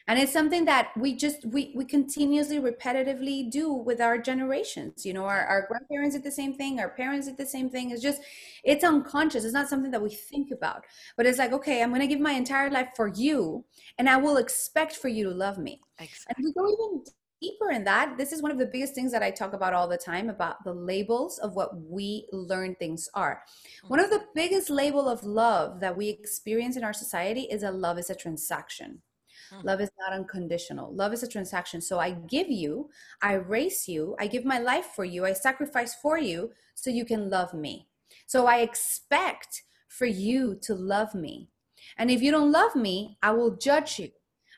and 0.09 0.17
it's 0.17 0.33
something 0.33 0.65
that 0.65 0.89
we 0.97 1.15
just 1.15 1.45
we 1.45 1.71
we 1.75 1.85
continuously 1.85 2.59
repetitively 2.59 3.49
do 3.49 3.71
with 3.71 4.01
our 4.01 4.17
generations 4.17 5.05
you 5.05 5.13
know 5.13 5.23
our, 5.23 5.45
our 5.45 5.67
grandparents 5.67 6.15
did 6.15 6.23
the 6.23 6.31
same 6.31 6.53
thing 6.55 6.79
our 6.79 6.89
parents 6.89 7.27
did 7.27 7.37
the 7.37 7.45
same 7.45 7.69
thing. 7.69 7.91
It's 7.91 8.01
just 8.01 8.21
it's 8.63 8.83
unconscious. 8.83 9.45
It's 9.45 9.53
not 9.53 9.69
something 9.69 9.91
that 9.91 10.01
we 10.01 10.09
think 10.09 10.51
about. 10.51 10.83
But 11.15 11.25
it's 11.25 11.37
like 11.37 11.53
okay 11.53 11.81
i'm 11.81 11.89
going 11.89 12.01
to 12.01 12.07
give 12.07 12.19
my 12.19 12.33
entire 12.33 12.69
life 12.69 12.89
for 12.95 13.07
you 13.07 13.63
and 13.97 14.09
i 14.09 14.17
will 14.17 14.37
expect 14.37 14.95
for 14.95 15.07
you 15.07 15.23
to 15.25 15.31
love 15.31 15.57
me. 15.57 15.79
And 16.27 16.45
we 16.45 16.53
go 16.53 16.67
even 16.67 17.03
deeper 17.41 17.71
in 17.71 17.85
that. 17.85 18.17
This 18.17 18.33
is 18.33 18.41
one 18.41 18.51
of 18.51 18.57
the 18.57 18.65
biggest 18.65 18.95
things 18.95 19.11
that 19.11 19.23
i 19.23 19.31
talk 19.31 19.53
about 19.53 19.73
all 19.73 19.87
the 19.87 19.97
time 19.97 20.29
about 20.29 20.63
the 20.63 20.73
labels 20.73 21.37
of 21.37 21.55
what 21.55 21.79
we 21.79 22.27
learn 22.31 22.75
things 22.75 23.07
are. 23.13 23.43
One 23.87 23.99
of 23.99 24.09
the 24.09 24.23
biggest 24.33 24.69
label 24.69 25.07
of 25.07 25.23
love 25.23 25.79
that 25.79 25.95
we 25.95 26.09
experience 26.09 26.75
in 26.77 26.83
our 26.83 26.93
society 26.93 27.43
is 27.43 27.61
that 27.61 27.75
love 27.75 27.99
is 27.99 28.09
a 28.09 28.15
transaction 28.15 29.01
Mhm. 29.51 29.63
love 29.65 29.81
is 29.81 29.91
not 29.99 30.13
unconditional. 30.13 30.93
Love 30.93 31.13
is 31.13 31.23
a 31.23 31.27
transaction. 31.27 31.81
So 31.81 31.99
i 31.99 32.11
give 32.11 32.49
you 32.49 32.89
i 33.21 33.33
raise 33.33 33.87
you 33.87 34.15
i 34.19 34.27
give 34.27 34.45
my 34.45 34.59
life 34.59 34.87
for 34.95 35.05
you 35.05 35.25
i 35.25 35.33
sacrifice 35.33 35.93
for 35.95 36.17
you 36.17 36.51
so 36.75 36.89
you 36.89 37.05
can 37.05 37.29
love 37.29 37.53
me. 37.53 37.87
So 38.27 38.45
i 38.47 38.57
expect 38.59 39.63
for 39.87 40.05
you 40.05 40.55
to 40.61 40.73
love 40.75 41.15
me. 41.15 41.49
And 41.97 42.11
if 42.11 42.21
you 42.21 42.31
don't 42.31 42.51
love 42.51 42.75
me 42.75 43.17
i 43.23 43.31
will 43.31 43.55
judge 43.57 43.99
you 43.99 44.09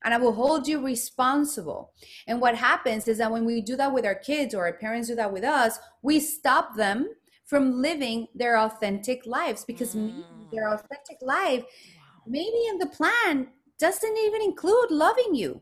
and 0.03 0.13
i 0.13 0.17
will 0.17 0.33
hold 0.33 0.67
you 0.67 0.79
responsible. 0.83 1.93
And 2.27 2.41
what 2.41 2.55
happens 2.55 3.07
is 3.07 3.17
that 3.19 3.31
when 3.31 3.45
we 3.45 3.61
do 3.61 3.75
that 3.77 3.93
with 3.93 4.05
our 4.05 4.15
kids 4.15 4.53
or 4.55 4.65
our 4.65 4.73
parents 4.73 5.07
do 5.07 5.15
that 5.15 5.31
with 5.33 5.43
us 5.43 5.79
we 6.01 6.19
stop 6.19 6.75
them 6.75 7.09
from 7.45 7.81
living 7.81 8.27
their 8.33 8.57
authentic 8.57 9.25
lives 9.25 9.65
because 9.65 9.93
maybe 9.95 10.23
their 10.51 10.67
Mm. 10.69 10.73
authentic 10.75 11.17
life 11.21 11.63
wow. 11.63 12.23
maybe 12.27 12.61
in 12.69 12.77
the 12.77 12.87
plan 12.87 13.47
doesn't 13.81 14.17
even 14.17 14.41
include 14.41 14.91
loving 14.91 15.35
you. 15.35 15.61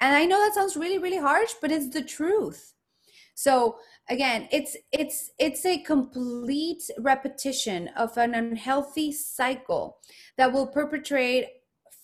And 0.00 0.14
I 0.14 0.26
know 0.26 0.38
that 0.38 0.54
sounds 0.54 0.76
really 0.76 0.98
really 0.98 1.18
harsh, 1.18 1.54
but 1.60 1.72
it's 1.72 1.88
the 1.88 2.02
truth. 2.02 2.74
So 3.34 3.76
again, 4.08 4.48
it's 4.52 4.76
it's 4.92 5.30
it's 5.38 5.64
a 5.64 5.78
complete 5.78 6.82
repetition 6.98 7.88
of 7.96 8.16
an 8.16 8.34
unhealthy 8.34 9.12
cycle 9.12 9.98
that 10.36 10.52
will 10.52 10.66
perpetrate 10.66 11.48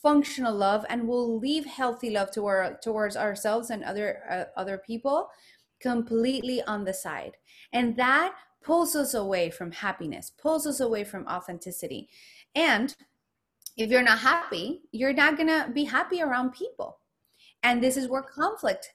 functional 0.03 0.55
love 0.55 0.87
and 0.89 1.07
will 1.07 1.39
leave 1.39 1.67
healthy 1.67 2.11
love 2.11 2.31
to 2.31 2.47
our, 2.47 2.79
towards 2.83 3.17
ourselves 3.17 3.71
and 3.71 3.85
other 3.85 4.23
uh, 4.31 4.45
other 4.59 4.79
people 4.79 5.29
completely 5.81 6.63
on 6.63 6.85
the 6.85 6.95
side. 6.95 7.37
And 7.73 7.97
that 7.97 8.35
pulls 8.63 8.95
us 8.95 9.15
away 9.15 9.51
from 9.51 9.73
happiness, 9.73 10.31
pulls 10.31 10.67
us 10.67 10.81
away 10.81 11.05
from 11.05 11.27
authenticity. 11.27 12.09
And 12.55 12.95
if 13.77 13.91
you're 13.91 14.03
not 14.03 14.19
happy, 14.19 14.83
you're 14.93 15.13
not 15.13 15.37
going 15.37 15.49
to 15.49 15.69
be 15.73 15.85
happy 15.85 16.23
around 16.23 16.53
people. 16.53 16.99
And 17.63 17.83
this 17.83 17.97
is 17.97 18.09
where 18.09 18.23
conflict 18.23 18.91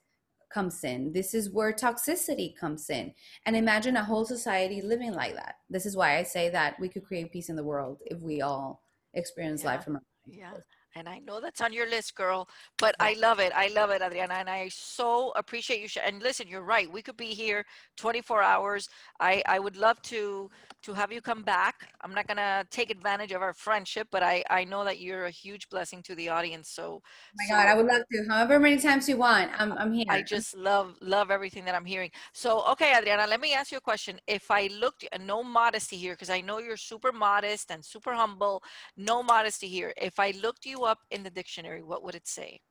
comes 0.52 0.84
in. 0.84 1.12
This 1.12 1.34
is 1.34 1.52
where 1.52 1.74
toxicity 1.74 2.56
comes 2.58 2.90
in. 2.90 3.14
And 3.46 3.56
imagine 3.56 3.98
a 3.98 4.04
whole 4.04 4.26
society 4.26 4.82
living 4.82 5.14
like 5.14 5.36
that. 5.36 5.56
This 5.70 5.86
is 5.86 5.98
why 5.98 6.18
I 6.18 6.24
say 6.24 6.50
that 6.50 6.80
we 6.80 6.90
could 6.90 7.04
create 7.04 7.32
peace 7.32 7.50
in 7.50 7.56
the 7.56 7.64
world 7.64 8.00
if 8.06 8.22
we 8.22 8.42
all 8.42 8.84
experience 9.14 9.64
yeah 9.64 9.72
life 9.72 9.84
from 9.84 10.00
Yeah. 10.26 10.52
And 10.98 11.10
I 11.10 11.20
know 11.20 11.42
that's 11.42 11.60
on 11.60 11.74
your 11.74 11.90
list, 11.90 12.16
girl, 12.16 12.48
but 12.80 12.96
I 13.02 13.16
love 13.20 13.40
it. 13.40 13.52
I 13.54 13.68
love 13.68 13.90
it, 13.90 14.02
Adrianna. 14.02 14.32
And 14.40 14.50
I 14.50 14.70
so 14.70 15.34
appreciate 15.36 15.82
you. 15.82 15.90
Sh- 15.90 15.98
and 16.06 16.24
listen, 16.24 16.48
you're 16.48 16.62
right. 16.64 16.90
We 16.90 17.02
could 17.02 17.18
be 17.18 17.34
here 17.34 17.66
24 17.98 18.42
hours. 18.42 18.88
I, 19.20 19.44
I 19.46 19.60
would 19.60 19.76
love 19.76 20.02
to 20.04 20.50
to 20.84 20.94
have 20.94 21.12
you 21.12 21.20
come 21.20 21.42
back. 21.44 21.90
I'm 22.02 22.14
not 22.14 22.28
going 22.28 22.38
to 22.38 22.66
take 22.70 22.92
advantage 22.92 23.32
of 23.32 23.42
our 23.42 23.54
friendship, 23.54 24.08
but 24.12 24.22
I, 24.24 24.44
I 24.52 24.64
know 24.66 24.86
that 24.86 25.00
you're 25.00 25.26
a 25.26 25.32
huge 25.32 25.68
blessing 25.70 26.04
to 26.04 26.16
the 26.16 26.30
audience. 26.30 26.70
So, 26.70 27.02
Oh 27.02 27.02
my 27.38 27.46
so 27.46 27.56
God, 27.56 27.68
I 27.68 27.74
would 27.76 27.88
love 27.88 28.04
to. 28.12 28.26
However 28.30 28.60
many 28.60 28.78
times 28.80 29.10
you 29.10 29.18
want, 29.18 29.52
I'm, 29.58 29.74
I'm 29.74 29.92
here. 29.94 30.06
I 30.10 30.22
just 30.22 30.56
love 30.56 30.96
love 31.02 31.32
everything 31.32 31.66
that 31.66 31.76
I'm 31.76 31.86
hearing. 31.86 32.12
So, 32.34 32.64
okay, 32.72 32.94
Adrianna, 32.94 33.28
let 33.28 33.42
me 33.42 33.54
ask 33.54 33.72
you 33.72 33.80
a 33.80 33.82
question. 33.82 34.20
If 34.28 34.52
I 34.52 34.68
looked, 34.80 35.06
uh, 35.12 35.18
no 35.18 35.44
modesty 35.44 35.98
here, 35.98 36.14
because 36.14 36.30
I 36.30 36.42
know 36.42 36.60
you're 36.60 36.78
super 36.78 37.12
modest 37.12 37.72
and 37.72 37.84
super 37.84 38.14
humble. 38.14 38.62
No 38.96 39.24
modesty 39.24 39.68
here. 39.68 39.92
If 39.98 40.20
I 40.20 40.32
looked 40.42 40.66
you 40.66 40.85
up 40.86 41.00
in 41.12 41.24
the 41.24 41.30
dictionary, 41.30 41.84
what 41.84 42.04
would 42.04 42.16
it 42.16 42.28
say? 42.28 42.62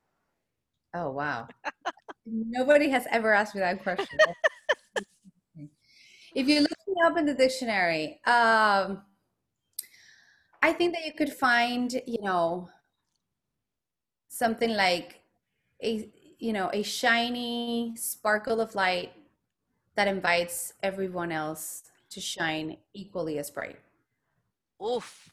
Oh, 0.95 1.11
wow. 1.11 1.49
Nobody 2.27 2.89
has 2.89 3.07
ever 3.11 3.33
asked 3.33 3.55
me 3.55 3.61
that 3.61 3.83
question. 3.83 4.19
if 6.35 6.49
you 6.49 6.61
look 6.61 6.79
me 6.87 6.95
up 7.05 7.19
in 7.19 7.27
the 7.27 7.35
dictionary, 7.35 8.21
um, 8.27 9.03
I 10.63 10.73
think 10.73 10.95
that 10.95 11.05
you 11.05 11.13
could 11.13 11.33
find, 11.33 11.93
you 12.07 12.23
know, 12.23 12.69
something 14.29 14.71
like 14.71 15.21
a 15.83 16.11
you 16.39 16.53
know 16.53 16.69
a 16.73 16.83
shiny 16.83 17.95
sparkle 17.97 18.61
of 18.61 18.75
light 18.75 19.13
that 19.95 20.09
invites 20.09 20.73
everyone 20.83 21.31
else 21.31 21.85
to 22.11 22.21
shine 22.21 22.77
equally 22.95 23.39
as 23.39 23.51
bright. 23.51 23.79
Oof. 24.85 25.31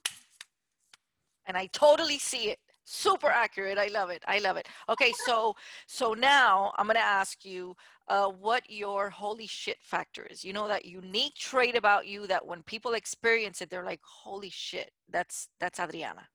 And 1.48 1.58
I 1.58 1.68
totally 1.68 2.20
see 2.20 2.52
it. 2.52 2.60
Super 2.94 3.28
accurate. 3.30 3.78
I 3.78 3.88
love 3.88 4.10
it. 4.10 4.22
I 4.28 4.40
love 4.40 4.58
it. 4.58 4.68
Okay, 4.90 5.14
so 5.26 5.56
so 5.88 6.14
now 6.14 6.74
I'm 6.78 6.88
gonna 6.88 7.00
ask 7.00 7.46
you 7.46 7.74
uh, 8.10 8.28
what 8.28 8.70
your 8.70 9.10
holy 9.10 9.48
shit 9.48 9.78
factor 9.82 10.28
is. 10.30 10.44
You 10.44 10.52
know 10.52 10.68
that 10.68 10.84
unique 10.84 11.36
trait 11.36 11.78
about 11.78 12.06
you 12.06 12.28
that 12.28 12.46
when 12.46 12.64
people 12.64 12.94
experience 12.94 13.62
it, 13.62 13.70
they're 13.70 13.86
like, 13.86 14.02
"Holy 14.04 14.50
shit, 14.50 14.92
that's 15.10 15.48
that's 15.62 15.80
Adrianna." 15.80 16.26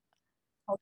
Oh. 0.67 0.77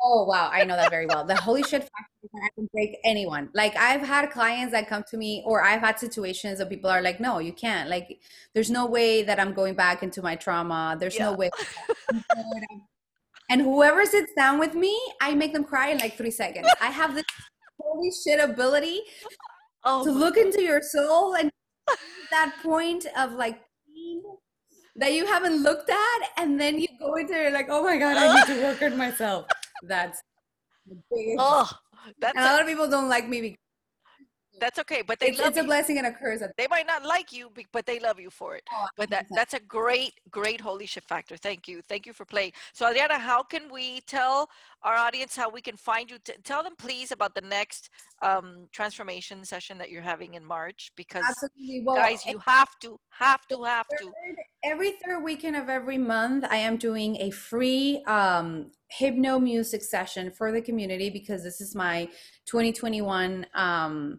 Oh 0.00 0.24
wow, 0.24 0.48
I 0.52 0.62
know 0.64 0.76
that 0.76 0.90
very 0.90 1.06
well. 1.06 1.24
The 1.26 1.34
holy 1.34 1.64
shit 1.64 1.82
factor 1.82 2.18
is 2.22 2.30
I 2.40 2.50
can 2.54 2.68
break 2.72 2.96
anyone. 3.04 3.48
Like 3.52 3.76
I've 3.76 4.02
had 4.02 4.30
clients 4.30 4.70
that 4.70 4.88
come 4.88 5.02
to 5.10 5.16
me, 5.16 5.42
or 5.44 5.64
I've 5.64 5.80
had 5.80 5.98
situations 5.98 6.58
that 6.60 6.68
people 6.68 6.88
are 6.90 7.02
like, 7.02 7.18
"No, 7.18 7.40
you 7.40 7.52
can't." 7.52 7.90
Like, 7.90 8.20
there's 8.54 8.70
no 8.70 8.86
way 8.86 9.24
that 9.24 9.40
I'm 9.40 9.52
going 9.52 9.74
back 9.74 10.04
into 10.04 10.22
my 10.22 10.36
trauma. 10.36 10.96
There's 11.00 11.16
Yeah. 11.16 11.30
no 11.30 11.34
way. 11.34 11.50
And 13.48 13.62
whoever 13.62 14.04
sits 14.04 14.32
down 14.34 14.58
with 14.58 14.74
me, 14.74 14.98
I 15.20 15.34
make 15.34 15.52
them 15.52 15.64
cry 15.64 15.88
in 15.90 15.98
like 15.98 16.16
three 16.16 16.30
seconds. 16.30 16.68
I 16.80 16.86
have 16.90 17.14
this 17.14 17.24
holy 17.80 18.10
shit 18.10 18.40
ability 18.40 19.02
Oh, 19.84 20.04
to 20.04 20.10
look 20.10 20.34
God. 20.34 20.46
into 20.46 20.62
your 20.62 20.82
soul 20.82 21.34
and 21.36 21.50
that 22.30 22.54
point 22.62 23.06
of 23.16 23.32
like 23.32 23.60
that 24.96 25.12
you 25.14 25.24
haven't 25.26 25.62
looked 25.62 25.88
at, 25.88 26.20
and 26.36 26.60
then 26.60 26.78
you 26.78 26.88
go 26.98 27.14
into 27.14 27.32
it 27.46 27.52
like, 27.52 27.68
oh 27.70 27.84
my 27.84 27.96
god, 27.96 28.16
I 28.16 28.34
need 28.34 28.54
to 28.54 28.62
work 28.62 28.82
on 28.82 28.96
myself. 28.98 29.46
That's 29.84 30.20
the 30.86 30.96
biggest. 31.14 31.36
Oh, 31.38 31.70
that's 32.20 32.36
And 32.36 32.44
a 32.44 32.48
a, 32.48 32.52
lot 32.52 32.60
of 32.62 32.66
people 32.66 32.90
don't 32.90 33.08
like 33.08 33.28
me 33.28 33.40
because 33.40 33.58
that's 34.60 34.78
okay, 34.80 35.02
but 35.06 35.18
they 35.18 35.28
it's, 35.28 35.38
love 35.38 35.48
it's 35.48 35.58
a 35.58 35.60
you. 35.60 35.66
blessing 35.66 35.98
and 35.98 36.06
a 36.06 36.12
curse. 36.12 36.42
They 36.56 36.66
might 36.68 36.86
not 36.86 37.04
like 37.04 37.32
you, 37.32 37.50
but 37.72 37.86
they 37.86 37.98
love 38.00 38.18
you 38.20 38.30
for 38.30 38.56
it. 38.56 38.62
oh, 38.72 38.86
But 38.96 39.10
that, 39.10 39.26
that's 39.34 39.54
a 39.54 39.60
great, 39.60 40.12
great 40.30 40.60
holy 40.60 40.86
shit 40.86 41.04
factor. 41.04 41.36
Thank 41.36 41.68
you, 41.68 41.82
thank 41.88 42.06
you 42.06 42.12
for 42.12 42.24
playing. 42.24 42.52
So, 42.72 42.86
Adrianna, 42.92 43.18
how 43.18 43.42
can 43.42 43.70
we 43.70 44.00
tell 44.02 44.48
our 44.82 44.94
audience 44.94 45.36
how 45.36 45.50
we 45.50 45.60
can 45.60 45.76
find 45.76 46.10
you? 46.10 46.18
T- 46.18 46.34
tell 46.44 46.62
them, 46.62 46.74
please, 46.78 47.12
about 47.12 47.34
the 47.34 47.40
next 47.42 47.90
um, 48.22 48.66
transformation 48.72 49.44
session 49.44 49.78
that 49.78 49.90
you're 49.90 50.02
having 50.02 50.34
in 50.34 50.44
March, 50.44 50.90
because 50.96 51.24
Absolutely. 51.28 51.82
Well, 51.84 51.96
guys, 51.96 52.24
you 52.26 52.38
have 52.46 52.78
to, 52.80 52.98
have 53.10 53.46
to, 53.48 53.64
have 53.64 53.86
to. 53.98 54.12
every 54.64 54.92
third 55.04 55.22
weekend 55.22 55.56
of 55.56 55.68
every 55.68 55.98
month 55.98 56.44
i 56.50 56.56
am 56.56 56.76
doing 56.76 57.16
a 57.16 57.30
free 57.30 58.02
um 58.06 58.70
hypno 58.90 59.38
music 59.38 59.82
session 59.82 60.30
for 60.30 60.50
the 60.50 60.60
community 60.60 61.10
because 61.10 61.42
this 61.42 61.60
is 61.60 61.74
my 61.74 62.06
2021 62.46 63.46
um 63.54 64.18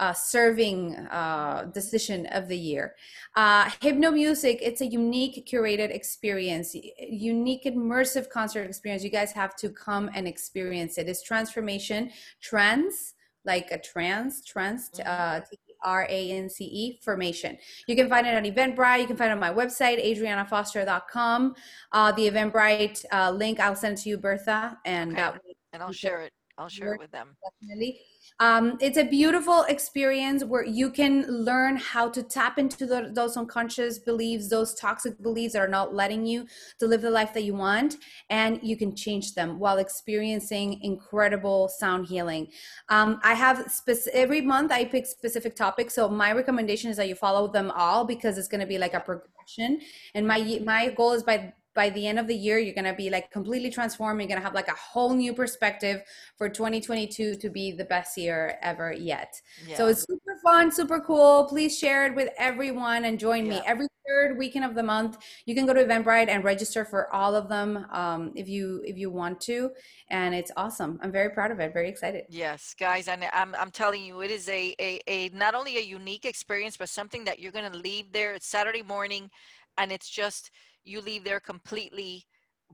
uh, 0.00 0.12
serving 0.14 0.96
uh, 1.10 1.70
decision 1.74 2.26
of 2.38 2.48
the 2.48 2.56
year. 2.56 2.94
Uh, 3.36 3.70
Hypno 3.80 4.10
Music, 4.10 4.58
it's 4.62 4.80
a 4.80 4.86
unique 4.86 5.46
curated 5.46 5.90
experience, 5.94 6.74
unique 6.98 7.64
immersive 7.64 8.28
concert 8.30 8.64
experience. 8.64 9.04
You 9.04 9.10
guys 9.10 9.30
have 9.32 9.54
to 9.56 9.68
come 9.68 10.10
and 10.14 10.26
experience 10.26 10.96
it. 10.98 11.06
It's 11.08 11.22
transformation, 11.22 12.10
trance, 12.40 13.14
like 13.44 13.70
a 13.70 13.78
trance, 13.78 14.42
trance, 14.44 14.90
Mhm. 14.90 15.06
uh, 15.06 15.40
T 15.40 15.58
R 15.82 16.06
A 16.10 16.30
N 16.32 16.48
C 16.48 16.64
E, 16.64 17.00
formation. 17.02 17.56
You 17.86 17.94
can 17.96 18.08
find 18.08 18.26
it 18.26 18.34
on 18.36 18.44
Eventbrite. 18.44 19.00
You 19.00 19.06
can 19.06 19.16
find 19.16 19.30
it 19.30 19.34
on 19.34 19.40
my 19.40 19.50
website, 19.52 19.98
adriannafoster.com. 20.04 21.54
Uh, 21.92 22.12
the 22.12 22.28
Eventbrite 22.30 23.04
uh, 23.12 23.30
link, 23.30 23.60
I'll 23.60 23.76
send 23.76 23.96
to 23.98 24.08
you, 24.08 24.16
Bertha, 24.18 24.78
and 24.84 25.12
Okay. 25.12 25.30
way 25.44 25.54
And 25.72 25.82
I'll 25.82 25.92
share 25.92 26.20
it. 26.22 26.32
I'll 26.58 26.68
share 26.68 26.94
it 26.94 26.98
with 27.00 27.10
them. 27.12 27.36
definitely. 27.44 28.00
Um, 28.38 28.78
it's 28.80 28.96
a 28.96 29.04
beautiful 29.04 29.64
experience 29.64 30.44
where 30.44 30.64
you 30.64 30.90
can 30.90 31.26
learn 31.26 31.76
how 31.76 32.08
to 32.10 32.22
tap 32.22 32.58
into 32.58 32.86
the, 32.86 33.10
those 33.12 33.36
unconscious 33.36 33.98
beliefs, 33.98 34.48
those 34.48 34.74
toxic 34.74 35.20
beliefs 35.22 35.52
that 35.52 35.60
are 35.60 35.68
not 35.68 35.94
letting 35.94 36.24
you 36.24 36.46
to 36.78 36.86
live 36.86 37.02
the 37.02 37.10
life 37.10 37.34
that 37.34 37.44
you 37.44 37.54
want, 37.54 37.96
and 38.30 38.58
you 38.62 38.76
can 38.76 38.94
change 38.94 39.34
them 39.34 39.58
while 39.58 39.78
experiencing 39.78 40.80
incredible 40.82 41.68
sound 41.68 42.06
healing. 42.06 42.48
Um, 42.88 43.20
I 43.22 43.34
have 43.34 43.70
spec- 43.70 44.14
every 44.14 44.40
month 44.40 44.72
I 44.72 44.84
pick 44.84 45.06
specific 45.06 45.56
topics, 45.56 45.94
so 45.94 46.08
my 46.08 46.32
recommendation 46.32 46.90
is 46.90 46.96
that 46.96 47.08
you 47.08 47.14
follow 47.14 47.48
them 47.48 47.70
all 47.74 48.04
because 48.04 48.38
it's 48.38 48.48
going 48.48 48.60
to 48.60 48.66
be 48.66 48.78
like 48.78 48.94
a 48.94 49.00
progression. 49.00 49.80
And 50.14 50.26
my 50.26 50.60
my 50.64 50.90
goal 50.90 51.12
is 51.12 51.22
by 51.22 51.52
by 51.74 51.90
the 51.90 52.06
end 52.06 52.18
of 52.18 52.26
the 52.26 52.34
year 52.34 52.58
you're 52.58 52.74
going 52.74 52.84
to 52.84 52.94
be 52.94 53.10
like 53.10 53.30
completely 53.30 53.70
transformed. 53.70 54.20
You're 54.20 54.28
going 54.28 54.40
to 54.40 54.44
have 54.44 54.54
like 54.54 54.68
a 54.68 54.76
whole 54.76 55.14
new 55.14 55.32
perspective 55.32 56.02
for 56.36 56.48
2022 56.48 57.36
to 57.36 57.50
be 57.50 57.72
the 57.72 57.84
best 57.84 58.16
year 58.16 58.58
ever 58.62 58.92
yet. 58.92 59.40
Yeah. 59.66 59.76
so 59.76 59.88
it's 59.88 60.02
super 60.02 60.36
fun 60.44 60.70
super 60.70 61.00
cool. 61.00 61.44
Please 61.44 61.78
share 61.78 62.06
it 62.06 62.14
with 62.14 62.30
everyone 62.38 63.04
and 63.04 63.18
join 63.18 63.48
me. 63.48 63.60
Every 63.66 63.86
third 64.10 64.36
weekend 64.38 64.64
of 64.64 64.74
the 64.74 64.82
month 64.82 65.18
you 65.46 65.54
can 65.54 65.66
go 65.66 65.72
to 65.72 65.84
eventbrite 65.84 66.28
and 66.28 66.42
register 66.42 66.84
for 66.84 67.12
all 67.14 67.34
of 67.34 67.48
them 67.48 67.86
um, 67.92 68.32
if 68.34 68.48
you 68.48 68.82
if 68.84 68.96
you 68.96 69.10
want 69.10 69.40
to. 69.42 69.70
And 70.08 70.34
it's 70.34 70.50
awesome. 70.56 70.98
I'm 71.02 71.12
very 71.12 71.30
proud 71.30 71.50
of 71.50 71.60
it. 71.60 71.72
Very 71.72 71.88
excited. 71.88 72.24
Yes, 72.28 72.74
guys, 72.78 73.08
and 73.08 73.24
I'm 73.32 73.54
I'm 73.54 73.70
telling 73.70 74.02
you, 74.04 74.20
it 74.22 74.30
is 74.30 74.48
a 74.48 74.74
a, 74.80 75.00
a 75.06 75.28
not 75.30 75.54
only 75.54 75.78
a 75.78 75.82
unique 75.82 76.24
experience, 76.24 76.76
but 76.76 76.88
something 76.88 77.24
that 77.24 77.38
you're 77.38 77.52
gonna 77.52 77.76
leave 77.76 78.12
there. 78.12 78.34
It's 78.34 78.46
Saturday 78.46 78.82
morning, 78.82 79.30
and 79.78 79.92
it's 79.92 80.08
just 80.08 80.50
you 80.84 81.00
leave 81.00 81.24
there 81.24 81.40
completely, 81.40 82.24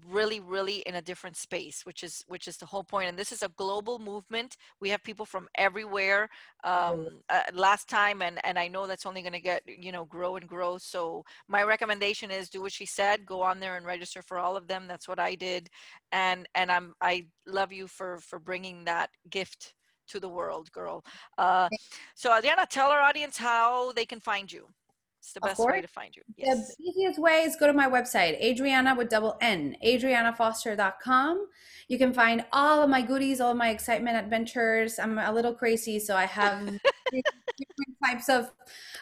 really, 0.07 0.41
really 0.41 0.79
in 0.81 0.97
a 0.97 1.03
different 1.03 1.37
space, 1.37 1.83
which 1.85 2.03
is 2.03 2.23
which 2.27 2.47
is 2.49 2.57
the 2.59 2.67
whole 2.67 2.85
point. 2.85 3.09
And 3.09 3.19
this 3.19 3.33
is 3.33 3.43
a 3.43 3.49
global 3.57 3.99
movement. 3.99 4.57
We 4.81 4.91
have 4.91 5.03
people 5.03 5.25
from 5.25 5.49
everywhere. 5.57 6.29
Um, 6.65 7.21
uh, 7.31 7.43
last 7.55 7.89
time, 7.89 8.23
and 8.23 8.39
and 8.45 8.59
I 8.59 8.69
know 8.69 8.87
that's 8.87 9.07
only 9.07 9.23
gonna 9.23 9.41
get 9.41 9.63
you 9.67 9.93
know 9.93 10.05
grow 10.05 10.37
and 10.37 10.47
grow. 10.47 10.79
So 10.79 11.25
my 11.49 11.63
recommendation 11.63 12.31
is 12.31 12.51
do 12.51 12.63
what 12.63 12.73
she 12.73 12.87
said. 12.87 13.25
Go 13.27 13.43
on 13.43 13.59
there 13.61 13.77
and 13.77 13.87
register 13.87 14.23
for 14.23 14.39
all 14.39 14.57
of 14.57 14.69
them. 14.69 14.87
That's 14.87 15.09
what 15.09 15.19
I 15.19 15.35
did 15.35 15.71
and 16.13 16.49
and 16.55 16.71
i'm 16.71 16.95
i 17.01 17.25
love 17.47 17.73
you 17.73 17.87
for 17.87 18.19
for 18.19 18.39
bringing 18.39 18.85
that 18.85 19.11
gift 19.31 19.75
to 20.09 20.21
the 20.21 20.29
world 20.29 20.71
girl 20.73 21.05
uh 21.39 21.69
so 22.15 22.31
adrianna 22.31 22.67
tell 22.69 22.91
our 22.91 23.01
audience 23.01 23.37
how 23.37 23.93
they 23.93 24.07
can 24.07 24.21
find 24.21 24.51
you 24.53 24.67
it's 25.19 25.33
the 25.33 25.41
best 25.41 25.59
way 25.59 25.81
to 25.81 25.89
find 25.89 26.15
you 26.15 26.23
The 26.39 26.85
easiest 26.85 27.19
way 27.19 27.43
is 27.43 27.57
go 27.57 27.67
to 27.67 27.73
my 27.73 27.89
website, 27.89 28.41
Adrianna 28.43 28.97
with 28.97 29.09
double 29.09 29.37
N, 29.41 29.77
adriannafoster.com. 29.85 31.47
You 31.89 31.99
can 31.99 32.13
find 32.13 32.45
all 32.53 32.83
of 32.83 32.91
my 32.91 33.03
goodies, 33.03 33.41
all 33.41 33.53
of 33.53 33.57
my 33.57 33.71
excitement 33.71 34.17
adventures. 34.17 34.99
I'm 34.99 35.19
a 35.19 35.33
little 35.33 35.55
crazy, 35.55 35.99
so 35.99 36.17
I 36.17 36.27
have 36.27 36.59
different 37.13 37.97
types 38.05 38.29
of, 38.29 38.51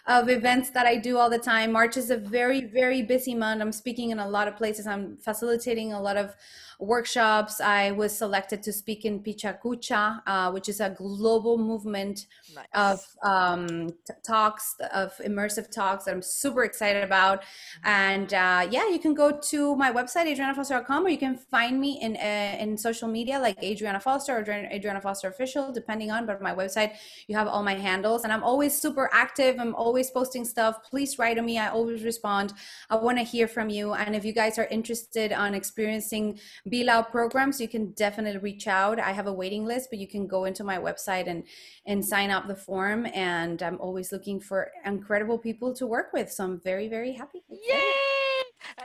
of 0.06 0.28
events 0.28 0.70
that 0.70 0.86
I 0.86 0.96
do 0.96 1.18
all 1.18 1.30
the 1.30 1.38
time. 1.38 1.72
March 1.72 1.96
is 1.96 2.10
a 2.10 2.16
very, 2.16 2.62
very 2.62 3.02
busy 3.02 3.34
month. 3.34 3.60
I'm 3.60 3.72
speaking 3.72 4.10
in 4.10 4.18
a 4.18 4.28
lot 4.28 4.48
of 4.48 4.56
places. 4.56 4.86
I'm 4.86 5.16
facilitating 5.16 5.92
a 5.92 6.00
lot 6.00 6.16
of 6.16 6.34
workshops. 6.78 7.60
I 7.60 7.92
was 7.92 8.16
selected 8.16 8.62
to 8.64 8.72
speak 8.72 9.04
in 9.04 9.20
PechaKucha, 9.20 10.22
uh, 10.26 10.50
which 10.52 10.68
is 10.68 10.80
a 10.80 10.90
global 10.90 11.58
movement 11.58 12.26
nice. 12.54 12.66
of 12.74 13.00
um, 13.22 13.88
t- 14.06 14.14
talks, 14.26 14.76
of 14.92 15.12
immersive 15.18 15.70
talks 15.70 16.04
that 16.04 16.12
I'm 16.12 16.22
super 16.22 16.64
excited 16.64 17.02
about. 17.02 17.44
And 17.84 18.32
uh, 18.34 18.66
yeah, 18.70 18.88
you 18.88 18.98
can 18.98 19.14
go 19.14 19.30
to 19.30 19.76
my 19.76 19.92
website, 19.92 20.26
adriannafoster.com, 20.34 21.06
or 21.06 21.08
you 21.08 21.18
can 21.18 21.36
find 21.36 21.80
me 21.80 22.00
in 22.00 22.16
uh, 22.16 22.56
in 22.58 22.76
social 22.76 23.08
media 23.08 23.38
like 23.38 23.60
Adrianna 23.60 24.02
Foster 24.02 24.36
or 24.36 24.42
Adrianna 24.42 24.72
Adrianna 24.74 25.02
Foster 25.02 25.28
Official, 25.28 25.72
depending 25.72 26.10
on. 26.10 26.26
But 26.26 26.40
my 26.40 26.54
website, 26.54 26.92
you 27.26 27.36
have 27.36 27.48
all 27.48 27.62
my 27.62 27.74
handles, 27.74 28.24
and 28.24 28.32
I'm 28.32 28.42
always 28.42 28.78
super 28.78 29.10
active. 29.12 29.56
I'm 29.58 29.74
always 29.74 30.10
posting 30.10 30.44
stuff. 30.44 30.82
Please 30.88 31.18
write 31.18 31.34
to 31.34 31.42
me. 31.42 31.58
I 31.58 31.68
always 31.68 32.04
respond. 32.04 32.52
I 32.90 32.96
want 32.96 33.18
to 33.18 33.24
hear 33.24 33.48
from 33.48 33.68
you. 33.68 33.94
And 33.94 34.14
if 34.14 34.24
you 34.24 34.32
guys 34.32 34.58
are 34.58 34.66
interested 34.66 35.32
on 35.32 35.54
experiencing 35.54 36.38
BLAU 36.66 37.02
programs, 37.10 37.60
you 37.60 37.68
can 37.68 37.92
definitely 37.92 38.38
reach 38.38 38.66
out. 38.66 38.98
I 38.98 39.12
have 39.12 39.26
a 39.26 39.32
waiting 39.32 39.66
list, 39.66 39.90
but 39.90 39.98
you 39.98 40.08
can 40.08 40.26
go 40.26 40.44
into 40.44 40.64
my 40.64 40.78
website 40.78 41.28
and 41.28 41.44
and 41.86 42.04
sign 42.04 42.30
up 42.30 42.46
the 42.46 42.56
form. 42.56 43.06
And 43.14 43.62
I'm 43.62 43.78
always 43.80 44.12
looking 44.12 44.40
for 44.40 44.70
incredible 44.84 45.38
people 45.38 45.74
to 45.74 45.86
work 45.86 46.12
with. 46.12 46.32
So 46.32 46.44
I'm 46.44 46.60
very, 46.60 46.88
very 46.88 47.12
happy. 47.12 47.42
Yay! 47.50 47.92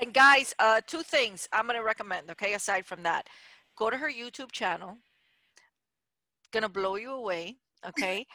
And 0.02 0.14
guys, 0.14 0.54
uh, 0.60 0.82
two 0.86 1.04
things 1.04 1.48
I'm 1.54 1.68
gonna 1.68 1.84
recommend. 1.84 2.30
Okay, 2.32 2.54
aside 2.54 2.86
from 2.86 3.04
that, 3.04 3.28
go 3.78 3.90
to 3.90 3.98
her 3.98 4.12
YouTube 4.12 4.52
channel. 4.52 4.98
Gonna 6.52 6.70
blow 6.70 6.96
you 6.96 7.12
away. 7.12 7.58
Okay, 7.88 8.26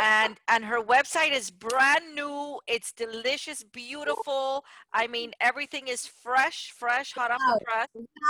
and 0.00 0.38
and 0.48 0.64
her 0.64 0.80
website 0.80 1.32
is 1.32 1.50
brand 1.50 2.14
new. 2.14 2.58
It's 2.66 2.92
delicious, 2.92 3.62
beautiful. 3.62 4.64
I 4.92 5.06
mean, 5.06 5.32
everything 5.40 5.88
is 5.88 6.06
fresh, 6.06 6.72
fresh, 6.76 7.12
hot 7.12 7.30
off 7.30 7.38
the 7.38 7.60
press. 7.64 7.88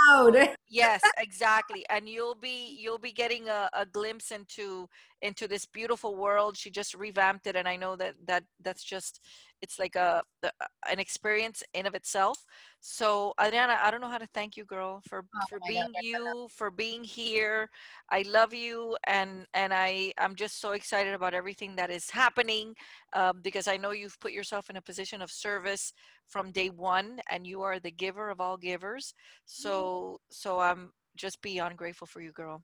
Loud. 0.09 0.49
Yes, 0.67 1.01
exactly. 1.17 1.85
And 1.89 2.09
you'll 2.09 2.35
be 2.35 2.77
you'll 2.79 2.97
be 2.97 3.13
getting 3.13 3.47
a, 3.47 3.69
a 3.73 3.85
glimpse 3.85 4.31
into 4.31 4.89
into 5.21 5.47
this 5.47 5.65
beautiful 5.65 6.15
world. 6.15 6.57
She 6.57 6.69
just 6.69 6.93
revamped 6.93 7.47
it, 7.47 7.55
and 7.55 7.67
I 7.67 7.77
know 7.77 7.95
that 7.95 8.15
that 8.27 8.43
that's 8.61 8.83
just 8.83 9.21
it's 9.65 9.79
like 9.79 9.95
a 9.95 10.23
the- 10.43 10.53
an 10.93 10.99
experience 10.99 11.63
in 11.73 11.85
of 11.87 11.95
itself. 11.95 12.37
So 12.81 13.33
Adrianna, 13.39 13.77
I 13.85 13.91
don't 13.91 14.01
know 14.01 14.09
how 14.15 14.19
to 14.25 14.27
thank 14.37 14.57
you, 14.57 14.65
girl, 14.65 15.01
for 15.09 15.25
for 15.49 15.59
Oh 15.59 15.69
my 15.73 15.85
being 15.85 15.93
you, 15.95 16.47
for 16.57 16.69
being 16.71 17.03
here. 17.03 17.69
I 18.09 18.21
love 18.37 18.53
you, 18.53 18.97
and 19.07 19.45
and 19.53 19.73
I 19.73 20.13
I'm 20.17 20.35
just 20.35 20.59
so 20.61 20.71
excited 20.73 21.13
about 21.13 21.33
everything 21.33 21.75
that 21.77 21.91
is 21.91 22.09
happening 22.11 22.75
um, 23.13 23.41
because 23.41 23.67
I 23.67 23.77
know 23.77 23.91
you've 23.91 24.19
put 24.19 24.31
yourself 24.33 24.69
in 24.69 24.77
a 24.77 24.81
position 24.81 25.21
of 25.21 25.31
service 25.31 25.93
from 26.27 26.51
day 26.51 26.69
one, 26.69 27.19
and 27.29 27.47
you 27.47 27.61
are 27.63 27.79
the 27.79 27.91
giver 27.91 28.29
of 28.29 28.39
all 28.41 28.57
givers. 28.57 29.13
So 29.45 30.19
so 30.29 30.59
I'm 30.59 30.91
just 31.15 31.41
beyond 31.41 31.77
grateful 31.77 32.07
for 32.07 32.21
you, 32.21 32.31
girl. 32.31 32.63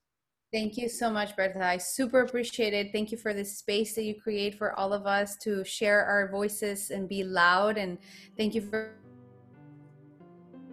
Thank 0.51 0.75
you 0.75 0.89
so 0.89 1.09
much, 1.09 1.37
Bertha. 1.37 1.63
I 1.63 1.77
super 1.77 2.21
appreciate 2.21 2.73
it. 2.73 2.91
Thank 2.91 3.11
you 3.11 3.17
for 3.17 3.33
this 3.33 3.57
space 3.57 3.95
that 3.95 4.03
you 4.03 4.19
create 4.19 4.55
for 4.55 4.77
all 4.77 4.91
of 4.91 5.07
us 5.07 5.37
to 5.37 5.63
share 5.63 6.03
our 6.03 6.29
voices 6.29 6.91
and 6.91 7.07
be 7.07 7.23
loud. 7.23 7.77
And 7.77 7.97
thank 8.37 8.53
you 8.53 8.61
for 8.61 8.95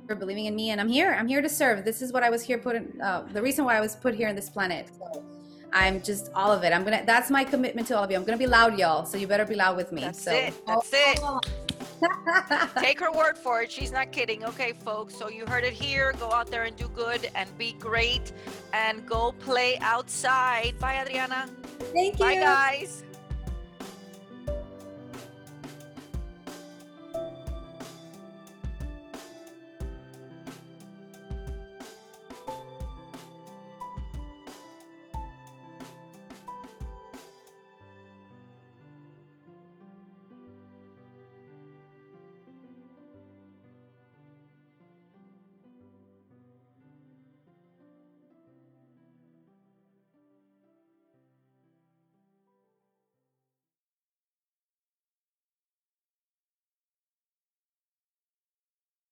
for 0.09 0.17
believing 0.17 0.47
in 0.47 0.57
me. 0.57 0.71
And 0.71 0.81
I'm 0.81 0.89
here. 0.89 1.15
I'm 1.15 1.29
here 1.29 1.43
to 1.43 1.49
serve. 1.49 1.85
This 1.85 2.03
is 2.03 2.13
what 2.13 2.25
I 2.25 2.31
was 2.31 2.43
here 2.43 2.59
put 2.59 2.75
in. 2.75 3.01
Uh, 3.01 3.29
the 3.33 3.41
reason 3.41 3.65
why 3.65 3.77
I 3.77 3.81
was 3.81 3.95
put 3.95 4.17
here 4.17 4.29
on 4.29 4.35
this 4.35 4.51
planet. 4.51 4.91
So 4.99 5.25
I'm 5.73 6.03
just 6.03 6.33
all 6.35 6.51
of 6.51 6.65
it. 6.65 6.73
I'm 6.73 6.83
gonna. 6.83 7.05
That's 7.07 7.31
my 7.31 7.45
commitment 7.45 7.87
to 7.89 7.97
all 7.97 8.03
of 8.03 8.11
you. 8.11 8.17
I'm 8.17 8.25
gonna 8.25 8.37
be 8.37 8.49
loud, 8.49 8.77
y'all. 8.79 9.05
So 9.05 9.17
you 9.17 9.29
better 9.29 9.47
be 9.47 9.55
loud 9.55 9.77
with 9.77 9.93
me. 9.93 10.01
That's 10.01 10.25
so 10.25 10.33
it. 10.33 10.55
That's 10.67 10.91
it. 10.93 11.21
Take 12.77 13.01
her 13.01 13.13
word 13.13 13.37
for 13.37 13.63
it. 13.63 13.71
She's 13.71 13.93
not 13.93 14.13
kidding. 14.13 14.45
Okay, 14.45 14.73
folks. 14.85 15.15
So 15.15 15.29
you 15.29 15.47
heard 15.47 15.65
it 15.65 15.73
here. 15.73 16.13
Go 16.19 16.33
out 16.33 16.51
there 16.51 16.65
and 16.65 16.77
do 16.77 16.89
good 16.89 17.31
and 17.35 17.49
be 17.59 17.73
great 17.73 18.33
and 18.73 19.07
go 19.07 19.33
play 19.33 19.79
outside. 19.81 20.79
Bye, 20.79 21.05
Adrianna. 21.05 21.49
Thank 21.93 22.19
you. 22.19 22.27
Bye, 22.27 22.37
guys. 22.37 23.05